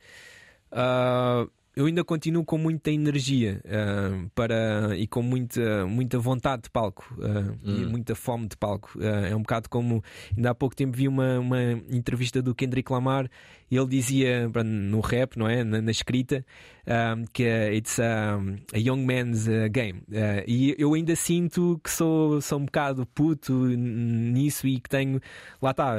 Uh, 0.71 1.49
eu 1.75 1.86
ainda 1.88 2.06
continuo 2.06 2.45
com 2.45 2.58
muita 2.58 2.89
energia 2.89 3.62
uh, 3.65 4.30
para, 4.34 4.95
e 4.97 5.06
com 5.06 5.21
muita, 5.21 5.86
muita 5.86 6.17
vontade 6.17 6.63
de 6.63 6.69
palco 6.69 7.06
uh, 7.17 7.51
hum. 7.63 7.82
e 7.82 7.86
muita 7.86 8.15
fome 8.15 8.47
de 8.47 8.56
palco. 8.56 8.97
Uh, 8.97 9.25
é 9.30 9.36
um 9.36 9.41
bocado 9.41 9.69
como 9.69 10.01
ainda 10.36 10.51
há 10.51 10.56
pouco 10.56 10.73
tempo 10.75 10.95
vi 10.95 11.08
uma, 11.08 11.38
uma 11.38 11.62
entrevista 11.91 12.41
do 12.41 12.56
Kendrick 12.56 12.89
Lamar 12.91 13.30
ele 13.71 13.88
dizia 13.88 14.49
no 14.63 14.99
rap, 14.99 15.38
não 15.38 15.47
é? 15.47 15.63
Na, 15.63 15.82
na 15.82 15.91
escrita, 15.91 16.45
um, 16.88 17.25
que 17.34 17.43
é 17.43 17.75
it's 17.75 17.99
a, 17.99 18.38
a 18.73 18.78
young 18.78 19.06
man's 19.06 19.47
game. 19.71 20.04
e 20.47 20.75
eu 20.78 20.93
ainda 20.93 21.15
sinto 21.15 21.80
que 21.84 21.89
sou, 21.89 22.39
sou 22.41 22.60
um 22.60 22.65
bocado 22.65 23.06
puto 23.08 23.54
nisso 23.54 24.67
e 24.67 24.80
que 24.80 24.89
tenho, 24.89 25.19
lá 25.62 25.71
está, 25.71 25.95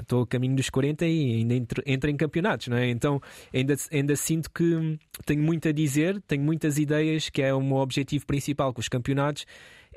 estou 0.00 0.22
a 0.22 0.26
caminho 0.26 0.56
dos 0.56 0.68
40 0.70 1.06
e 1.06 1.36
ainda 1.36 1.54
entro, 1.54 1.82
entro 1.86 2.10
em 2.10 2.16
campeonatos, 2.16 2.68
não 2.68 2.76
é? 2.76 2.88
Então 2.88 3.20
ainda, 3.54 3.74
ainda 3.92 4.16
sinto 4.16 4.50
que 4.50 4.98
tenho 5.24 5.42
muito 5.42 5.68
a 5.68 5.72
dizer, 5.72 6.20
tenho 6.26 6.42
muitas 6.42 6.78
ideias, 6.78 7.30
que 7.30 7.42
é 7.42 7.54
o 7.54 7.60
meu 7.60 7.76
objetivo 7.76 8.26
principal 8.26 8.72
com 8.74 8.80
os 8.80 8.88
campeonatos. 8.88 9.46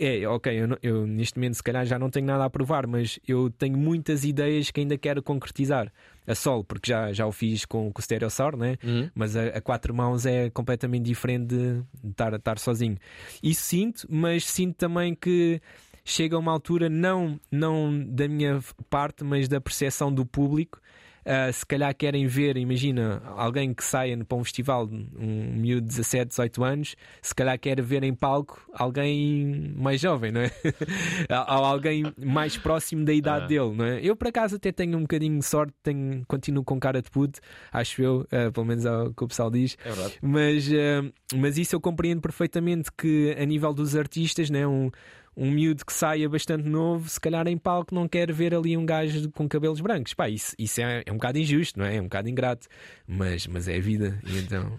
É, 0.01 0.25
ok, 0.29 0.53
eu, 0.53 0.77
eu, 0.81 1.05
neste 1.05 1.37
momento 1.37 1.55
se 1.55 1.63
calhar 1.63 1.85
já 1.85 1.99
não 1.99 2.09
tenho 2.09 2.25
nada 2.25 2.45
a 2.45 2.49
provar, 2.49 2.87
mas 2.87 3.19
eu 3.27 3.49
tenho 3.49 3.77
muitas 3.77 4.23
ideias 4.23 4.71
que 4.71 4.79
ainda 4.79 4.97
quero 4.97 5.21
concretizar. 5.21 5.91
A 6.25 6.33
solo, 6.35 6.63
porque 6.63 6.89
já, 6.89 7.11
já 7.11 7.25
o 7.25 7.31
fiz 7.33 7.65
com, 7.65 7.91
com 7.91 7.99
o 7.99 8.03
Stereosaur, 8.03 8.55
né? 8.55 8.77
Uhum. 8.83 9.09
mas 9.15 9.35
a, 9.35 9.47
a, 9.47 9.61
quatro 9.61 9.93
mãos 9.93 10.25
é 10.25 10.49
completamente 10.51 11.03
diferente 11.03 11.47
de, 11.47 11.81
estar, 12.07 12.33
estar 12.33 12.59
sozinho. 12.59 12.97
Isso 13.43 13.63
sinto, 13.63 14.07
mas 14.09 14.45
sinto 14.45 14.75
também 14.75 15.15
que 15.15 15.59
chega 16.05 16.35
a 16.35 16.39
uma 16.39 16.51
altura, 16.51 16.87
não, 16.87 17.39
não 17.51 18.05
da 18.07 18.27
minha 18.27 18.59
parte, 18.89 19.23
mas 19.23 19.49
da 19.49 19.59
percepção 19.59 20.13
do 20.13 20.25
público, 20.25 20.79
Uh, 21.25 21.51
se 21.51 21.65
calhar 21.65 21.93
querem 21.95 22.25
ver, 22.27 22.57
imagina, 22.57 23.21
alguém 23.35 23.73
que 23.73 23.83
saia 23.83 24.17
para 24.23 24.37
um 24.37 24.43
festival, 24.43 24.87
um 24.87 25.53
miúdo 25.55 25.81
de 25.81 25.95
17, 25.95 26.29
18 26.29 26.63
anos, 26.63 26.95
se 27.21 27.35
calhar 27.35 27.59
quer 27.59 27.81
ver 27.81 28.03
em 28.03 28.13
palco 28.13 28.61
alguém 28.73 29.73
mais 29.75 30.01
jovem, 30.01 30.31
não 30.31 30.41
é? 30.41 30.51
Ou 31.49 31.65
alguém 31.65 32.03
mais 32.17 32.57
próximo 32.57 33.05
da 33.05 33.13
idade 33.13 33.45
ah. 33.45 33.47
dele, 33.47 33.75
não 33.75 33.85
é? 33.85 33.99
Eu, 34.01 34.15
por 34.15 34.27
acaso, 34.27 34.55
até 34.55 34.71
tenho 34.71 34.97
um 34.97 35.01
bocadinho 35.01 35.37
de 35.37 35.45
sorte, 35.45 35.73
tenho, 35.83 36.23
continuo 36.27 36.63
com 36.63 36.79
cara 36.79 37.01
de 37.01 37.09
puto, 37.09 37.39
acho 37.71 38.01
eu, 38.01 38.21
uh, 38.21 38.51
pelo 38.51 38.65
menos 38.65 38.85
é 38.85 38.91
o 38.91 39.13
que 39.13 39.23
o 39.23 39.27
pessoal 39.27 39.51
diz. 39.51 39.77
É 39.85 39.89
mas, 40.21 40.67
uh, 40.67 41.11
mas 41.35 41.57
isso 41.57 41.75
eu 41.75 41.81
compreendo 41.81 42.21
perfeitamente 42.21 42.89
que, 42.97 43.35
a 43.39 43.45
nível 43.45 43.73
dos 43.73 43.95
artistas, 43.95 44.49
né, 44.49 44.65
um 44.65 44.89
um 45.35 45.51
miúdo 45.51 45.85
que 45.85 45.93
saia 45.93 46.27
bastante 46.27 46.67
novo, 46.67 47.07
se 47.07 47.19
calhar 47.19 47.47
em 47.47 47.57
palco, 47.57 47.93
não 47.93 48.07
quer 48.07 48.31
ver 48.31 48.53
ali 48.53 48.75
um 48.75 48.85
gajo 48.85 49.29
com 49.31 49.47
cabelos 49.47 49.79
brancos. 49.81 50.13
Pá, 50.13 50.29
isso, 50.29 50.55
isso 50.57 50.81
é, 50.81 51.03
é 51.05 51.11
um 51.11 51.15
bocado 51.15 51.37
injusto, 51.37 51.79
não 51.79 51.85
é? 51.85 51.97
É 51.97 52.01
um 52.01 52.05
bocado 52.05 52.29
ingrato, 52.29 52.67
mas, 53.07 53.47
mas 53.47 53.67
é 53.67 53.77
a 53.77 53.81
vida. 53.81 54.19
E 54.25 54.39
então. 54.39 54.71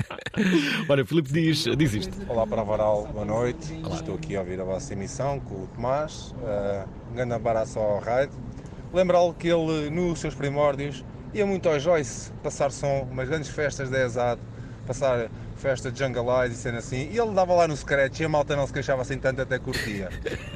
Olha, 0.88 1.04
Filipe 1.04 1.32
diz, 1.32 1.64
diz 1.76 1.94
isto. 1.94 2.16
Olá 2.28 2.46
para 2.46 2.62
Varal, 2.62 3.06
boa 3.12 3.24
noite. 3.24 3.72
Olá. 3.84 3.96
Estou 3.96 4.14
aqui 4.14 4.36
a 4.36 4.40
ouvir 4.40 4.60
a 4.60 4.64
vossa 4.64 4.92
emissão 4.92 5.40
com 5.40 5.64
o 5.64 5.66
Tomás. 5.68 6.34
Uh, 6.38 6.88
um 7.10 7.14
grande 7.14 7.34
abraço 7.34 7.78
ao 7.78 8.00
Raid. 8.00 8.32
Lembrá-lo 8.92 9.34
que 9.34 9.48
ele, 9.48 9.90
nos 9.90 10.20
seus 10.20 10.34
primórdios, 10.34 11.04
ia 11.32 11.46
muito 11.46 11.68
ao 11.68 11.80
Joyce 11.80 12.30
passar 12.42 12.70
som, 12.70 13.08
umas 13.10 13.28
grandes 13.28 13.48
festas 13.48 13.88
de 13.88 13.96
ESAD, 13.96 14.40
passar 14.86 15.28
festa 15.56 15.92
de 15.92 15.98
Jungle 15.98 16.42
Eyes 16.42 16.54
e 16.54 16.56
cena 16.56 16.78
assim, 16.78 17.08
e 17.12 17.18
ele 17.18 17.30
dava 17.32 17.54
lá 17.54 17.68
no 17.68 17.76
scratch 17.76 18.20
e 18.20 18.24
a 18.24 18.28
malta 18.28 18.56
não 18.56 18.66
se 18.66 18.72
queixava 18.72 19.02
assim 19.02 19.16
tanto, 19.16 19.40
até 19.40 19.58
curtia. 19.58 20.08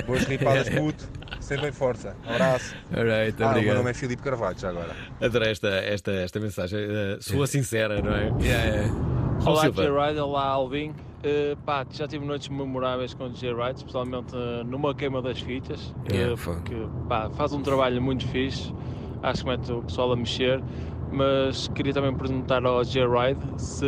Boas 0.05 0.25
ripadas, 0.25 0.69
puto, 0.69 1.09
sempre 1.41 1.69
em 1.69 1.73
força. 1.73 2.17
Um 2.27 2.33
abraço. 2.33 2.75
Alright, 2.95 3.43
ah, 3.43 3.51
obrigado. 3.51 3.57
o 3.57 3.63
meu 3.63 3.75
nome 3.77 3.91
é 3.91 3.95
Filipe 3.95 4.23
Carvalho, 4.23 4.59
já 4.59 4.71
agora. 4.71 4.97
Adorei 5.21 5.53
esta, 5.53 5.69
esta, 5.69 6.13
esta 6.13 6.41
mensagem, 6.41 6.81
uh, 6.81 7.23
sua 7.23 7.47
sincera, 7.47 8.03
não 8.03 8.13
é? 8.13 8.25
Yeah, 8.43 8.65
yeah. 8.65 8.95
Olá, 9.45 9.69
J-Ride, 9.69 10.19
olá, 10.19 10.45
Alvin. 10.45 10.91
Uh, 10.91 11.57
pá, 11.65 11.87
já 11.91 12.07
tive 12.07 12.25
noites 12.25 12.49
memoráveis 12.49 13.15
com 13.15 13.25
o 13.25 13.31
J-Ride, 13.31 13.79
especialmente 13.79 14.35
uh, 14.35 14.65
numa 14.65 14.95
queima 14.95 15.23
das 15.23 15.41
fitas, 15.41 15.95
Yeah, 16.13 16.35
uh, 16.35 16.63
que 16.63 16.75
pá, 17.09 17.31
faz 17.31 17.53
um 17.53 17.63
trabalho 17.63 18.01
muito 18.03 18.27
fixe, 18.29 18.73
acho 19.23 19.43
que 19.43 19.49
mete 19.49 19.73
o 19.73 19.83
pessoal 19.83 20.13
a 20.13 20.17
mexer 20.17 20.63
mas 21.17 21.69
queria 21.69 21.95
também 21.95 22.15
perguntar 22.15 22.65
ao 22.67 22.85
J-Ride 22.85 23.41
se, 23.57 23.87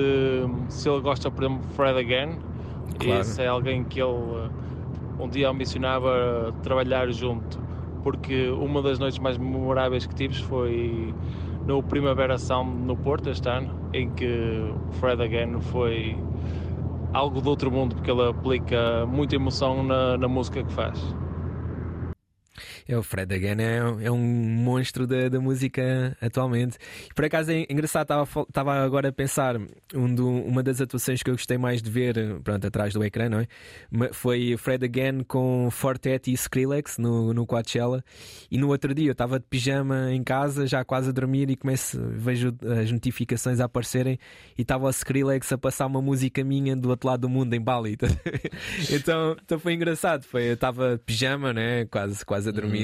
se 0.68 0.88
ele 0.88 1.00
gosta, 1.02 1.30
por 1.30 1.44
exemplo, 1.44 1.66
de 1.68 1.74
Fred 1.74 1.98
Again 1.98 2.38
Claro. 2.98 3.20
e 3.20 3.24
se 3.24 3.42
é 3.42 3.46
alguém 3.46 3.84
que 3.84 4.00
ele 4.00 4.10
uh, 4.10 4.50
um 5.20 5.28
dia 5.28 5.48
ambicionava 5.50 6.52
trabalhar 6.62 7.10
junto, 7.12 7.58
porque 8.02 8.48
uma 8.48 8.80
das 8.80 8.98
noites 8.98 9.18
mais 9.18 9.36
memoráveis 9.36 10.06
que 10.06 10.14
tive 10.14 10.34
foi 10.44 11.14
no 11.66 11.82
Primavera 11.82 12.38
Sound 12.38 12.70
no 12.86 12.96
Porto 12.96 13.28
este 13.28 13.48
ano, 13.48 13.68
em 13.92 14.08
que 14.10 14.72
Fred 14.92 15.22
Again 15.22 15.60
foi 15.60 16.16
algo 17.12 17.40
do 17.40 17.50
outro 17.50 17.70
mundo, 17.70 17.94
porque 17.94 18.10
ele 18.10 18.26
aplica 18.26 19.04
muita 19.06 19.36
emoção 19.36 19.82
na, 19.82 20.16
na 20.16 20.28
música 20.28 20.62
que 20.62 20.72
faz. 20.72 21.14
É, 22.88 22.96
o 22.96 23.02
Fred 23.02 23.34
Again 23.34 23.60
é, 23.60 24.06
é 24.06 24.10
um 24.10 24.18
monstro 24.18 25.06
da, 25.06 25.28
da 25.28 25.38
música 25.38 26.16
atualmente. 26.22 26.78
Por 27.14 27.22
acaso 27.26 27.52
é 27.52 27.66
engraçado, 27.68 28.08
estava 28.48 28.82
agora 28.82 29.10
a 29.10 29.12
pensar, 29.12 29.56
um 29.94 30.14
do, 30.14 30.26
uma 30.26 30.62
das 30.62 30.80
atuações 30.80 31.22
que 31.22 31.28
eu 31.28 31.34
gostei 31.34 31.58
mais 31.58 31.82
de 31.82 31.90
ver, 31.90 32.40
pronto, 32.42 32.66
atrás 32.66 32.94
do 32.94 33.04
ecrã, 33.04 33.28
não 33.28 33.40
é? 33.40 34.12
Foi 34.14 34.56
Fred 34.56 34.86
Again 34.86 35.22
com 35.24 35.68
Fortet 35.70 36.30
e 36.30 36.32
Skrillex 36.32 36.96
no, 36.96 37.34
no 37.34 37.46
Coachella. 37.46 38.02
E 38.50 38.56
no 38.56 38.68
outro 38.68 38.94
dia 38.94 39.08
eu 39.08 39.12
estava 39.12 39.38
de 39.38 39.44
pijama 39.44 40.10
em 40.10 40.24
casa, 40.24 40.66
já 40.66 40.82
quase 40.82 41.10
a 41.10 41.12
dormir, 41.12 41.50
e 41.50 41.56
começo, 41.56 42.00
vejo 42.14 42.56
as 42.80 42.90
notificações 42.90 43.60
a 43.60 43.66
aparecerem 43.66 44.18
e 44.56 44.62
estava 44.62 44.86
o 44.86 44.90
Skrillex 44.90 45.52
a 45.52 45.58
passar 45.58 45.84
uma 45.84 46.00
música 46.00 46.42
minha 46.42 46.74
do 46.74 46.88
outro 46.88 47.10
lado 47.10 47.20
do 47.20 47.28
mundo, 47.28 47.52
em 47.52 47.60
Bali. 47.60 47.98
então, 48.90 49.36
então 49.44 49.58
foi 49.58 49.74
engraçado. 49.74 50.24
Foi, 50.24 50.48
eu 50.48 50.54
estava 50.54 50.92
de 50.92 51.02
pijama, 51.04 51.52
né? 51.52 51.84
quase, 51.84 52.24
quase 52.24 52.48
a 52.48 52.52
dormir. 52.52 52.77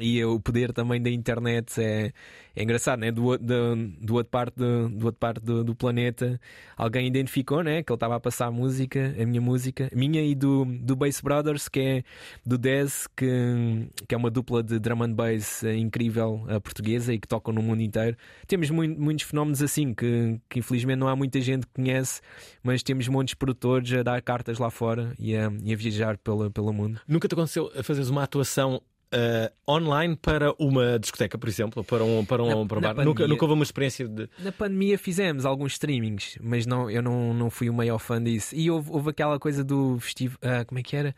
E 0.00 0.24
o 0.24 0.40
poder 0.40 0.72
também 0.72 1.00
da 1.00 1.08
internet 1.08 1.80
é, 1.80 2.12
é 2.56 2.62
engraçado, 2.64 2.98
né? 2.98 3.12
Do, 3.12 3.38
do, 3.38 3.76
do 4.00 4.14
outro 4.14 4.28
parte, 4.28 4.56
do, 4.56 4.88
do 4.88 5.06
outro 5.06 5.20
parte 5.20 5.40
do, 5.40 5.62
do 5.62 5.72
planeta, 5.72 6.40
alguém 6.76 7.06
identificou, 7.06 7.62
né? 7.62 7.80
Que 7.80 7.92
ele 7.92 7.96
estava 7.96 8.16
a 8.16 8.18
passar 8.18 8.46
a 8.46 8.50
música, 8.50 9.14
a 9.16 9.24
minha 9.24 9.40
música, 9.40 9.88
a 9.92 9.96
minha 9.96 10.20
e 10.20 10.34
do, 10.34 10.64
do 10.64 10.96
Bass 10.96 11.20
Brothers, 11.20 11.68
que 11.68 11.78
é 11.78 12.02
do 12.44 12.58
Dez, 12.58 13.06
que, 13.16 13.88
que 14.08 14.16
é 14.16 14.18
uma 14.18 14.32
dupla 14.32 14.64
de 14.64 14.80
drum 14.80 15.04
and 15.04 15.12
bass 15.12 15.62
incrível 15.62 16.44
eh, 16.48 16.58
portuguesa 16.58 17.14
e 17.14 17.18
que 17.20 17.28
tocam 17.28 17.54
no 17.54 17.62
mundo 17.62 17.80
inteiro. 17.80 18.16
Temos 18.48 18.70
mui- 18.70 18.88
muitos 18.88 19.24
fenómenos 19.24 19.62
assim 19.62 19.94
que, 19.94 20.40
que 20.48 20.58
infelizmente 20.58 20.98
não 20.98 21.06
há 21.06 21.14
muita 21.14 21.40
gente 21.40 21.68
que 21.68 21.72
conhece, 21.72 22.20
mas 22.64 22.82
temos 22.82 23.06
de 23.24 23.36
produtores 23.36 23.92
a 23.92 24.02
dar 24.02 24.20
cartas 24.22 24.58
lá 24.58 24.70
fora 24.70 25.14
e 25.20 25.36
a, 25.36 25.52
e 25.62 25.72
a 25.72 25.76
viajar 25.76 26.18
pelo, 26.18 26.50
pelo 26.50 26.72
mundo. 26.72 27.00
Nunca 27.06 27.28
te 27.28 27.34
aconteceu 27.34 27.70
a 27.76 27.82
fazeres 27.84 28.10
uma 28.10 28.24
atuação 28.24 28.82
uh, 29.14 29.70
online 29.70 30.16
para 30.16 30.52
uma 30.58 30.98
discoteca, 30.98 31.38
por 31.38 31.48
exemplo, 31.48 31.84
para 31.84 32.02
um, 32.04 32.24
para 32.24 32.42
um, 32.42 32.62
Na- 32.62 32.66
para 32.66 32.78
um 32.78 32.80
bar? 32.80 32.88
Nunca, 32.94 33.04
pandemia. 33.04 33.28
nunca 33.28 33.44
houve 33.44 33.54
uma 33.54 33.62
experiência 33.64 34.08
de. 34.08 34.28
Na 34.38 34.52
pandemia 34.52 34.98
fizemos 34.98 35.46
alguns 35.46 35.72
streamings, 35.72 36.38
mas 36.42 36.66
não, 36.66 36.90
eu 36.90 37.02
não, 37.02 37.32
não 37.32 37.50
fui 37.50 37.70
o 37.70 37.74
maior 37.74 37.98
fã 37.98 38.22
disso. 38.22 38.54
E 38.54 38.70
houve, 38.70 38.90
houve 38.90 39.10
aquela 39.10 39.38
coisa 39.38 39.62
do 39.64 39.98
festival. 40.00 40.38
como 40.66 40.78
é 40.78 40.82
que 40.82 40.96
era? 40.96 41.14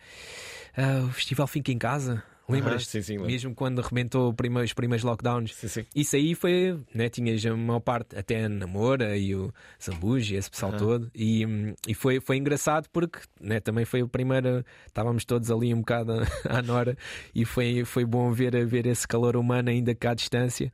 Ah, 0.76 1.04
o 1.06 1.10
festival 1.10 1.46
Fica 1.46 1.72
em 1.72 1.78
Casa. 1.78 2.22
Lembras? 2.48 2.74
Aham, 2.74 2.80
sim, 2.80 3.02
sim, 3.02 3.12
lembro. 3.14 3.26
Mesmo 3.26 3.54
quando 3.54 3.80
arrebentou 3.80 4.28
os 4.30 4.72
primeiros 4.72 5.02
lockdowns. 5.02 5.52
Isso 5.94 6.16
aí 6.16 6.34
foi, 6.34 6.78
né? 6.94 7.08
Tinhas 7.08 7.44
a 7.44 7.56
maior 7.56 7.80
parte, 7.80 8.16
até 8.16 8.44
a 8.44 8.48
Namora 8.48 9.16
e 9.16 9.34
o 9.34 9.52
Zambuji, 9.82 10.36
esse 10.36 10.50
pessoal 10.50 10.72
todo. 10.76 11.10
E, 11.14 11.44
e 11.88 11.94
foi, 11.94 12.20
foi 12.20 12.36
engraçado 12.36 12.88
porque 12.92 13.18
né, 13.40 13.58
também 13.58 13.84
foi 13.84 14.02
o 14.02 14.08
primeiro. 14.08 14.64
Estávamos 14.86 15.24
todos 15.24 15.50
ali 15.50 15.74
um 15.74 15.78
bocado 15.78 16.12
à 16.48 16.62
Nora 16.62 16.96
e 17.34 17.44
foi, 17.44 17.84
foi 17.84 18.04
bom 18.04 18.30
ver, 18.32 18.64
ver 18.66 18.86
esse 18.86 19.06
calor 19.06 19.36
humano 19.36 19.68
ainda 19.68 19.94
cá 19.94 20.12
à 20.12 20.14
distância. 20.14 20.72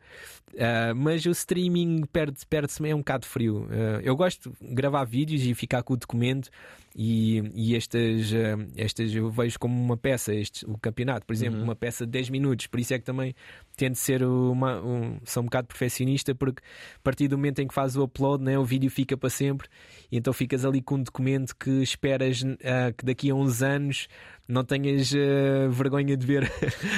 Ah, 0.59 0.93
mas 0.95 1.25
o 1.25 1.31
streaming 1.31 2.03
perde- 2.13 2.45
perde-se 2.49 2.87
é 2.89 2.95
um 2.95 2.99
bocado 2.99 3.27
frio. 3.27 3.67
Ah, 3.71 4.01
eu 4.03 4.15
gosto 4.17 4.53
de 4.61 4.75
gravar 4.75 5.05
vídeos 5.05 5.43
e 5.43 5.55
ficar 5.55 5.83
com 5.83 5.95
o 5.95 5.97
documento. 5.97 6.51
E, 6.95 7.39
e 7.55 7.75
estas, 7.75 8.33
ah, 8.35 8.67
estas 8.77 9.15
eu 9.15 9.31
vejo 9.31 9.59
como 9.59 9.75
uma 9.83 9.97
peça, 9.97 10.35
este, 10.35 10.67
o 10.67 10.77
campeonato, 10.77 11.25
por 11.27 11.33
exemplo, 11.33 11.63
uma 11.63 11.75
peça 11.75 12.05
de 12.05 12.13
10 12.13 12.29
minutos. 12.31 12.67
Por 12.67 12.81
isso 12.81 12.93
é 12.93 12.99
que 12.99 13.05
também 13.05 13.35
tento 13.77 13.95
ser 13.97 14.23
uma, 14.23 14.79
um, 14.83 15.19
sou 15.25 15.43
um 15.43 15.47
bocado 15.47 15.69
perfeccionista, 15.69 16.35
porque 16.35 16.63
a 16.97 17.01
partir 17.03 17.29
do 17.29 17.39
momento 17.39 17.61
em 17.61 17.67
que 17.67 17.73
fazes 17.75 17.97
o 17.97 18.03
upload, 18.05 18.45
né, 18.45 18.59
o 18.59 18.65
vídeo 18.65 18.91
fica 18.91 19.17
para 19.17 19.31
sempre. 19.31 19.69
E 20.11 20.19
então 20.19 20.33
ficas 20.35 20.65
ali 20.67 20.83
com 20.83 20.97
um 20.97 21.03
documento 21.03 21.57
que 21.57 21.83
esperas 21.83 22.43
que 22.99 23.05
daqui 23.07 23.31
a 23.31 23.35
uns 23.35 23.63
anos 23.63 24.07
não 24.49 24.65
tenhas 24.65 25.13
ah, 25.15 25.69
vergonha 25.69 26.17
de 26.17 26.27
ver 26.27 26.51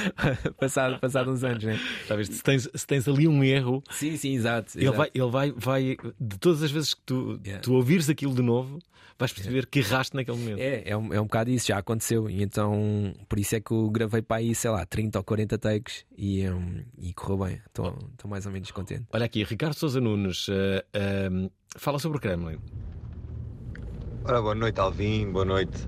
passado, 0.58 0.98
passado 0.98 1.30
uns 1.30 1.44
anos, 1.44 1.62
né? 1.62 1.78
Sabes, 2.06 2.28
se 2.28 2.42
tens, 2.42 2.68
se 2.74 2.86
tens 2.86 3.06
ali 3.08 3.28
um 3.28 3.42
erro, 3.44 3.82
Sim, 3.90 4.16
sim, 4.16 4.34
exato. 4.34 4.76
ele, 4.76 4.84
exato. 4.84 4.98
vai, 4.98 5.10
ele 5.14 5.30
vai, 5.30 5.52
vai, 5.52 5.96
de 6.20 6.38
todas 6.38 6.62
as 6.62 6.70
vezes 6.70 6.94
que 6.94 7.02
tu, 7.04 7.40
tu 7.62 7.74
ouvires 7.74 8.08
aquilo 8.08 8.34
de 8.34 8.42
novo, 8.42 8.78
vais 9.18 9.32
perceber 9.32 9.66
que 9.66 9.80
erraste 9.80 10.16
naquele 10.16 10.38
momento. 10.38 10.58
É, 10.58 10.82
é 10.86 10.96
um, 10.96 11.12
é 11.12 11.20
um 11.20 11.24
bocado 11.24 11.50
isso, 11.50 11.68
já 11.68 11.78
aconteceu. 11.78 12.28
E 12.28 12.42
então, 12.42 13.14
por 13.28 13.38
isso 13.38 13.54
é 13.54 13.60
que 13.60 13.72
eu 13.72 13.88
gravei 13.90 14.22
para 14.22 14.36
aí, 14.36 14.54
sei 14.54 14.70
lá, 14.70 14.84
30 14.84 15.18
ou 15.18 15.24
40 15.24 15.58
takes 15.58 16.04
e, 16.16 16.48
um, 16.48 16.84
e 16.98 17.12
correu 17.12 17.46
bem. 17.46 17.60
Estou 17.66 17.96
estou 18.12 18.30
mais 18.30 18.46
ou 18.46 18.52
menos 18.52 18.70
contente. 18.70 19.04
Olha 19.12 19.26
aqui, 19.26 19.44
Ricardo 19.44 19.74
Sousa 19.74 20.00
Nunes 20.00 20.46
eh, 20.48 20.84
ehm, 20.92 21.48
fala 21.76 21.98
sobre 21.98 22.18
o 22.18 22.20
Kremlin. 22.20 22.58
Ora, 24.24 24.40
boa 24.40 24.54
noite, 24.54 24.80
Alvin, 24.80 25.30
boa 25.30 25.44
noite 25.44 25.86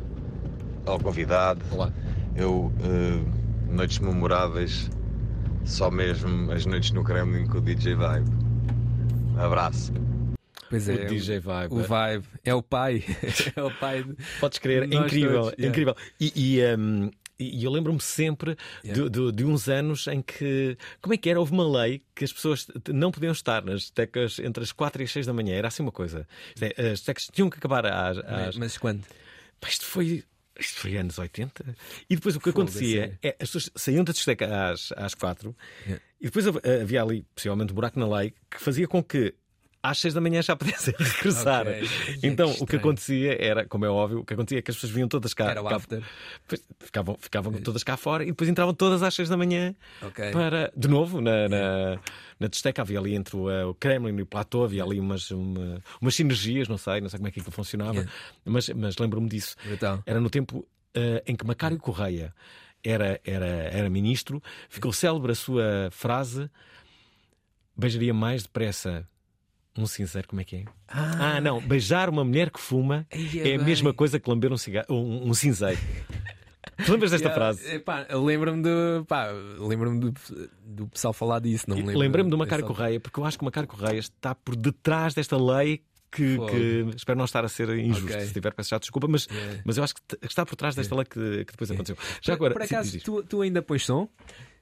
ao 0.87 0.99
convidado. 1.01 1.61
Olá. 1.73 1.93
Eu, 2.35 2.73
eh, 2.81 3.73
noites 3.73 3.99
memoráveis, 3.99 4.91
só 5.65 5.91
mesmo 5.91 6.51
as 6.53 6.65
noites 6.65 6.91
no 6.93 7.03
Kremlin 7.05 7.47
com 7.47 7.59
o 7.59 7.61
DJ 7.61 7.95
Vibe. 7.95 8.31
Abraço. 9.39 9.93
Pois 10.71 10.89
O 10.89 10.93
é, 10.93 11.05
DJ 11.05 11.39
Vibe. 11.41 11.75
O 11.75 11.83
Vibe 11.83 12.25
é 12.45 12.55
o 12.55 12.63
pai. 12.63 13.05
é 13.55 13.63
o 13.63 13.71
pai. 13.79 14.03
de- 14.03 14.17
Podes 14.41 14.59
crer, 14.59 14.83
é 14.85 14.87
incrível, 14.87 15.43
todos, 15.43 15.53
é 15.53 15.57
yeah. 15.63 15.69
incrível. 15.69 15.97
E, 16.21 16.33
e, 16.35 16.61
ehm, 16.61 17.11
e 17.39 17.65
eu 17.65 17.71
lembro-me 17.71 18.01
sempre 18.01 18.57
de, 18.83 19.09
de- 19.11 19.33
de 19.33 19.45
uns 19.45 19.69
anos 19.69 20.07
em 20.09 20.23
que. 20.23 20.77
Como 21.01 21.15
é 21.15 21.17
que 21.17 21.29
era? 21.31 21.39
Houve 21.39 21.53
uma 21.53 21.69
lei 21.83 22.03
que 22.15 22.25
as 22.25 22.33
pessoas 22.33 22.67
não 22.93 23.11
podiam 23.13 23.33
estar 23.33 23.65
nas 23.65 23.91
tecas 23.91 24.39
entre 24.41 24.63
as 24.65 24.73
4 24.73 25.03
e 25.03 25.05
as 25.05 25.13
6 25.13 25.27
da 25.27 25.33
manhã. 25.33 25.55
Era 25.55 25.69
assim 25.69 25.83
uma 25.83 25.93
coisa. 25.93 26.27
É, 26.61 26.91
As 26.91 27.01
tecas 27.01 27.29
tinham 27.33 27.49
que 27.51 27.59
acabar 27.59 27.87
às. 27.87 28.19
às... 28.19 28.57
Mas 28.57 28.77
quando? 28.79 29.03
Pá, 29.61 29.69
Isto 29.69 29.85
foi. 29.85 30.25
Isto 30.59 30.81
foi 30.81 30.97
anos 30.97 31.19
80. 31.19 31.65
E 32.09 32.15
depois 32.17 32.35
o 32.37 32.41
que 32.41 32.51
acontecia 32.51 33.19
é 33.23 33.29
as 33.41 33.51
pessoas 33.51 33.71
saíam 33.77 34.05
da 34.05 34.13
discoteca 34.13 34.71
às, 34.71 34.93
às 34.97 35.15
4 35.15 35.55
e 36.21 36.25
depois 36.25 36.47
hav- 36.47 36.61
havia 36.83 37.03
ali, 37.03 37.27
possivelmente, 37.35 37.73
um 37.73 37.75
buraco 37.75 37.99
na 37.99 38.09
lei 38.19 38.33
que 38.51 38.59
fazia 38.61 38.89
com 38.89 39.03
que 39.03 39.35
às 39.91 39.99
6 39.99 40.15
da 40.15 40.21
manhã 40.21 40.41
já 40.43 40.55
pudessem 40.57 40.95
regressar. 40.99 41.67
Ok. 41.67 41.89
Então, 42.23 42.53
Que 42.55 42.63
o 42.63 42.67
que 42.67 42.77
acontecia 42.77 43.37
era, 43.43 43.65
como 43.67 43.85
é 43.85 43.89
óbvio, 43.89 44.21
o 44.21 44.25
que 44.25 44.35
acontecia 44.35 44.59
é 44.59 44.63
que 44.63 44.71
as 44.71 44.77
pessoas 44.77 44.93
vinham 44.93 45.09
todas 45.09 45.33
cá. 45.35 45.51
Era 45.51 45.63
o 45.63 45.69
after. 45.69 46.03
Ficavam, 46.81 47.17
ficavam 47.21 47.53
todas 47.55 47.83
cá 47.83 47.97
fora 47.97 48.23
e 48.23 48.27
depois 48.29 48.49
entravam 48.51 48.73
todas 48.75 49.03
às 49.03 49.15
6 49.15 49.29
da 49.29 49.37
manhã 49.37 49.75
Ok. 50.03 50.31
para, 50.33 50.73
de 50.77 50.89
novo, 50.89 51.21
na, 51.21 51.49
na, 51.49 51.99
na 52.39 52.47
discoteca. 52.49 52.83
Havia 52.83 52.99
ali 52.99 53.15
entre 53.15 53.37
o, 53.37 53.51
eh, 53.51 53.65
o 53.65 53.75
Kremlin 53.75 54.17
e 54.19 54.23
o 54.23 54.27
Platô, 54.27 54.65
havia 54.65 54.83
ali 54.85 54.99
umas, 55.01 55.31
uma- 55.31 55.83
umas 56.01 56.15
sinergias, 56.15 56.69
não 56.69 56.79
sei, 56.79 57.01
não 57.01 57.09
sei 57.09 57.19
como 57.19 57.29
é 57.29 57.31
que 57.31 57.41
aquilo 57.41 57.53
funcionava, 57.55 57.95
Yeah. 57.95 58.13
mas, 58.45 58.69
mas 58.71 58.97
lembro-me 58.99 59.29
disso. 59.29 59.57
Brutal. 59.65 60.03
Era 60.07 60.21
no 60.21 60.29
tempo 60.31 60.67
eh, 60.95 61.23
em 61.27 61.35
que 61.37 61.47
Macário 61.47 61.79
Correia 61.79 62.33
era, 62.85 63.21
era, 63.25 63.47
era 63.47 63.91
ministro, 63.91 64.43
ficou 64.69 64.93
célebre 64.93 65.33
a 65.33 65.35
sua 65.35 65.89
frase: 65.91 66.49
beijaria 67.77 68.15
mais 68.15 68.43
depressa 68.45 69.07
um 69.79 69.87
cinzeiro, 69.87 70.27
como 70.29 70.41
é 70.41 70.45
que 70.45 70.57
é? 70.57 70.65
Ah. 70.89 71.41
não, 71.41 71.61
beijar 71.61 72.09
uma 72.09 72.25
mulher 72.25 72.51
que 72.51 72.61
fuma 72.61 73.07
é 73.11 73.19
a 73.19 73.43
bem. 73.43 73.59
mesma 73.59 73.93
coisa 73.93 74.19
que 74.21 74.29
lamber 74.29 74.53
um, 74.53 74.57
cigarro, 74.57 74.87
um, 74.91 75.29
um 75.29 75.35
cinzeiro. 75.35 75.79
Tu 76.85 76.93
lembras 76.93 77.11
desta 77.11 77.29
Yeah, 77.29 77.35
frase? 77.57 77.83
eh, 78.11 78.17
Lembro-me 78.17 78.63
de. 78.63 79.05
Pá, 79.09 79.29
lembro-me 79.59 79.99
do, 79.99 80.15
do 80.63 80.87
pessoal 80.89 81.15
falar 81.15 81.39
disso. 81.41 81.65
Não 81.69 81.77
me 81.77 81.83
lembro 81.83 81.99
Lembrei-me 81.99 82.31
do 82.31 82.37
Macário 82.37 82.65
dessa- 82.65 82.75
Correia, 82.75 83.01
porque 83.01 83.19
eu 83.19 83.25
acho 83.25 83.39
que 83.39 83.43
o 83.43 83.47
Macário 83.47 83.69
Correia 83.69 83.99
está 83.99 84.35
por 84.35 84.55
detrás 84.57 85.15
desta 85.15 85.37
lei. 85.37 85.83
Que, 86.09 86.39
que- 86.39 86.87
espero 86.97 87.19
não 87.19 87.25
estar 87.27 87.45
a 87.45 87.49
ser 87.49 87.69
injusto. 87.79 88.07
Ok. 88.07 88.21
Se 88.27 88.33
tiver, 88.33 88.55
peço 88.55 88.71
já 88.71 88.79
desculpa, 88.79 89.07
mas, 89.09 89.27
Yeah. 89.27 89.61
mas 89.67 89.77
eu 89.77 89.85
acho 89.85 89.95
que 89.95 90.01
está 90.23 90.47
por 90.47 90.55
trás 90.57 90.75
desta 90.75 90.95
lei 90.95 91.05
que, 91.05 91.45
que 91.45 91.53
depois 91.53 91.71
aconteceu. 91.71 91.97
Já 92.23 92.33
agora, 92.33 92.55
Por 92.55 92.63
acaso, 92.63 92.99
tu, 93.01 93.23
tu 93.23 93.43
ainda 93.43 93.61
pões 93.61 93.85
som? 93.85 94.09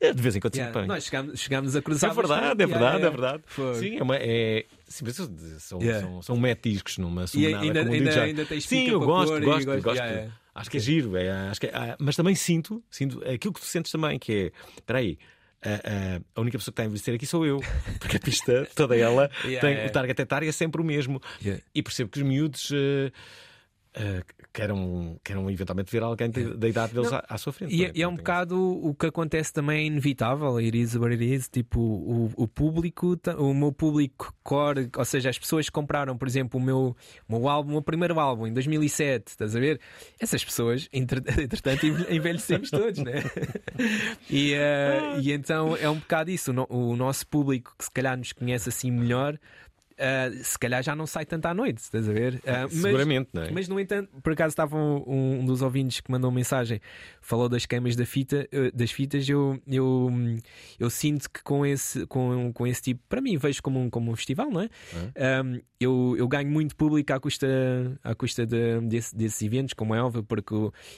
de 0.01 0.21
vez 0.21 0.35
em 0.35 0.41
quando 0.41 0.55
Yeah, 0.57 0.73
põe. 0.73 0.87
Nós 0.89 1.05
chegámos, 1.05 1.39
chegámos 1.41 1.77
a 1.77 1.83
cruzar. 1.83 2.11
É 2.11 2.15
verdade, 2.15 2.63
é 2.63 2.67
verdade, 2.67 2.75
Yeah, 2.75 2.97
é 2.97 3.01
yeah. 3.01 3.17
verdade. 3.21 3.79
Sim, 3.79 3.97
é 3.99 4.03
uma. 4.03 4.17
É... 4.17 4.65
Sim, 4.95 5.05
mas 5.07 5.17
são, 5.63 5.83
Yeah. 5.83 6.07
são, 6.07 6.23
são 6.23 6.37
metiscos 6.37 6.99
numa 6.99 7.27
sumonada 7.27 7.65
ainda- 7.65 7.81
como 7.83 7.95
ainda- 7.95 8.23
ainda 8.23 8.45
tens 8.47 8.65
Sim, 8.65 8.87
eu 8.91 9.01
gosto, 9.01 9.31
gosto, 9.41 9.45
gosto- 9.45 9.83
gosto. 9.83 9.97
yeah, 9.97 10.13
yeah. 10.13 10.35
Acho 10.55 10.71
que 10.71 10.77
é 10.77 10.81
giro, 10.81 11.17
é, 11.17 11.31
acho 11.49 11.61
que 11.61 11.67
é- 11.67 11.73
ah, 11.75 11.97
mas 11.99 12.15
também 12.15 12.35
sinto, 12.37 12.81
sinto 12.89 13.19
aquilo 13.29 13.53
que 13.53 13.61
tu 13.61 13.67
sentes 13.67 13.91
também, 13.91 14.21
que 14.21 14.33
é. 14.33 14.53
Espera 14.77 15.01
aí. 15.01 15.19
A, 15.67 16.21
a- 16.37 16.41
única 16.41 16.59
pessoa 16.59 16.73
que 16.73 16.75
está 16.75 16.83
a 16.83 16.87
envelhecer 16.87 17.15
aqui 17.15 17.27
sou 17.27 17.45
eu, 17.45 17.59
porque 17.99 18.19
a 18.19 18.21
pista, 18.21 18.69
toda 18.77 18.97
ela, 18.97 19.29
Yeah, 19.45 19.61
tem, 19.63 19.71
yeah. 19.71 19.89
o 19.89 19.93
target 19.93 20.21
etário 20.23 20.49
é 20.49 20.53
sempre 20.53 20.81
o 20.81 20.85
mesmo. 20.85 21.21
Yeah. 21.43 21.61
E 21.75 21.83
percebo 21.83 22.11
que 22.11 22.19
os 22.19 22.25
miúdos 22.25 22.71
eh, 22.73 23.11
eh, 23.95 24.23
queiram, 24.53 25.19
queiram 25.23 25.51
eventualmente 25.51 25.91
ver 25.91 26.03
alguém 26.03 26.29
de- 26.31 26.57
da 26.57 26.69
idade 26.69 26.93
deles 26.95 27.11
Não, 27.11 27.19
à, 27.19 27.25
à 27.29 27.39
sua 27.39 27.53
frente. 27.53 27.75
E, 27.75 27.85
é- 27.85 27.93
e 27.95 28.03
é 28.03 28.09
um 28.09 28.17
bocado 28.17 28.59
o 28.61 28.95
que 28.95 29.07
acontece 29.07 29.53
também 29.53 29.83
é 29.83 29.87
inevitável, 29.87 30.57
it 30.57 30.77
is 30.77 30.95
what 30.97 31.13
it 31.13 31.25
is. 31.25 31.49
Tipo, 31.49 31.81
o, 31.81 32.31
o 32.37 32.49
público, 32.49 33.19
o 33.39 33.55
meu 33.55 33.73
público 33.73 34.35
core, 34.43 34.91
ou 34.97 35.05
seja, 35.05 35.31
as 35.31 35.39
pessoas 35.39 35.67
que 35.67 35.73
compraram, 35.73 36.17
por 36.19 36.27
exemplo, 36.29 36.59
o 36.59 36.63
meu, 36.63 36.97
o 37.29 37.33
meu 37.39 37.49
álbum, 37.49 37.71
o 37.71 37.73
meu 37.75 37.83
primeiro 37.83 38.19
álbum 38.19 38.47
em 38.47 38.53
2007, 38.53 39.29
estás 39.29 39.55
a 39.57 39.61
ver? 39.61 39.81
Essas 40.19 40.45
pessoas, 40.45 40.89
entre- 40.93 41.21
entretanto, 41.43 41.87
enve- 41.87 42.15
envelhecemos 42.15 42.71
todos, 42.71 42.99
né? 43.01 43.23
E, 44.31 44.55
eh, 44.55 45.19
e 45.21 45.33
então 45.33 45.77
é 45.77 45.89
um 45.89 45.97
bocado 45.99 46.31
isso. 46.31 46.53
O, 46.69 46.91
o 46.93 46.97
nosso 46.97 47.27
público 47.27 47.75
que 47.79 47.85
se 47.85 47.91
calhar 47.91 48.17
nos 48.17 48.33
conhece 48.33 48.69
assim 48.69 48.91
melhor. 48.91 49.39
Eh, 49.97 50.31
se 50.43 50.59
calhar 50.59 50.83
já 50.83 50.95
não 50.97 51.07
sai 51.07 51.25
tanto 51.25 51.47
à 51.47 51.55
noite, 51.55 51.79
estás 51.79 52.09
a 52.09 52.13
ver? 52.13 52.41
Eh, 52.45 52.63
mas- 52.63 52.73
Seguramente, 52.73 53.31
não 53.33 53.43
é? 53.43 53.51
mas, 53.51 53.69
no 53.69 53.79
entanto, 53.79 54.11
por 54.23 54.33
acaso 54.33 54.53
estava 54.53 54.77
um, 54.77 55.41
um 55.41 55.45
dos 55.45 55.63
ouvintes 55.63 56.01
que 56.01 56.11
mandou 56.11 56.31
mensagem, 56.31 56.81
falou 57.21 57.49
das 57.49 57.67
queimas 57.67 57.97
da 57.97 58.07
fita, 58.07 58.49
eh, 58.53 58.71
das 58.73 58.91
fitas. 58.91 59.29
Eu, 59.29 59.61
eu, 59.67 60.11
eu 60.79 60.91
sinto 60.91 61.31
que 61.31 61.43
com 61.43 61.65
esse, 61.67 62.07
com, 62.07 62.53
com 62.53 62.67
esse 62.67 62.83
tipo, 62.83 63.01
para 63.09 63.21
mim, 63.21 63.37
vejo 63.37 63.63
como 63.63 63.81
um, 63.81 63.91
como 63.91 64.11
um 64.11 64.17
festival, 64.17 64.51
não 64.51 64.61
é? 64.63 64.69
Um, 65.43 65.61
eu, 65.81 66.15
eu 66.19 66.27
ganho 66.29 66.49
muito 66.51 66.75
público 66.77 67.13
à 67.13 67.21
custa, 67.21 67.47
à 68.03 68.15
custa 68.15 68.47
de- 68.47 68.81
desse- 68.83 69.15
desses 69.15 69.43
eventos, 69.43 69.75
como 69.75 69.95
é 69.95 70.03
óbvio, 70.03 70.23
porque 70.23 70.55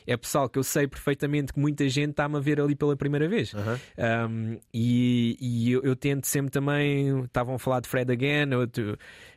é 0.06 0.16
pessoal 0.16 0.48
que 0.48 0.58
eu 0.58 0.62
sei 0.62 0.86
perfeitamente 0.86 1.52
que 1.52 1.58
muita 1.58 1.88
gente 1.88 2.10
está-me 2.10 2.36
a 2.36 2.40
ver 2.40 2.60
ali 2.60 2.74
pela 2.76 2.96
primeira 2.96 3.28
vez. 3.28 3.52
Um, 3.54 4.58
e 4.72 5.36
e 5.40 5.72
eu, 5.72 5.82
eu 5.82 5.96
tento 5.96 6.26
sempre 6.26 6.50
também. 6.50 7.24
Estavam 7.24 7.54
a 7.54 7.58
falar 7.58 7.80
de 7.80 7.88
Fred 7.88 8.10
Again, 8.12 8.54
outro, 8.54 8.85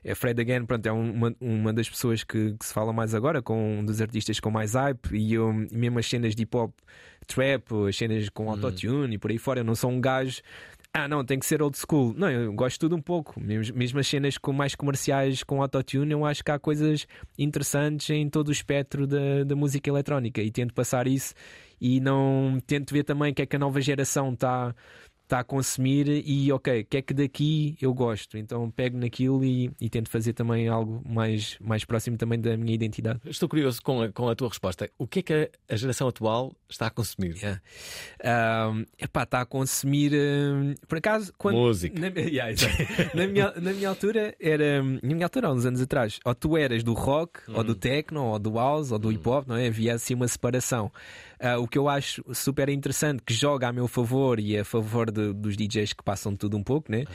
é 0.04 0.16
Fred 0.16 0.40
Again, 0.42 0.66
pronto, 0.66 0.86
é 0.86 0.92
uma, 0.92 1.36
uma 1.40 1.74
das 1.74 1.90
pessoas 1.90 2.24
que, 2.24 2.56
que 2.58 2.66
se 2.66 2.74
fala 2.74 2.94
mais 2.94 3.16
agora, 3.16 3.42
com 3.42 3.80
um 3.80 3.86
dos 3.86 4.02
artistas 4.02 4.40
com 4.40 4.52
mais 4.52 4.74
hype, 4.74 5.14
e 5.14 5.34
eu, 5.34 5.54
mesmo 5.72 6.00
as 6.00 6.08
cenas 6.08 6.36
de 6.36 6.44
hip 6.44 6.56
hop, 6.56 6.72
trap, 7.28 7.64
as 7.88 7.96
cenas 7.96 8.30
com 8.30 8.50
autotune 8.50 9.16
e 9.16 9.18
por 9.18 9.32
aí 9.32 9.38
fora. 9.38 9.60
Eu 9.60 9.64
não 9.64 9.76
sou 9.76 9.90
um 9.90 10.02
gajo. 10.02 10.42
Ah, 10.92 11.08
não, 11.08 11.24
tem 11.24 11.38
que 11.38 11.46
ser 11.46 11.62
old 11.62 11.78
school. 11.78 12.16
Não, 12.18 12.32
eu 12.32 12.52
gosto 12.52 12.74
de 12.74 12.80
tudo 12.80 12.96
um 12.96 13.02
pouco. 13.02 13.40
Mesmo, 13.40 13.78
mesmo 13.78 14.00
as 14.00 14.08
cenas 14.08 14.38
com 14.38 14.52
mais 14.52 14.74
comerciais 14.74 15.44
com 15.44 15.62
autotune, 15.62 16.12
eu 16.12 16.26
acho 16.26 16.44
que 16.44 16.50
há 16.50 16.58
coisas 16.58 17.06
interessantes 17.38 18.10
em 18.10 18.28
todo 18.28 18.50
o 18.50 18.52
espectro 18.52 19.06
da, 19.06 19.44
da 19.46 19.56
música 19.56 19.88
eletrónica 19.88 20.42
e 20.42 20.50
tento 20.50 20.74
passar 20.74 21.08
isso 21.08 21.36
e 21.80 22.00
não 22.00 22.58
tento 22.66 22.92
ver 22.92 23.04
também 23.04 23.32
o 23.32 23.36
que 23.36 23.44
é 23.44 23.46
que 23.46 23.56
a 23.56 23.60
nova 23.60 23.80
geração 23.80 24.34
está 24.34 24.76
está 25.30 25.42
a 25.42 25.44
consumir 25.44 26.08
e 26.26 26.52
ok, 26.52 26.82
o 26.82 26.86
que 26.86 26.98
é 26.98 27.02
que 27.04 27.14
daqui 27.14 27.78
eu 27.80 27.94
gosto? 27.94 28.36
Então 28.36 28.70
pego 28.72 28.98
naquilo 28.98 29.44
e, 29.46 29.70
e 29.80 29.88
tento 29.88 30.10
fazer 30.10 30.34
também 30.34 30.68
algo 30.68 31.04
mais, 31.08 31.56
mais 31.62 31.86
próximo 31.86 32.18
também 32.18 32.42
da 32.42 32.58
minha 32.58 32.74
identidade. 32.74 33.20
Estou 33.26 33.48
curioso 33.48 33.80
com 33.84 34.02
a, 34.02 34.12
com 34.12 34.28
a 34.28 34.36
tua 34.36 34.50
resposta. 34.50 34.90
O 34.98 35.06
que 35.06 35.20
é 35.20 35.22
que 35.22 35.52
a, 35.70 35.76
geração 35.76 36.08
atual 36.08 36.52
está 36.68 36.88
a 36.88 36.90
consumir? 36.90 37.36
Um, 38.24 38.86
epá, 38.98 39.22
está 39.22 39.42
a 39.42 39.46
consumir 39.46 40.14
um, 40.14 40.74
por 40.88 40.98
acaso 40.98 41.32
quando, 41.38 41.58
Música. 41.58 42.00
Na, 42.00 42.08
yeah, 42.20 42.52
na, 43.14 43.28
minha, 43.28 43.52
na 43.52 43.72
minha 43.72 43.90
altura 43.90 44.34
era 44.40 44.82
na 44.82 45.14
minha 45.14 45.26
altura 45.28 45.50
há 45.50 45.52
uns 45.54 45.66
anos 45.66 45.80
atrás 45.80 46.20
ou 46.26 46.34
tu 46.34 46.58
eras 46.58 46.84
do 46.84 46.94
rock 46.94 47.40
ou 47.50 47.60
Hum. 47.60 47.64
do 47.64 47.76
techno 47.76 48.24
ou 48.26 48.40
do 48.40 48.56
house 48.56 48.92
ou 48.92 48.98
do 48.98 49.12
hip 49.12 49.28
hop 49.28 49.48
não 49.48 49.56
é 49.56 49.68
havia 49.68 49.94
assim 49.94 50.16
uma 50.16 50.28
separação 50.28 50.92
Ah, 51.42 51.58
o 51.58 51.68
que 51.68 51.78
eu 51.78 51.88
acho 51.88 52.22
super 52.34 52.68
interessante 52.70 53.24
que 53.26 53.34
joga 53.34 53.70
a 53.70 53.72
meu 53.72 53.88
favor 53.88 54.40
e 54.40 54.58
a 54.58 54.66
favor 54.66 55.10
de- 55.10 55.32
dos 55.34 55.56
DJs 55.56 55.94
que 55.94 56.04
passam 56.04 56.36
tudo 56.36 56.58
um 56.58 56.64
pouco 56.64 56.92
né? 56.92 57.06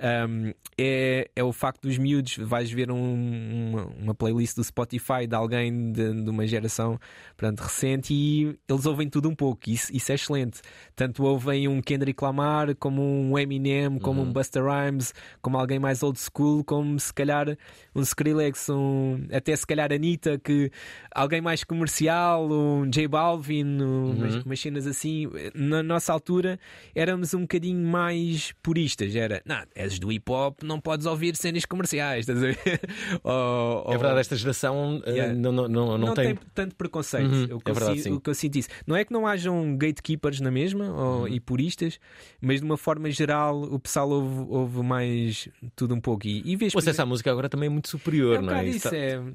Um, 0.00 0.52
é, 0.76 1.30
é 1.34 1.44
o 1.44 1.52
facto 1.52 1.82
dos 1.82 1.96
miúdos 1.98 2.36
vais 2.38 2.70
ver 2.70 2.90
um- 2.90 3.68
uma, 3.70 3.86
uma 4.00 4.14
playlist 4.14 4.56
do 4.56 4.64
Spotify 4.64 5.26
de 5.28 5.34
alguém 5.36 5.92
de, 5.92 6.22
de 6.24 6.30
uma 6.30 6.46
geração 6.46 6.98
portanto, 7.36 7.60
recente 7.60 8.12
e 8.12 8.58
eles 8.68 8.84
ouvem 8.86 9.08
tudo 9.08 9.28
um 9.28 9.34
pouco 9.34 9.68
isso, 9.70 9.94
isso 9.94 10.10
é 10.10 10.14
excelente. 10.16 10.60
Tanto 10.96 11.22
ouvem 11.24 11.68
um 11.68 11.80
Kendrick 11.80 12.22
Lamar 12.22 12.74
como 12.76 13.02
um 13.02 13.38
Eminem 13.38 13.98
como 14.00 14.22
um 14.22 14.32
Busta 14.32 14.60
Rhymes 14.60 15.14
como 15.40 15.56
alguém 15.56 15.78
mais 15.78 16.02
old 16.02 16.18
school 16.18 16.64
como 16.64 16.98
se 16.98 17.12
calhar 17.14 17.56
um 17.94 18.00
Skrillex 18.02 18.68
um, 18.70 19.24
até 19.32 19.54
se 19.54 19.66
calhar 19.66 19.92
Anitta 19.92 20.36
que 20.38 20.70
alguém 21.14 21.40
mais 21.40 21.62
comercial 21.62 22.48
um 22.50 22.88
J 22.90 23.06
Balvin 23.06 23.67
um, 23.68 24.10
umas, 24.12 24.34
umas 24.44 24.60
cenas 24.60 24.86
assim 24.86 25.28
na 25.54 25.82
nossa 25.82 26.12
altura 26.12 26.58
éramos 26.94 27.34
um 27.34 27.42
bocadinho 27.42 27.84
mais 27.86 28.52
puristas 28.62 29.14
era, 29.14 29.42
não, 29.44 29.62
és 29.74 29.98
do 29.98 30.10
hip 30.12 30.30
hop 30.30 30.62
não 30.62 30.80
podes 30.80 31.06
ouvir 31.06 31.36
cenas 31.36 31.64
comerciais 31.64 32.28
estás 32.28 32.38
a 32.42 32.46
ver? 32.46 32.58
Ou- 33.24 33.32
É 33.32 33.94
ou- 33.94 33.98
verdade, 33.98 34.20
esta 34.20 34.36
geração 34.36 35.02
eh, 35.04 35.18
Yeah. 35.18 35.34
não, 35.34 35.52
não, 35.52 35.68
não, 35.68 35.98
não 35.98 36.14
tem. 36.14 36.36
tanto 36.54 36.74
preconceito. 36.76 37.30
Uhum, 37.32 37.56
o, 37.56 37.60
que 37.60 37.70
é 37.70 37.70
eu 37.70 37.74
verdade, 37.74 38.02
si- 38.02 38.10
o 38.10 38.20
que 38.20 38.30
eu 38.30 38.34
sinto 38.34 38.56
isso. 38.56 38.68
Não 38.86 38.94
é 38.96 39.04
que 39.04 39.12
não 39.12 39.26
hajam 39.26 39.76
gatekeepers 39.76 40.40
na 40.40 40.50
mesma 40.50 40.90
ou, 40.92 41.20
Uhum. 41.22 41.28
e 41.28 41.40
puristas, 41.40 41.98
mas 42.40 42.60
de 42.60 42.64
uma 42.66 42.76
forma 42.76 43.10
geral 43.10 43.60
o 43.62 43.78
pessoal 43.78 44.08
ouve, 44.10 44.46
ouve 44.48 44.82
mais 44.82 45.48
tudo 45.74 45.94
um 45.94 46.00
pouco. 46.00 46.26
E, 46.26 46.42
e 46.44 46.56
vês, 46.56 46.74
O 46.74 46.78
acesso 46.78 47.02
à 47.02 47.06
música 47.06 47.30
agora 47.30 47.48
também 47.48 47.66
é 47.66 47.70
muito 47.70 47.88
superior, 47.88 48.36
é 48.36 48.38
um 48.38 48.42
não 48.42 48.52
é? 48.52 48.56
bocado 48.62 48.76
Isso 48.76 48.90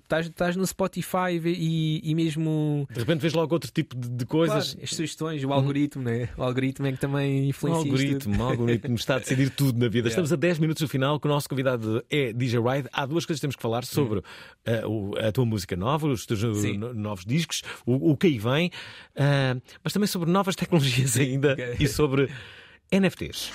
tá- 0.07 0.17
é, 0.19 0.25
estás, 0.29 0.55
no 0.55 0.65
Spotify 0.65 1.33
e, 1.43 1.49
e, 2.03 2.11
e 2.11 2.15
mesmo 2.15 2.87
De 2.91 2.99
repente 2.99 3.19
vês 3.21 3.33
logo 3.33 3.53
outro 3.53 3.71
tipo 3.71 3.95
de, 3.95 4.09
de 4.23 4.29
coisas. 4.29 4.71
Claro, 4.73 4.83
as 4.83 4.89
sugestões, 4.89 5.43
o 5.43 5.53
algoritmo, 5.53 6.03
né? 6.03 6.29
o 6.37 6.43
algoritmo 6.43 6.87
é 6.87 6.91
que 6.91 6.97
também 6.99 7.49
influencia 7.49 7.81
isto 7.83 7.91
algoritmo, 7.91 8.33
tudo. 8.33 8.43
um 8.43 8.45
algoritmo 8.47 8.95
está 8.95 9.15
a 9.15 9.19
decidir 9.19 9.49
tudo 9.49 9.79
na 9.79 9.87
vida. 9.87 10.03
Yeah. 10.03 10.09
Estamos 10.09 10.33
a 10.33 10.35
10 10.35 10.59
minutos 10.59 10.81
do 10.81 10.87
final, 10.87 11.19
que 11.19 11.27
o 11.27 11.29
nosso 11.29 11.47
convidado 11.49 12.03
é 12.09 12.33
DJ 12.33 12.59
Ride. 12.59 12.89
Há 12.91 13.05
duas 13.05 13.25
coisas 13.25 13.39
que 13.39 13.41
temos 13.41 13.55
que 13.55 13.61
falar 13.61 13.85
sobre 13.85 14.21
eh, 14.65 14.85
o- 14.85 15.13
a 15.17 15.31
tua 15.31 15.45
música 15.45 15.75
nova, 15.75 16.07
os 16.07 16.25
teus 16.25 16.43
uh, 16.43 16.53
Sim. 16.55 16.77
novos 16.77 17.25
discos, 17.25 17.61
o, 17.85 18.11
o 18.11 18.17
que 18.17 18.27
aí 18.27 18.37
vem, 18.39 18.69
ah, 19.15 19.55
mas 19.83 19.93
também 19.93 20.07
sobre 20.07 20.29
novas 20.29 20.55
tecnologias 20.55 21.17
ainda 21.17 21.53
Ok. 21.53 21.75
e 21.79 21.87
sobre 21.87 22.29
NFTs. 22.91 23.51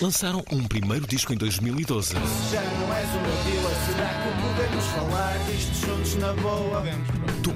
Lançaram 0.00 0.42
um 0.52 0.64
primeiro 0.66 1.06
disco 1.06 1.32
em 1.32 1.36
2012. 1.36 2.14
Já 2.14 2.62
não 2.62 2.94
és 2.94 3.08
o 3.08 3.12
meu 3.12 3.44
dealer, 3.44 3.76
será 3.86 4.08
que 4.08 4.56
podemos 4.56 4.84
falar 4.86 5.38
disto 5.50 5.86
juntos 5.86 6.14
na 6.16 6.32
boa? 6.34 6.82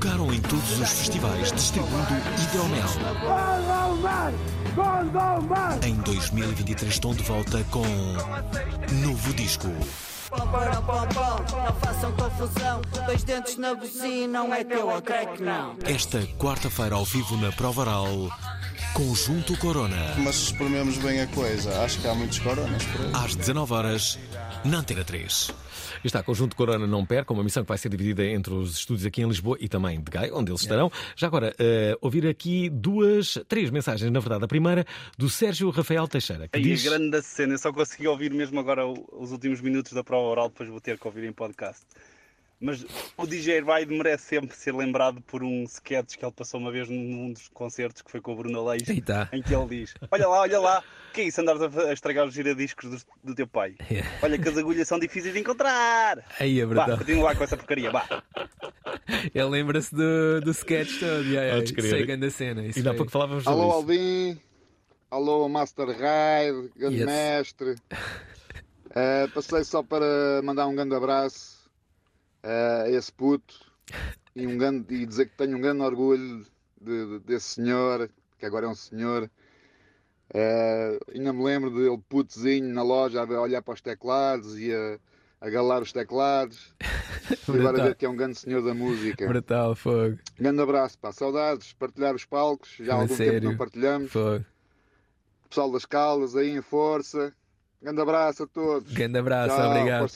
Tocaram 0.02 0.32
em 0.32 0.40
todos 0.40 0.80
os 0.80 0.90
festivais 0.90 1.52
distribuindo 1.52 1.96
Hidromel. 2.42 2.88
Em 5.86 5.94
2023 5.94 6.92
estão 6.92 7.14
de 7.14 7.22
volta 7.22 7.62
com 7.70 7.86
novo 9.06 9.32
disco. 9.34 9.68
Pão, 10.28 10.40
pão, 10.48 10.82
pão, 10.82 11.06
pão, 11.06 11.64
não 11.64 11.74
façam 11.76 12.12
confusão. 12.14 12.82
Dois 13.06 13.22
dentes 13.22 13.56
na 13.56 13.76
buzina, 13.76 14.40
não 14.40 14.52
é 14.52 14.64
que 14.64 14.74
eu 14.74 15.00
creio 15.02 15.34
que 15.34 15.42
não. 15.44 15.76
Esta 15.84 16.20
quarta-feira 16.36 16.96
ao 16.96 17.04
vivo 17.04 17.36
na 17.36 17.52
Prova 17.52 17.82
Oral, 17.82 18.28
Conjunto 18.94 19.56
Corona. 19.58 20.14
Mas 20.18 20.34
se 20.34 20.44
esprememos 20.46 20.98
bem 20.98 21.20
a 21.20 21.28
coisa, 21.28 21.80
acho 21.84 22.00
que 22.00 22.08
há 22.08 22.14
muitos 22.14 22.40
coronas 22.40 22.82
por 22.86 23.02
aí. 23.02 23.12
Às 23.24 23.36
19 23.36 23.72
horas 23.72 24.18
na 24.64 24.78
Antena 24.78 25.04
3. 25.04 25.52
Está, 26.04 26.22
Conjunto 26.22 26.56
Corona 26.56 26.86
não 26.86 27.04
perca, 27.06 27.32
uma 27.32 27.44
missão 27.44 27.62
que 27.62 27.68
vai 27.68 27.78
ser 27.78 27.88
dividida 27.88 28.24
entre 28.24 28.52
os 28.52 28.78
estúdios 28.78 29.06
aqui 29.06 29.22
em 29.22 29.28
Lisboa 29.28 29.56
e 29.60 29.68
também 29.68 30.00
de 30.00 30.10
Gaia, 30.10 30.34
onde 30.34 30.50
eles 30.50 30.62
estarão. 30.62 30.90
Já 31.16 31.26
agora, 31.26 31.54
eh, 31.58 31.96
ouvir 32.00 32.26
aqui 32.26 32.68
duas, 32.68 33.38
três 33.48 33.70
mensagens, 33.70 34.10
na 34.10 34.20
verdade. 34.20 34.44
A 34.44 34.48
primeira 34.48 34.84
do 35.16 35.28
Sérgio 35.28 35.70
Rafael 35.70 36.06
Teixeira, 36.08 36.48
que 36.48 36.58
Aí 36.58 36.62
diz... 36.62 36.86
a 36.86 36.90
grande 36.90 37.22
cena, 37.22 37.54
eu 37.54 37.58
só 37.58 37.72
consegui 37.72 38.08
ouvir 38.08 38.32
mesmo 38.32 38.58
agora 38.58 38.86
os 38.86 39.32
últimos 39.32 39.60
minutos 39.60 39.92
da 39.92 40.02
prova 40.02 40.26
oral, 40.26 40.48
depois 40.48 40.68
vou 40.68 40.80
ter 40.80 40.98
que 40.98 41.06
ouvir 41.06 41.24
em 41.24 41.32
podcast. 41.32 41.82
Mas 42.62 42.86
o 43.16 43.26
DJ 43.26 43.60
Ride 43.60 43.92
merece 43.92 44.24
sempre 44.24 44.54
ser 44.56 44.72
lembrado 44.72 45.20
por 45.22 45.42
um 45.42 45.64
sketch 45.64 46.16
que 46.16 46.24
ele 46.24 46.32
passou 46.32 46.60
uma 46.60 46.70
vez 46.70 46.88
num 46.88 47.32
dos 47.32 47.48
concertos 47.48 48.02
que 48.02 48.10
foi 48.10 48.20
com 48.20 48.32
o 48.32 48.36
Bruno 48.36 48.60
Aleixo, 48.60 48.92
Eita. 48.92 49.28
em 49.32 49.42
que 49.42 49.52
ele 49.52 49.66
diz: 49.66 49.94
Olha 50.10 50.28
lá, 50.28 50.40
olha 50.42 50.60
lá, 50.60 50.84
o 51.10 51.12
que 51.12 51.22
é 51.22 51.24
isso 51.24 51.40
andares 51.40 51.60
a, 51.62 51.92
estragar 51.92 52.24
os 52.26 52.32
giradiscos 52.34 52.88
do, 52.88 53.30
do 53.30 53.34
teu 53.34 53.48
pai? 53.48 53.74
Olha 54.22 54.38
que 54.38 54.48
as 54.48 54.56
agulhas 54.56 54.86
são 54.86 54.98
difíceis 54.98 55.34
de 55.34 55.40
encontrar. 55.40 56.24
Aí 56.38 56.60
é 56.60 56.64
Vá, 56.64 56.74
verdade. 56.74 56.98
continua 57.00 57.24
lá 57.24 57.34
com 57.34 57.42
essa 57.44 57.56
porcaria, 57.56 57.90
vá. 57.90 58.22
Ele 59.34 59.44
lembra-se 59.44 59.92
do, 59.94 60.40
do 60.40 60.50
sketch 60.52 61.00
todo. 61.00 61.24
Yeah, 61.24 61.56
yeah. 61.58 61.64
Isso 61.64 61.94
é 61.96 62.02
grande 62.04 62.30
cena. 62.30 62.62
Ainda 62.62 62.90
há 62.92 62.94
pouco 62.94 63.10
falávamos 63.10 63.46
Alô, 63.46 63.64
isso. 63.66 63.72
Alvin. 63.72 64.40
Alô, 65.10 65.48
Master 65.48 65.88
Ride, 65.88 66.70
grande 66.76 66.96
Yes. 66.98 67.06
mestre. 67.06 67.74
Eh, 68.94 69.26
passei 69.28 69.64
só 69.64 69.82
para 69.82 70.04
mandar 70.44 70.66
um 70.66 70.74
grande 70.74 70.94
abraço 70.94 71.61
a 72.42 72.88
esse 72.90 73.12
puto 73.12 73.54
e, 74.34 74.46
um 74.46 74.56
grande, 74.58 74.94
e 74.94 75.06
dizer 75.06 75.26
que 75.26 75.36
tenho 75.36 75.56
um 75.56 75.60
grande 75.60 75.82
orgulho 75.82 76.44
de- 76.80 77.06
de- 77.06 77.18
desse 77.20 77.54
senhor, 77.54 78.10
que 78.38 78.46
agora 78.46 78.66
é 78.66 78.68
um 78.68 78.74
senhor. 78.74 79.30
Eh, 80.34 80.98
ainda 81.14 81.32
me 81.32 81.44
lembro 81.44 81.70
dele 81.70 81.98
putozinho 82.08 82.72
na 82.72 82.82
loja 82.82 83.22
a 83.22 83.40
olhar 83.40 83.60
para 83.62 83.74
os 83.74 83.80
teclados 83.82 84.58
e 84.58 84.72
a, 84.72 84.98
a 85.40 85.50
galar 85.50 85.82
os 85.82 85.92
teclados. 85.92 86.74
E 87.48 87.56
agora 87.58 87.84
ver 87.84 87.94
que 87.94 88.04
é 88.04 88.08
um 88.08 88.16
grande 88.16 88.38
senhor 88.38 88.62
da 88.62 88.74
música. 88.74 89.26
Brutal, 89.26 89.74
fogo. 89.76 90.18
Grande 90.38 90.60
abraço, 90.60 90.98
pá. 90.98 91.12
Saudades, 91.12 91.72
partilhar 91.72 92.14
os 92.14 92.24
palcos. 92.24 92.74
Já 92.80 92.92
há 92.92 92.96
algum 92.96 93.06
tempo 93.08 93.16
sério? 93.16 93.40
que 93.40 93.46
não 93.46 93.56
partilhamos. 93.56 94.10
Fogo. 94.10 94.44
Pessoal 95.48 95.70
das 95.72 95.84
Caldas 95.86 96.34
aí 96.36 96.50
em 96.50 96.60
força. 96.60 97.32
Grande 97.82 98.00
abraço 98.00 98.44
a 98.44 98.46
todos. 98.46 98.92
Grande 98.92 99.18
abraço, 99.18 99.56
Tchau, 99.56 99.70
obrigado. 99.70 100.08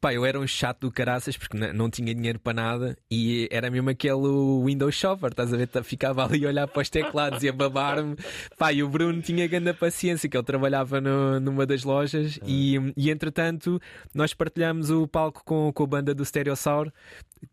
Pá, 0.00 0.12
eu 0.12 0.24
era 0.26 0.38
um 0.40 0.46
chato 0.48 0.80
do 0.80 0.90
caraças 0.90 1.36
porque 1.36 1.56
não 1.56 1.88
tinha 1.88 2.12
dinheiro 2.12 2.40
para 2.40 2.52
nada 2.54 2.98
e 3.08 3.48
era 3.52 3.70
mesmo 3.70 3.88
aquele 3.88 4.16
Windows 4.64 4.94
Shopper, 4.96 5.30
estás 5.30 5.52
a 5.54 5.56
ver? 5.56 5.68
Ficava 5.84 6.24
ali 6.24 6.44
a 6.44 6.48
olhar 6.48 6.66
para 6.66 6.82
os 6.82 6.90
teclados 6.90 7.42
e 7.44 7.48
a 7.48 7.52
babar-me. 7.52 8.16
Pá, 8.58 8.72
e 8.72 8.82
o 8.82 8.88
Bruno 8.88 9.22
tinha 9.22 9.46
grande 9.46 9.72
paciência, 9.74 10.28
que 10.28 10.36
ele 10.36 10.44
trabalhava 10.44 11.00
no- 11.00 11.38
numa 11.38 11.64
das 11.64 11.84
lojas 11.84 12.38
e, 12.44 12.76
e 12.96 13.10
entretanto 13.10 13.80
nós 14.12 14.34
partilhamos 14.34 14.90
o 14.90 15.06
palco 15.06 15.42
com, 15.44 15.72
com 15.72 15.84
a 15.84 15.86
banda 15.86 16.12
do 16.14 16.24
Stereossauro 16.24 16.92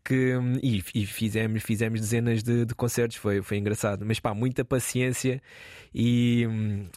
que, 0.04 0.34
e, 0.62 0.82
e 0.94 1.06
fizemos, 1.06 1.62
fizemos 1.62 2.00
dezenas 2.00 2.42
de, 2.42 2.64
de 2.64 2.74
concertos, 2.74 3.16
foi, 3.16 3.42
foi 3.42 3.58
engraçado. 3.58 4.04
Mas 4.06 4.20
pá, 4.20 4.34
muita 4.34 4.64
paciência 4.64 5.42
e, 5.94 6.46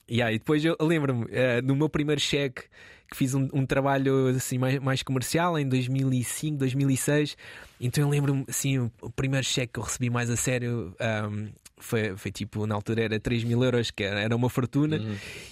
e, 0.07 0.21
aí 0.21 0.39
depois 0.39 0.63
eu 0.63 0.75
lembro-me 0.79 1.25
eh, 1.29 1.61
no 1.61 1.75
meu 1.75 1.89
primeiro 1.89 2.21
cheque 2.21 2.63
que 3.09 3.17
fiz 3.17 3.33
um, 3.33 3.47
um 3.53 3.65
trabalho 3.65 4.27
assim 4.29 4.57
mais, 4.57 4.79
mais 4.79 5.03
comercial 5.03 5.57
em 5.59 5.67
2005, 5.67 6.57
2006. 6.57 7.37
Então 7.79 8.03
eu 8.03 8.09
lembro-me 8.09 8.45
assim, 8.47 8.79
o, 8.79 9.09
primeiro 9.11 9.45
cheque 9.45 9.73
que 9.73 9.79
eu 9.79 9.83
recebi 9.83 10.09
mais 10.09 10.29
a 10.29 10.35
sério 10.35 10.95
ahm, 10.99 11.49
foi, 11.77 12.15
foi 12.17 12.31
tipo, 12.31 12.65
na 12.65 12.75
altura 12.75 13.03
era 13.03 13.19
3 13.19 13.43
mil 13.43 13.63
euros, 13.63 13.91
que 13.91 14.03
era, 14.03 14.19
era 14.19 14.35
uma 14.35 14.49
fortuna. 14.49 14.99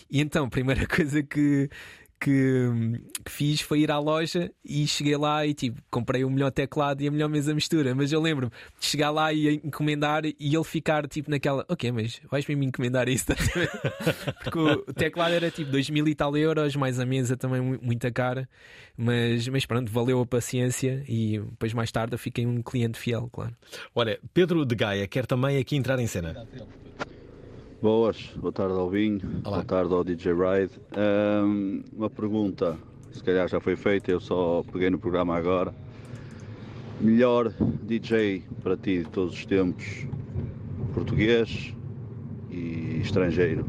E 0.09 0.21
então 0.21 0.45
a 0.45 0.49
primeira 0.49 0.85
coisa 0.87 1.21
que, 1.21 1.69
que, 2.23 3.01
que 3.25 3.31
fiz 3.31 3.61
foi 3.61 3.81
ir 3.81 3.91
à 3.91 3.99
loja 3.99 4.49
e 4.63 4.87
cheguei 4.87 5.17
lá 5.17 5.45
e 5.45 5.53
tipo, 5.53 5.81
comprei 5.91 6.23
o 6.23 6.29
melhor 6.29 6.51
teclado 6.51 7.01
e 7.01 7.07
a 7.07 7.11
melhor 7.11 7.27
mesa 7.29 7.53
mistura. 7.53 7.93
Mas 7.93 8.11
eu 8.11 8.21
lembro-me 8.21 8.51
de 8.79 8.85
chegar 8.85 9.11
lá 9.11 9.33
e 9.33 9.55
encomendar 9.63 10.25
e 10.25 10.33
ele 10.39 10.63
ficar 10.63 11.07
tipo 11.07 11.29
naquela, 11.29 11.65
ok, 11.67 11.91
mas 11.91 12.21
vais 12.31 12.47
mim 12.47 12.65
encomendar 12.65 13.09
isso? 13.09 13.25
Porque 14.43 14.59
o 14.59 14.93
teclado 14.93 15.33
era 15.33 15.51
tipo 15.51 15.69
2 15.71 15.89
mil 15.89 16.07
e 16.07 16.15
tal 16.15 16.35
euros, 16.37 16.75
mais 16.75 16.99
a 16.99 17.05
mesa 17.05 17.35
também 17.35 17.59
mu- 17.61 17.79
muita 17.81 18.11
cara. 18.11 18.47
Mas, 18.97 19.47
mas 19.47 19.65
pronto, 19.65 19.91
valeu 19.91 20.21
a 20.21 20.25
paciência 20.25 21.03
e 21.07 21.39
depois 21.39 21.73
mais 21.73 21.91
tarde 21.91 22.13
eu 22.13 22.19
fiquei 22.19 22.45
um 22.45 22.61
cliente 22.61 22.97
fiel, 22.97 23.27
claro. 23.31 23.55
Olha, 23.93 24.19
Pedro 24.33 24.65
de 24.65 24.75
Gaia 24.75 25.07
quer 25.07 25.25
também 25.25 25.57
aqui 25.57 25.75
entrar 25.75 25.99
em 25.99 26.07
cena. 26.07 26.33
Boas, 27.83 28.31
boa 28.37 28.53
tarde 28.53 28.75
ao 28.75 28.89
Vinho, 28.89 29.19
boa 29.43 29.61
tarde 29.61 29.93
ao 29.93 30.05
DJ 30.05 30.31
Ride. 30.31 30.71
Ahm, 30.95 31.81
uma 31.91 32.09
pergunta, 32.09 32.77
se 33.11 33.21
calhar 33.21 33.45
já 33.49 33.59
foi 33.59 33.75
feita, 33.75 34.09
eu 34.09 34.21
só 34.21 34.63
peguei 34.71 34.89
no 34.89 34.97
programa 34.97 35.35
agora. 35.35 35.75
Melhor 37.01 37.53
DJ 37.83 38.41
para 38.63 38.77
ti 38.77 38.99
de 38.99 39.09
todos 39.09 39.33
os 39.33 39.45
tempos, 39.45 40.07
português 40.93 41.73
e 42.49 43.01
estrangeiro. 43.01 43.65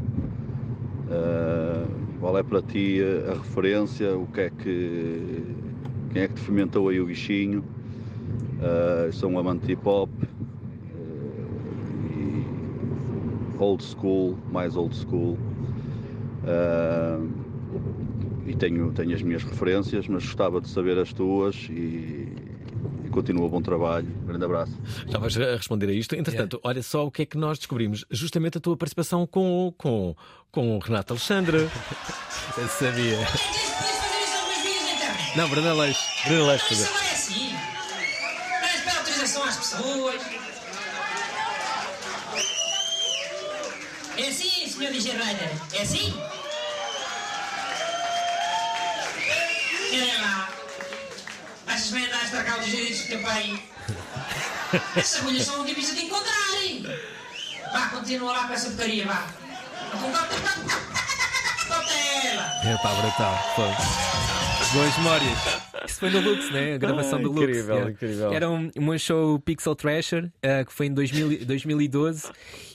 Ah, 1.11 1.85
qual 2.21 2.37
é 2.37 2.43
para 2.43 2.61
ti 2.61 3.01
a 3.29 3.33
referência? 3.33 4.17
O 4.17 4.27
que 4.27 4.39
é 4.39 4.49
que. 4.49 5.43
Quem 6.13 6.21
é 6.21 6.27
que 6.29 6.35
te 6.35 6.39
fomentou 6.39 6.87
aí 6.87 7.01
o 7.01 7.05
bichinho? 7.05 7.65
Ah, 8.61 9.11
sou 9.11 9.29
um 9.29 9.37
amante 9.37 9.65
de 9.65 9.73
hip 9.73 9.85
hop, 9.85 10.09
old 13.59 13.83
school, 13.83 14.37
mais 14.51 14.75
old 14.75 14.95
school. 14.95 15.37
Ah, 16.45 17.19
e 18.45 18.55
tenho, 18.55 18.91
tenho 18.91 19.13
as 19.13 19.21
minhas 19.21 19.43
referências, 19.43 20.07
mas 20.07 20.23
gostava 20.23 20.61
de 20.61 20.69
saber 20.69 20.97
as 20.99 21.11
tuas 21.11 21.55
e, 21.69 22.31
e 23.03 23.09
continua 23.09 23.49
bom 23.49 23.61
trabalho. 23.61 24.07
Grande 24.25 24.45
abraço. 24.45 24.79
Já 25.07 25.17
vais 25.17 25.35
a 25.37 25.55
responder 25.55 25.89
a 25.89 25.93
isto. 25.93 26.15
Entretanto, 26.15 26.59
olha 26.63 26.83
só 26.83 27.05
o 27.05 27.11
que 27.11 27.23
é 27.23 27.25
que 27.25 27.37
nós 27.37 27.57
descobrimos. 27.57 28.05
Justamente 28.11 28.59
a 28.59 28.61
tua 28.61 28.77
participação 28.77 29.25
com, 29.25 29.73
com, 29.77 30.15
com 30.51 30.77
o 30.77 30.79
Renato 30.79 31.13
Alexandre. 31.13 31.57
Eu 32.57 32.67
sabia. 32.67 33.17
Não, 35.35 35.49
Bruna 35.49 35.73
Leix. 35.73 35.97
Bruna 36.25 36.45
Leix, 36.47 36.61
não 36.71 36.99
é 37.01 37.11
assim. 37.11 37.51
Não 37.51 38.67
é 38.67 38.81
para 38.83 38.99
autorização 38.99 39.43
às 39.43 39.57
pessoas. 39.57 40.21
É 44.17 44.27
assim, 44.29 44.67
senhor 44.67 44.91
DJ 44.93 45.11
Rider. 45.11 45.51
É 45.73 45.81
assim? 45.81 46.13
Olha 49.91 50.21
lá. 50.21 50.49
Achas 51.67 51.91
bem 51.91 52.05
andar 52.05 52.19
a 52.19 52.23
estragar 52.23 52.59
os 52.59 52.65
direitos 52.65 53.01
do 53.01 53.07
teu 53.07 53.21
pai? 53.21 53.63
Essas 54.95 55.21
agulhas 55.21 55.45
são 55.45 55.65
difíceis 55.65 55.97
de 55.97 56.05
encontrar, 56.05 56.63
hein? 56.63 56.85
Vá, 57.71 57.87
continua 57.89 58.31
lá 58.31 58.47
com 58.47 58.53
essa 58.53 58.67
porcaria, 58.67 59.05
vá. 59.05 59.27
Corta 61.67 61.93
ela. 61.93 62.61
É 62.63 62.77
pá, 62.77 62.93
brutal. 62.93 63.55
Boas 64.73 64.97
memórias. 64.97 65.64
Isso 65.87 65.99
foi 65.99 66.09
no 66.09 66.19
Lux, 66.21 66.51
né? 66.51 66.73
A 66.75 66.77
gravação 66.77 67.19
Ah, 67.19 67.21
do 67.21 67.29
Lux. 67.29 67.41
incrível, 67.43 67.75
yeah. 67.75 67.91
incrível. 67.91 68.33
Era 68.33 68.49
um, 68.49 68.69
um 68.77 68.97
show 68.97 69.39
Pixel 69.39 69.75
Thrasher 69.75 70.31
eh, 70.41 70.63
que 70.63 70.71
foi 70.73 70.87
em 70.87 70.93
2000 70.93 71.45
2012 71.45 72.29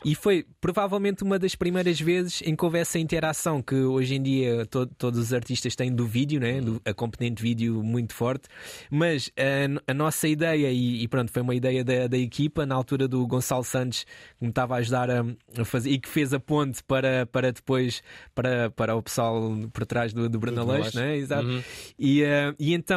e 0.04 0.14
foi 0.14 0.44
provavelmente 0.60 1.22
uma 1.22 1.38
das 1.38 1.54
primeiras 1.54 2.00
vezes 2.00 2.42
em 2.44 2.54
que 2.56 2.64
houve 2.64 2.78
essa 2.78 2.98
interação 2.98 3.62
que 3.62 3.74
hoje 3.74 4.14
em 4.16 4.22
dia 4.22 4.66
to- 4.66 4.86
todos 4.86 5.18
os 5.18 5.32
artistas 5.32 5.74
têm 5.76 5.92
do 5.94 6.06
vídeo, 6.06 6.40
né? 6.40 6.60
Do, 6.60 6.80
a 6.84 6.92
componente 6.92 7.42
vídeo 7.42 7.82
muito 7.82 8.14
forte. 8.14 8.48
Mas 8.90 9.30
eh, 9.36 9.66
a 9.86 9.94
nossa 9.94 10.26
ideia, 10.28 10.70
e, 10.70 11.02
e 11.02 11.08
pronto, 11.08 11.30
foi 11.32 11.42
uma 11.42 11.54
ideia 11.54 11.82
da, 11.84 12.06
da 12.06 12.18
equipa 12.18 12.66
na 12.66 12.74
altura 12.74 13.06
do 13.08 13.26
Gonçalo 13.26 13.64
Santos 13.64 14.04
que 14.38 14.44
me 14.44 14.48
estava 14.50 14.74
a 14.74 14.78
ajudar 14.78 15.10
a, 15.10 15.24
a 15.58 15.64
fazer 15.64 15.90
e 15.90 15.98
que 15.98 16.08
fez 16.08 16.32
a 16.34 16.40
ponte 16.40 16.82
para, 16.84 17.26
para 17.26 17.52
depois 17.52 18.02
para, 18.34 18.70
para 18.70 18.94
o 18.96 19.02
pessoal 19.02 19.54
por 19.72 19.84
trás 19.86 20.12
do, 20.12 20.28
do 20.28 20.38
Leix. 20.66 20.94
né? 20.94 21.16
Exato. 21.16 21.46
Uhum. 21.46 21.62
E, 21.98 22.22
eh, 22.22 22.54
e 22.58 22.74
então 22.74 22.89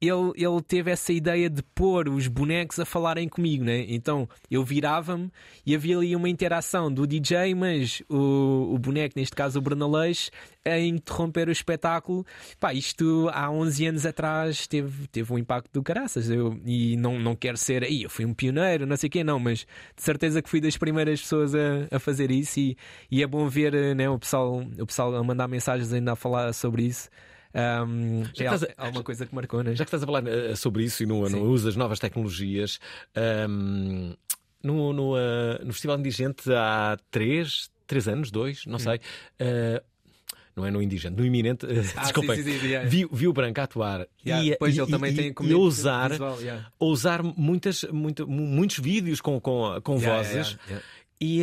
ele, 0.00 0.32
ele 0.34 0.62
teve 0.66 0.90
essa 0.90 1.12
ideia 1.12 1.50
de 1.50 1.62
pôr 1.62 2.08
os 2.08 2.26
bonecos 2.26 2.80
a 2.80 2.86
falarem 2.86 3.28
comigo, 3.28 3.64
né? 3.64 3.84
Então 3.86 4.26
eu 4.50 4.64
virava-me 4.64 5.30
e 5.64 5.74
havia 5.74 5.98
ali 5.98 6.16
uma 6.16 6.28
interação 6.28 6.90
do 6.90 7.06
DJ, 7.06 7.54
mas 7.54 8.02
o, 8.08 8.72
o 8.74 8.78
boneco, 8.78 9.18
neste 9.18 9.36
caso 9.36 9.58
o 9.58 9.62
Bruno 9.62 9.90
Leix, 9.90 10.30
a 10.64 10.78
interromper 10.78 11.48
o 11.48 11.52
espetáculo. 11.52 12.24
Pá, 12.58 12.72
isto 12.72 13.28
há 13.34 13.50
11 13.50 13.86
anos 13.86 14.06
atrás 14.06 14.66
teve, 14.66 15.06
teve 15.08 15.30
um 15.34 15.38
impacto 15.38 15.70
do 15.70 15.82
caraças. 15.82 16.30
Eu, 16.30 16.58
e 16.64 16.96
não, 16.96 17.18
não 17.18 17.36
quero 17.36 17.58
ser, 17.58 17.84
aí 17.84 18.04
eu 18.04 18.10
fui 18.10 18.24
um 18.24 18.32
pioneiro, 18.32 18.86
não 18.86 18.96
sei 18.96 19.08
o 19.08 19.10
quê, 19.10 19.22
não, 19.22 19.38
mas 19.38 19.66
de 19.94 20.02
certeza 20.02 20.40
que 20.40 20.48
fui 20.48 20.62
das 20.62 20.78
primeiras 20.78 21.20
pessoas 21.20 21.54
a, 21.54 21.88
a 21.90 21.98
fazer 21.98 22.30
isso 22.30 22.58
e, 22.58 22.76
e 23.10 23.22
é 23.22 23.26
bom 23.26 23.46
ver 23.48 23.74
eh, 23.74 23.94
né, 23.94 24.08
o, 24.08 24.18
pessoal, 24.18 24.62
o 24.78 24.86
pessoal 24.86 25.14
a 25.14 25.22
mandar 25.22 25.46
mensagens 25.46 25.92
ainda 25.92 26.12
a 26.12 26.16
falar 26.16 26.54
sobre 26.54 26.84
isso. 26.84 27.10
Um, 27.54 28.24
Já 28.34 28.44
é 28.44 28.54
estás 28.54 28.62
al- 28.62 28.86
alguma 28.86 29.02
coisa 29.02 29.26
que 29.26 29.34
marcou, 29.34 29.62
né? 29.62 29.74
Já 29.74 29.84
que 29.84 29.88
estás 29.88 30.02
a 30.02 30.06
falar 30.06 30.24
eh, 30.26 30.54
sobre 30.54 30.84
isso 30.84 31.02
e 31.02 31.06
no, 31.06 31.28
no 31.28 31.42
uso 31.44 31.66
das 31.66 31.76
novas 31.76 31.98
tecnologias, 31.98 32.78
ahm, 33.14 34.14
no, 34.62 34.92
no, 34.92 35.16
eh, 35.18 35.60
no 35.64 35.72
Festival 35.72 35.98
Indigente 35.98 36.52
há 36.52 36.96
três, 37.10 37.70
três 37.86 38.06
anos, 38.06 38.30
dois, 38.30 38.66
não 38.66 38.78
sei. 38.78 39.00
eh, 39.38 39.82
não 40.54 40.66
é 40.66 40.70
no 40.70 40.82
Indigente, 40.82 41.16
no 41.16 41.24
Iminente, 41.24 41.64
eh, 41.66 41.80
Ah, 41.96 42.02
desculpem, 42.02 42.36
sim, 42.36 42.42
sim, 42.42 42.58
sim, 42.60 42.66
yeah. 42.68 42.88
vi, 42.88 43.06
vi 43.10 43.26
o 43.26 43.32
Branco 43.32 43.60
a 43.60 43.64
atuar 43.64 44.06
Yeah, 44.24 44.46
e, 44.46 44.56
pois 44.58 44.76
e, 44.76 44.80
ele 44.80 44.90
também 44.90 45.12
e- 45.12 45.32
tem 45.32 45.48
e 45.48 45.54
ousar, 45.54 46.10
visual, 46.10 46.40
yeah. 46.40 46.70
ousar 46.78 47.22
muitas, 47.22 47.84
muito, 47.84 48.28
mu- 48.28 48.46
muitos 48.46 48.78
vídeos 48.78 49.20
com, 49.20 49.40
com, 49.40 49.80
com 49.82 49.98
vozes. 49.98 50.56
E, 51.20 51.42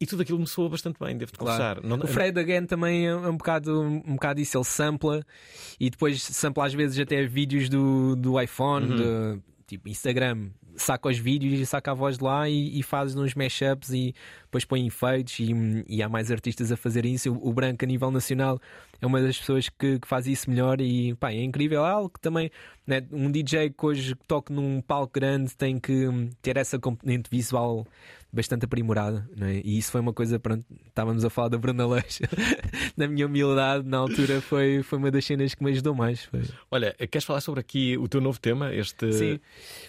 e 0.00 0.06
tudo 0.06 0.22
aquilo 0.22 0.38
me 0.38 0.46
soa 0.46 0.68
bastante 0.68 0.96
bem, 0.98 1.16
devo-te 1.16 1.38
Claro. 1.38 1.76
confessar. 1.76 1.82
Não- 1.88 2.04
O 2.04 2.06
Fred 2.06 2.38
Again 2.38 2.66
também 2.66 3.06
é 3.08 3.14
um 3.16 3.36
bocado, 3.36 3.80
um 3.82 4.14
bocado 4.14 4.40
isso, 4.40 4.56
ele 4.56 4.64
sampla 4.64 5.24
e 5.80 5.90
depois 5.90 6.22
sampla 6.22 6.66
às 6.66 6.74
vezes 6.74 6.98
até 6.98 7.24
vídeos 7.26 7.68
do, 7.68 8.14
do 8.16 8.40
iPhone, 8.40 8.86
Uhum. 8.90 8.96
de, 9.36 9.42
tipo 9.66 9.88
Instagram, 9.88 10.50
saca 10.76 11.08
os 11.08 11.18
vídeos 11.18 11.58
e 11.58 11.66
saca 11.66 11.90
a 11.90 11.94
voz 11.94 12.16
de 12.18 12.24
lá 12.24 12.48
e, 12.48 12.78
e 12.78 12.82
faz 12.84 13.16
uns 13.16 13.34
mashups 13.34 13.90
e 13.90 14.14
depois 14.48 14.64
põe 14.64 14.86
efeitos 14.86 15.38
e, 15.40 15.84
e 15.86 16.02
há 16.02 16.08
mais 16.08 16.30
artistas 16.30 16.72
a 16.72 16.76
fazer 16.76 17.04
isso. 17.04 17.30
O, 17.32 17.50
o 17.50 17.52
Branco 17.52 17.84
a 17.84 17.86
nível 17.86 18.10
nacional 18.10 18.58
é 19.00 19.06
uma 19.06 19.20
das 19.20 19.38
pessoas 19.38 19.68
que, 19.68 19.98
que 19.98 20.08
faz 20.08 20.26
isso 20.26 20.50
melhor 20.50 20.80
e 20.80 21.14
pá, 21.14 21.30
é 21.30 21.42
incrível. 21.42 21.84
É 21.84 21.90
algo 21.90 22.08
que 22.08 22.20
também 22.20 22.50
né, 22.86 23.06
um 23.12 23.30
DJ 23.30 23.70
que 23.70 23.86
hoje 23.86 24.14
toque 24.26 24.52
num 24.52 24.80
palco 24.80 25.12
grande 25.12 25.54
tem 25.54 25.78
que 25.78 26.08
hum, 26.08 26.30
ter 26.40 26.56
essa 26.56 26.78
componente 26.78 27.28
visual 27.30 27.86
bastante 28.30 28.66
aprimorada, 28.66 29.26
é? 29.40 29.62
e 29.64 29.78
isso 29.78 29.90
foi 29.90 30.02
uma 30.02 30.12
coisa, 30.12 30.38
pronto, 30.38 30.62
estávamos 30.86 31.24
a 31.24 31.30
falar 31.30 31.48
da 31.48 31.56
Bruna 31.56 31.86
Leix, 31.86 32.20
na 32.94 33.08
minha 33.08 33.26
humildade, 33.26 33.88
na 33.88 33.96
altura, 33.96 34.40
foi, 34.42 34.82
foi 34.82 34.98
uma 34.98 35.10
das 35.10 35.24
cenas 35.24 35.54
que 35.54 35.64
me 35.64 35.70
ajudou 35.70 35.94
mais. 35.94 36.24
Foi. 36.24 36.42
Olha, 36.70 36.92
queres 37.10 37.24
falar 37.24 37.40
sobre 37.40 37.60
aqui 37.60 37.96
o 37.96 38.06
teu 38.06 38.20
novo 38.20 38.38
tema? 38.38 38.74
Este... 38.74 39.12
Sim, 39.12 39.40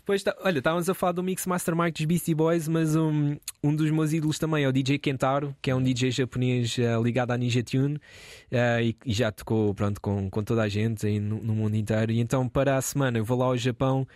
pois, 0.06 0.24
tá, 0.24 0.34
olha, 0.42 0.60
estávamos 0.60 0.90
a 0.90 0.94
falar 0.94 1.12
do 1.12 1.22
Mix 1.22 1.46
Master 1.46 1.76
Mike 1.76 2.00
dos 2.00 2.06
Beastie 2.06 2.34
Boys, 2.34 2.68
mas 2.70 2.96
um, 2.96 3.36
um 3.62 3.76
dos 3.76 3.92
meus 3.92 4.14
ídolos 4.14 4.40
também 4.40 4.49
é 4.58 4.68
o 4.68 4.72
DJ 4.72 4.98
Kentaro, 5.00 5.56
que 5.62 5.72
é 5.72 5.76
um 5.76 5.82
DJ 5.82 6.12
japonês 6.12 6.78
uh, 6.78 7.02
ligado 7.02 7.32
à 7.32 7.38
Ninja 7.38 7.64
Tune 7.64 7.96
uh, 7.96 8.82
e, 8.82 8.96
e, 9.06 9.14
já 9.14 9.32
tocou 9.32 9.74
pronto, 9.74 10.00
com, 10.02 10.30
com 10.30 10.44
toda 10.44 10.64
a 10.64 10.70
gente 10.70 11.06
aí 11.06 11.20
no, 11.20 11.42
no, 11.42 11.56
mundo 11.56 11.76
inteiro. 11.76 12.12
E 12.12 12.20
então, 12.20 12.48
para 12.48 12.78
a 12.78 12.82
semana, 12.82 13.18
eu 13.18 13.26
vou 13.26 13.38
lá 13.38 13.46
ao 13.46 13.58
Japão 13.58 14.08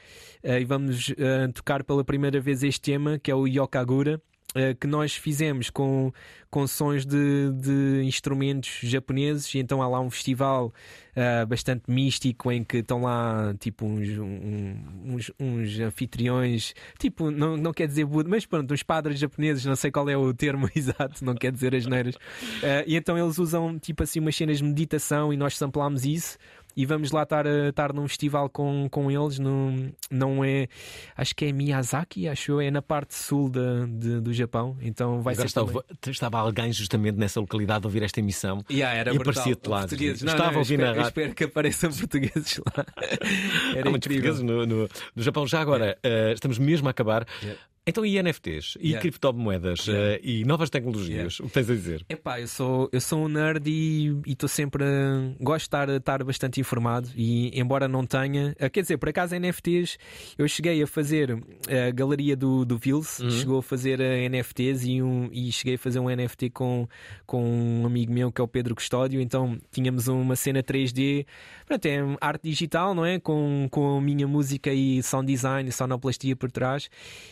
uh, 0.44 0.48
e 0.48 0.66
vamos 0.66 1.14
tocar 1.54 1.84
pela 1.84 2.04
primeira 2.04 2.40
vez 2.40 2.64
este 2.64 2.82
tema, 2.82 3.20
que 3.20 3.32
é 3.32 3.36
o 3.36 3.48
Yokagura. 3.48 4.22
Uh, 4.56 4.76
que 4.80 4.86
nós 4.86 5.16
fizemos 5.16 5.72
com, 5.72 6.12
com 6.50 6.68
sons 6.68 7.06
de, 7.06 7.52
de, 7.54 8.04
instrumentos 8.04 8.80
japoneses, 8.84 9.54
e 9.56 9.58
então 9.58 9.82
há 9.82 9.88
lá 9.88 10.00
um 10.00 10.12
festival 10.12 10.72
uh, 11.18 11.48
bastante 11.48 11.90
místico 11.90 12.52
em 12.52 12.64
que 12.64 12.78
estão 12.78 13.02
lá 13.02 13.56
tipo 13.60 13.84
uns, 13.86 14.10
um, 14.20 14.76
uns, 15.06 15.32
uns, 15.40 15.80
anfitriões, 15.80 16.76
tipo, 17.00 17.32
não, 17.32 17.58
não 17.58 17.74
quer 17.74 17.88
dizer 17.88 18.06
Buda, 18.06 18.30
mas 18.30 18.46
pronto, 18.46 18.72
uns 18.72 18.84
padres 18.84 19.20
japoneses, 19.20 19.66
não 19.66 19.76
sei 19.76 19.90
qual 19.90 20.08
é 20.08 20.16
o 20.16 20.32
termo 20.34 20.70
exato, 20.76 21.26
não 21.26 21.34
quer 21.34 21.52
dizer 21.52 21.74
as 21.74 21.88
neiras. 21.88 22.16
Uh, 22.16 22.86
e 22.86 22.96
então 22.96 23.18
eles 23.18 23.40
usam 23.40 23.80
tipo 23.80 24.04
assim 24.04 24.20
umas 24.20 24.36
cenas 24.36 24.60
de 24.60 24.64
meditação 24.64 25.34
e 25.34 25.38
nós 25.38 25.58
samplámos 25.58 26.06
isso 26.06 26.38
e 26.76 26.86
vamos 26.86 27.12
lá 27.12 27.24
estar, 27.24 27.46
estar 27.46 27.94
num 27.94 28.08
festival 28.08 28.50
com, 28.50 28.88
com 28.90 29.12
eles. 29.12 29.40
Num, 29.40 29.92
não 30.10 30.44
é, 30.44 30.68
acho 31.16 31.36
que 31.36 31.46
é 31.46 31.52
Miyazaki, 31.52 32.28
acho 32.28 32.60
é 32.60 32.72
na 32.72 32.82
parte 32.82 33.16
sul 33.16 33.50
de, 33.50 33.88
de 33.88 34.22
do 34.22 34.34
Japão. 34.34 34.78
Então 34.82 35.22
vai 35.22 35.34
Agora 35.34 35.48
ser. 35.48 35.60
Estava, 35.60 35.86
estava 36.08 36.40
alguém 36.40 36.72
justamente 36.74 37.18
nessa 37.18 37.40
localidade 37.40 37.86
a 37.86 37.88
ouvir 37.88 38.04
esta 38.04 38.20
emissão 38.20 38.64
yeah, 38.70 38.98
era 38.98 39.14
e 39.14 39.18
aparecia-te 39.18 39.70
lá. 39.70 39.80
Portugueses. 39.82 40.22
Não, 40.24 40.34
estava 40.34 40.52
não, 40.52 40.58
a 40.58 40.60
ouvir 40.60 40.74
espero, 40.74 40.90
na 40.90 41.04
rádio. 41.04 41.08
espero 41.08 41.36
que 41.36 41.44
apareçam 41.44 41.92
portugueses 41.92 42.58
lá. 42.58 42.86
Era 43.76 43.88
Há 43.88 43.92
muitos 43.92 44.08
portugueses 44.08 44.42
no, 44.42 44.66
no, 44.66 44.90
no, 45.16 45.24
Japão. 45.24 45.48
Já 45.48 45.62
agora, 45.62 45.98
yeah. 46.06 46.32
uh, 46.32 46.34
estamos 46.34 46.58
mesmo 46.58 46.88
a 46.88 46.92
acabar. 46.92 47.26
Yeah. 47.42 47.60
Então, 47.86 48.06
e 48.06 48.18
NFTs? 48.18 48.78
E 48.80 48.92
Yeah. 48.92 49.02
criptomoedas? 49.02 49.86
Yeah. 49.88 50.14
eh, 50.16 50.20
e 50.24 50.46
novas 50.46 50.70
tecnologias? 50.70 51.42
O 51.42 51.44
que 51.48 51.50
tens 51.52 51.70
a 51.70 51.74
dizer? 51.74 52.06
Epá, 52.08 52.40
eu 52.40 52.48
sou, 52.48 52.90
eu 52.94 53.02
sou 53.02 53.26
um 53.26 53.28
nerd 53.28 53.68
e 53.70 54.22
estou 54.26 54.48
sempre. 54.48 54.86
a- 54.86 55.34
Gosto 55.42 55.64
de 55.64 55.66
estar, 55.66 55.90
estar 55.90 56.24
bastante 56.24 56.62
informado. 56.62 57.10
E 57.14 57.52
embora 57.60 57.86
não 57.90 58.06
tenha. 58.06 58.56
ah, 58.58 58.70
Quer 58.70 58.84
dizer, 58.84 58.98
por 58.98 59.10
acaso, 59.10 59.36
NFTs, 59.36 59.98
eu 60.38 60.48
cheguei 60.48 60.82
a 60.82 60.88
fazer 60.88 61.38
a 61.68 61.92
galeria 61.92 62.38
do, 62.38 62.64
do 62.64 62.78
Vils, 62.78 63.20
Uhum. 63.20 63.30
chegou 63.30 63.60
a 63.60 63.64
fazer 63.64 64.02
ah, 64.02 64.30
NFTs 64.30 64.86
e, 64.86 65.02
um, 65.02 65.30
e 65.34 65.52
cheguei 65.52 65.76
a 65.76 65.78
fazer 65.78 66.00
um 66.00 66.10
NFT 66.10 66.52
com, 66.52 66.88
com 67.26 67.44
um 67.44 67.86
amigo 67.86 68.14
meu 68.14 68.32
que 68.32 68.40
é 68.40 68.44
o 68.46 68.48
Pedro 68.48 68.76
Custódio. 68.76 69.20
Então 69.20 69.60
tínhamos 69.72 70.08
uma 70.08 70.38
cena 70.38 70.64
3D. 70.64 71.26
Pronto, 71.66 71.86
é 71.86 71.98
arte 72.22 72.44
digital, 72.50 72.96
não 72.96 73.06
é? 73.06 73.20
Com, 73.20 73.68
com 73.70 73.98
a 73.98 74.02
minha 74.02 74.26
música 74.28 74.72
e 74.74 75.04
sound 75.04 75.28
design, 75.30 75.70
sonoplastia 75.70 76.34
por 76.34 76.50
trás. 76.50 76.90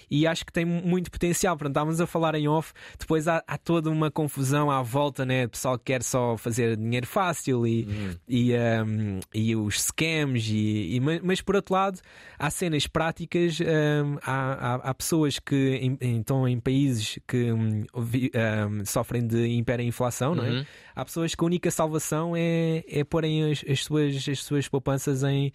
E 0.10 0.28
acho 0.28 0.41
que 0.46 0.52
tem 0.54 0.66
muito 0.66 1.10
potencial. 1.12 1.56
Pronto, 1.58 1.72
estávamos 1.72 2.02
a 2.02 2.08
falar 2.08 2.36
em 2.36 2.48
off. 2.48 2.74
Depois 3.00 3.28
há, 3.28 3.44
há 3.48 3.58
toda 3.58 3.90
uma 3.90 4.10
confusão 4.12 4.70
à 4.72 4.82
volta, 4.82 5.26
né? 5.26 5.46
O 5.46 5.50
pessoal 5.50 5.78
que 5.78 5.86
quer 5.86 6.04
só 6.04 6.38
fazer 6.38 6.76
dinheiro 6.78 7.06
fácil 7.08 7.66
e, 7.68 7.88
e, 8.28 8.52
um, 8.54 9.20
e 9.34 9.56
os 9.56 9.82
scams. 9.82 10.50
E, 10.52 10.96
e- 10.96 11.00
ma- 11.00 11.20
mas 11.24 11.42
por 11.42 11.56
outro 11.56 11.74
lado, 11.74 12.00
há 12.38 12.50
cenas 12.50 12.88
práticas. 12.88 13.60
um, 13.62 14.18
há, 14.24 14.76
há, 14.76 14.76
há 14.90 14.94
pessoas 14.94 15.40
que 15.40 15.80
em- 16.02 16.18
estão 16.20 16.48
em 16.48 16.60
países 16.60 17.20
que 17.28 17.52
um, 17.52 17.86
vi- 17.98 18.32
um, 18.70 18.86
sofrem 18.86 19.26
de 19.26 19.46
hiperinflação, 19.48 20.36
não 20.36 20.46
é? 20.46 20.50
Uhum. 20.50 20.66
Há 20.96 21.06
pessoas 21.06 21.34
que 21.34 21.44
a 21.44 21.46
única 21.46 21.72
salvação 21.72 22.34
é, 22.36 22.84
é 22.88 23.04
porem 23.04 23.52
as, 23.52 23.64
as 23.68 23.84
suas, 23.84 24.28
as 24.28 24.40
suas 24.44 24.68
poupanças 24.68 25.24
em, 25.24 25.52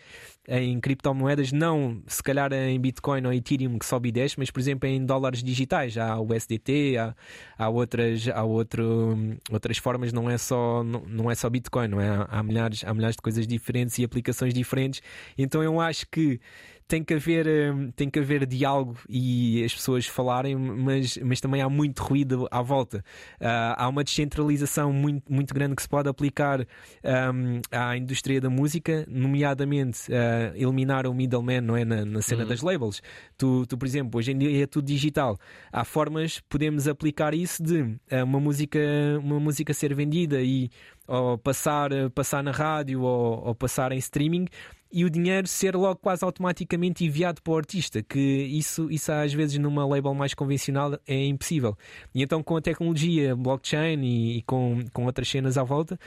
em 0.49 0.81
criptomoedas, 0.81 1.53
não 1.53 2.03
se 2.07 2.23
calhar 2.23 2.53
em 2.53 2.81
Bitcoin 2.81 3.25
ou 3.27 3.33
Ethereum 3.33 3.79
que 3.79 3.85
sobe 3.85 4.09
e 4.09 4.13
desce, 4.13 4.37
mas 4.39 4.51
por 4.51 4.61
exemplo 4.61 4.76
em 4.85 5.05
dólares 5.05 5.43
digitais. 5.43 5.97
Há 5.97 6.19
o 6.19 6.33
USDT, 6.33 6.97
há, 6.99 7.15
há, 7.59 7.69
outras, 7.69 8.29
há 8.29 8.43
outro, 8.43 9.17
outras 9.51 9.79
formas, 9.79 10.13
não 10.13 10.29
é 10.29 10.39
só, 10.39 10.83
não, 10.83 11.03
não 11.07 11.31
é 11.31 11.35
só 11.35 11.49
Bitcoin, 11.49 11.89
não 11.89 12.01
é? 12.01 12.09
Há, 12.09 12.29
há 12.31 12.43
milhares, 12.43 12.85
há 12.85 12.93
milhares 12.93 13.17
de 13.17 13.23
coisas 13.23 13.47
diferentes 13.47 13.99
e 13.99 14.05
aplicações 14.05 14.53
diferentes. 14.53 15.03
Então 15.39 15.63
eu 15.63 15.81
acho 15.81 16.07
que 16.11 16.41
tem 16.89 17.03
que 17.03 17.15
haver 17.15 17.47
hum, 17.75 17.91
tem 17.95 18.09
que 18.09 18.19
haver 18.19 18.47
diálogo 18.47 18.97
e 19.09 19.63
as 19.65 19.75
pessoas 19.75 20.07
falarem 20.07 20.55
mas, 20.57 21.17
mas 21.19 21.41
também 21.41 21.61
há 21.63 21.69
muito 21.69 22.03
ruído 22.03 22.47
à 22.51 22.63
volta. 22.63 23.05
Ah, 23.41 23.75
há 23.85 23.89
uma 23.89 24.05
descentralização 24.05 24.93
muito, 24.93 25.33
muito 25.33 25.53
grande 25.55 25.75
que 25.77 25.83
se 25.83 25.89
pode 25.89 26.09
aplicar 26.09 26.61
hum, 26.61 27.61
à 27.71 27.97
indústria 27.97 28.41
da 28.41 28.49
música 28.51 29.05
nomeadamente 29.09 30.13
ah, 30.13 30.53
eliminar 30.55 31.07
o 31.07 31.15
middleman 31.15 31.61
não 31.61 31.77
é? 31.77 31.85
Na, 31.85 32.05
na 32.05 32.23
cena 32.23 32.43
Uhum. 32.43 32.49
das 32.49 32.61
labels. 32.63 33.03
Tu, 33.37 33.67
tu 33.67 33.77
por 33.79 33.87
exemplo 33.87 34.19
hoje 34.19 34.33
em 34.33 34.39
dia 34.39 34.63
é 34.63 34.67
tudo 34.67 34.87
digital. 34.87 35.39
Há 35.73 35.85
formas 35.85 36.41
podemos 36.49 36.87
aplicar 36.87 37.35
isso 37.35 37.63
de 37.63 37.97
ah, 38.11 38.25
uma 38.25 38.39
música 38.41 38.79
uma 39.23 39.41
música 39.41 39.75
ser 39.75 39.95
vendida 39.95 40.41
e 40.41 40.71
ou 41.07 41.39
passar 41.39 41.91
passar 42.15 42.43
na 42.43 42.51
rádio 42.51 43.03
ou, 43.03 43.47
ou 43.47 43.55
passar 43.55 43.93
em 43.93 43.99
streaming 43.99 44.47
e 44.93 45.05
o 45.05 45.11
dinheiro 45.11 45.47
ser 45.47 45.75
logo 45.77 45.97
quase 45.97 46.25
automaticamente 46.25 47.05
enviado 47.05 47.43
para 47.43 47.53
o 47.53 47.57
artista, 47.57 48.03
que 48.03 48.19
isso, 48.19 48.91
isso 48.91 49.11
às 49.13 49.33
vezes 49.33 49.59
numa 49.59 49.87
label 49.87 50.15
mais 50.15 50.33
convencional 50.33 50.99
é 51.07 51.27
impossível. 51.27 51.77
E 52.15 52.23
então 52.23 52.43
com 52.43 52.57
a 52.57 52.61
tecnologia 52.61 53.35
blockchain 53.35 54.01
e, 54.03 54.39
e 54.39 54.43
com, 54.43 54.85
com 54.93 55.05
outras 55.05 55.29
cenas 55.29 55.59
à 55.59 55.63
volta, 55.63 55.99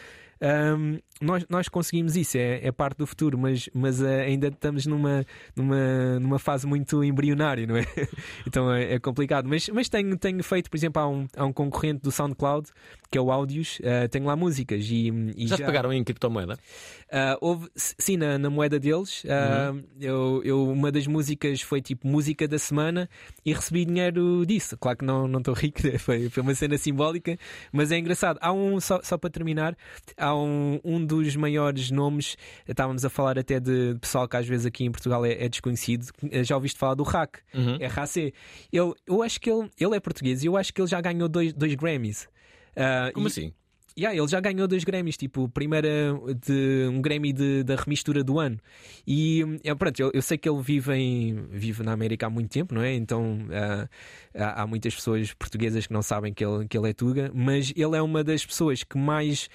hum, 0.42 1.00
nós, 1.22 1.46
nós 1.50 1.68
conseguimos 1.68 2.16
isso, 2.16 2.38
é, 2.38 2.66
é 2.66 2.72
parte 2.72 2.98
do 3.00 3.06
futuro, 3.08 3.38
mas, 3.38 3.70
mas 3.74 4.02
eh, 4.02 4.22
ainda 4.22 4.48
estamos 4.48 4.86
numa, 4.86 5.26
numa, 5.56 6.20
numa 6.20 6.40
fase 6.40 6.66
muito 6.66 7.04
embrionária, 7.04 7.68
não 7.68 7.76
é? 7.76 7.86
então 8.48 8.72
é, 8.72 8.94
é 8.94 9.00
complicado. 9.00 9.48
Mas, 9.48 9.68
mas 9.70 9.90
tenho, 9.90 10.18
tenho 10.18 10.42
feito, 10.44 10.70
por 10.70 10.78
exemplo, 10.78 11.02
há 11.02 11.08
um, 11.10 11.28
há 11.36 11.46
um 11.46 11.52
concorrente 11.52 12.02
do 12.02 12.12
SoundCloud, 12.12 12.70
que 13.12 13.18
é 13.18 13.22
o 13.22 13.32
Audios, 13.32 13.80
eh, 13.84 14.08
tenho 14.08 14.26
lá 14.26 14.36
músicas 14.36 14.86
e, 14.90 15.10
e 15.36 15.48
Já 15.48 15.58
te 15.58 15.64
pagaram 15.64 15.92
em 15.92 16.04
criptomoeda? 16.04 16.54
Uh, 17.12 17.36
houve, 17.42 17.68
sim, 17.76 18.16
na, 18.18 18.38
na 18.38 18.50
moeda 18.50 18.80
deles. 18.80 19.24
Uh, 19.24 19.84
eu, 20.00 20.42
eu- 20.46 20.70
uma 20.70 20.92
das 20.92 21.08
músicas 21.08 21.60
foi 21.62 21.82
tipo 21.82 22.08
música 22.08 22.48
da 22.48 22.60
semana 22.60 23.10
e 23.44 23.52
recebi 23.52 23.84
dinheiro 23.84 24.46
disso. 24.46 24.78
Claro 24.78 25.00
que 25.00 25.06
não 25.06 25.28
não 25.28 25.40
estou 25.40 25.54
rico, 25.56 25.80
né? 25.86 25.98
foi, 25.98 26.30
foi 26.30 26.44
uma 26.44 26.54
cena 26.54 26.78
simbólica, 26.78 27.38
mas 27.74 27.92
é 27.92 27.98
engraçado. 27.98 28.38
Há 28.42 28.54
um, 28.54 28.80
só, 28.80 29.02
só 29.04 29.18
para 29.18 29.30
terminar, 29.30 29.76
há 30.16 30.29
um, 30.36 30.80
um 30.84 31.04
dos 31.06 31.36
maiores 31.36 31.92
nomes. 31.92 32.36
Estávamos 32.68 33.04
a 33.06 33.10
falar 33.10 33.38
até 33.40 33.60
de 33.60 33.96
pessoal 34.02 34.28
que 34.28 34.36
às 34.38 34.48
vezes 34.48 34.66
aqui 34.66 34.84
em 34.86 34.92
Portugal 34.92 35.26
é, 35.26 35.34
é 35.46 35.50
desconhecido. 35.50 36.08
Já 36.44 36.56
ouviste 36.56 36.78
falar 36.80 36.96
do 36.96 37.04
Rack, 37.04 37.40
Uhum. 37.54 37.78
RAC. 37.90 38.18
Ele, 38.18 38.34
eu 39.08 39.22
acho 39.24 39.40
que 39.40 39.50
ele, 39.50 39.70
ele 39.80 39.96
é 39.96 40.00
português 40.00 40.44
e 40.44 40.48
eu 40.48 40.56
acho 40.58 40.74
que 40.74 40.82
ele 40.82 40.88
já 40.90 41.00
ganhou 41.02 41.28
dois, 41.30 41.54
dois 41.54 41.74
Grammys. 41.76 42.28
Uh, 42.76 43.12
Como 43.14 43.28
e- 43.28 43.30
assim? 43.30 43.54
Yeah, 43.98 44.18
ele 44.18 44.28
já 44.30 44.40
ganhou 44.40 44.66
dois 44.66 44.86
Grammys, 44.86 45.18
tipo, 45.18 45.50
primeira 45.50 45.90
de 46.46 46.88
um 46.90 47.02
Grammy 47.02 47.34
de- 47.34 47.64
da 47.64 47.76
remistura 47.76 48.24
do 48.24 48.40
ano. 48.40 48.58
E 49.06 49.44
é, 49.62 49.76
pronto, 49.76 50.00
eu, 50.00 50.10
eu 50.14 50.22
sei 50.22 50.38
que 50.38 50.48
ele 50.48 50.62
vive, 50.62 50.94
em, 50.94 51.36
vive 51.52 51.84
na 51.84 51.92
América 51.92 52.28
há 52.28 52.30
muito 52.30 52.50
tempo, 52.50 52.74
não 52.74 52.82
é? 52.82 52.94
Então 52.94 53.40
ah, 53.52 53.90
há, 54.34 54.62
há 54.62 54.68
muitas 54.68 54.96
pessoas 54.96 55.34
portuguesas 55.34 55.86
que 55.86 55.92
não 55.92 56.02
sabem 56.02 56.34
que 56.34 56.46
ele, 56.46 56.66
que 56.66 56.78
ele 56.78 56.90
é 56.92 56.94
Tuga, 56.94 57.30
mas 57.34 57.74
ele 57.76 57.98
é 57.98 58.02
uma 58.02 58.24
das 58.24 58.46
pessoas 58.46 58.84
que 58.86 58.98
mais 58.98 59.50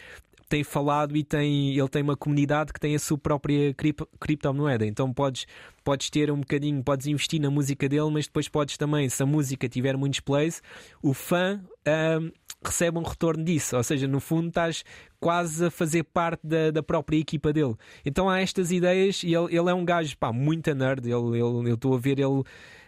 tem 0.55 0.63
falado 0.63 1.17
e 1.17 1.25
tem, 1.25 1.77
ele 1.77 1.89
tem 1.89 2.01
uma 2.01 2.17
comunidade 2.17 2.73
que 2.73 2.79
tem 2.79 2.95
a 2.95 2.99
sua 3.01 3.19
própria 3.19 3.75
crip- 3.75 4.07
criptomoeda. 4.21 4.87
Então 4.87 5.13
podes, 5.13 5.49
podes 5.83 6.09
ter 6.11 6.31
um 6.31 6.39
bocadinho, 6.39 6.81
podes 6.81 7.09
investir 7.09 7.41
na 7.41 7.51
música 7.51 7.89
dele, 7.89 8.09
mas 8.13 8.27
depois 8.27 8.47
podes 8.47 8.77
também, 8.77 9.09
se 9.09 9.21
a 9.21 9.27
música 9.27 9.69
tiver 9.69 9.97
muitos 9.97 10.21
plays, 10.21 10.63
o 11.03 11.13
fã 11.13 11.61
ahm, 11.85 12.31
recebe 12.69 12.99
um 12.99 13.03
retorno 13.03 13.45
disso. 13.45 13.77
Ou 13.77 13.83
seja, 13.83 14.07
no 14.07 14.21
fundo 14.21 14.49
estás 14.49 14.85
quase 15.21 15.67
a 15.67 15.71
fazer 15.71 16.03
parte 16.05 16.47
da, 16.47 16.71
da 16.71 16.83
própria 16.83 17.17
equipa 17.17 17.53
dele. 17.53 17.75
Então 18.05 18.29
há 18.29 18.41
estas 18.41 18.71
ideias 18.71 19.23
e 19.23 19.35
ele, 19.35 19.57
ele 19.57 19.71
é 19.71 19.75
um 19.75 19.85
gajo 19.85 20.17
pá, 20.19 20.33
muito 20.33 20.75
nerd. 20.75 21.07
Ele, 21.07 21.39
ele, 21.39 21.71
eu 21.71 21.75
estou 21.75 21.95
a 21.95 21.99
ver 21.99 22.19
ele. 22.19 22.43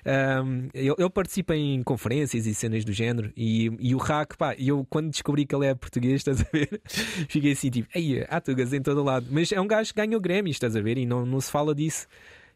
ahm, 0.04 0.68
ele, 0.74 0.94
ele 0.98 1.10
participa 1.10 1.56
em 1.56 1.82
conferências 1.82 2.46
e 2.46 2.54
cenas 2.54 2.84
do 2.84 2.92
género 2.92 3.32
e, 3.36 3.70
e 3.80 3.94
o 3.94 3.98
Hack, 3.98 4.36
pá, 4.36 4.54
eu 4.58 4.86
quando 4.88 5.10
descobri 5.10 5.46
que 5.46 5.54
ele 5.54 5.66
é 5.66 5.74
português, 5.74 6.20
estás 6.26 6.40
a 6.40 6.46
ver? 6.52 6.80
Fiquei 7.28 7.52
assim, 7.52 7.70
tipo, 7.70 7.88
ei, 7.94 8.24
há 8.28 8.40
tugas 8.40 8.72
em 8.72 8.82
todo 8.82 9.02
lado. 9.02 9.26
Mas 9.30 9.50
é 9.52 9.60
um 9.60 9.66
gajo 9.66 9.92
que 9.94 10.00
ganhou 10.00 10.20
Grammy, 10.20 10.50
estás 10.50 10.76
a 10.76 10.80
ver? 10.80 10.98
E 10.98 11.06
não, 11.06 11.24
não 11.24 11.40
se 11.40 11.50
fala 11.50 11.74
disso. 11.74 12.06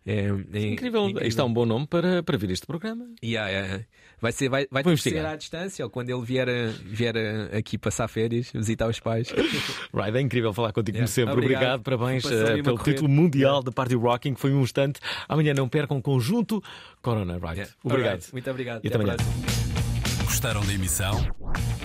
É, 0.06 0.12
é 0.12 0.26
incrível. 0.26 1.08
incrível. 1.08 1.26
Isto 1.26 1.40
é 1.40 1.44
um 1.44 1.52
bom 1.52 1.66
nome 1.66 1.86
para, 1.86 2.22
para 2.22 2.36
vir 2.38 2.50
este 2.50 2.66
programa. 2.66 3.06
Yeah, 3.22 3.50
yeah. 3.50 3.84
Vai 4.20 4.32
ser, 4.32 4.48
vai, 4.48 4.66
vai 4.70 4.82
ter 4.82 4.90
que 4.90 5.02
ser 5.02 5.24
à 5.24 5.36
distância 5.36 5.84
ou 5.84 5.90
quando 5.90 6.10
ele 6.10 6.22
vier, 6.22 6.48
vier 6.84 7.14
aqui 7.56 7.78
passar 7.78 8.08
férias, 8.08 8.50
visitar 8.52 8.88
os 8.88 9.00
pais. 9.00 9.28
right, 9.94 10.16
é 10.16 10.20
incrível 10.20 10.52
falar 10.52 10.72
contigo 10.72 10.98
como 10.98 11.08
sempre. 11.08 11.32
Obrigado, 11.32 11.80
Obrigado 11.80 11.82
parabéns 11.82 12.24
uh, 12.24 12.62
pelo 12.62 12.78
título 12.78 13.08
mundial 13.08 13.56
yeah. 13.56 13.64
de 13.64 13.74
Party 13.74 13.94
Rocking, 13.94 14.34
que 14.34 14.40
foi 14.40 14.52
um 14.52 14.62
instante. 14.62 15.00
Amanhã 15.28 15.54
não 15.54 15.68
percam 15.68 16.00
conjunto 16.00 16.62
Corona, 17.02 17.34
right? 17.34 17.56
Yeah. 17.56 17.72
Obrigado. 17.82 18.20
Right. 18.20 18.32
Muito 18.32 18.50
obrigado. 18.50 18.84
E 18.84 18.88
até, 18.88 18.96
até 18.96 19.04
amanhã. 19.04 19.16
Gostaram 20.24 20.64
da 20.64 20.72
emissão? 20.72 21.14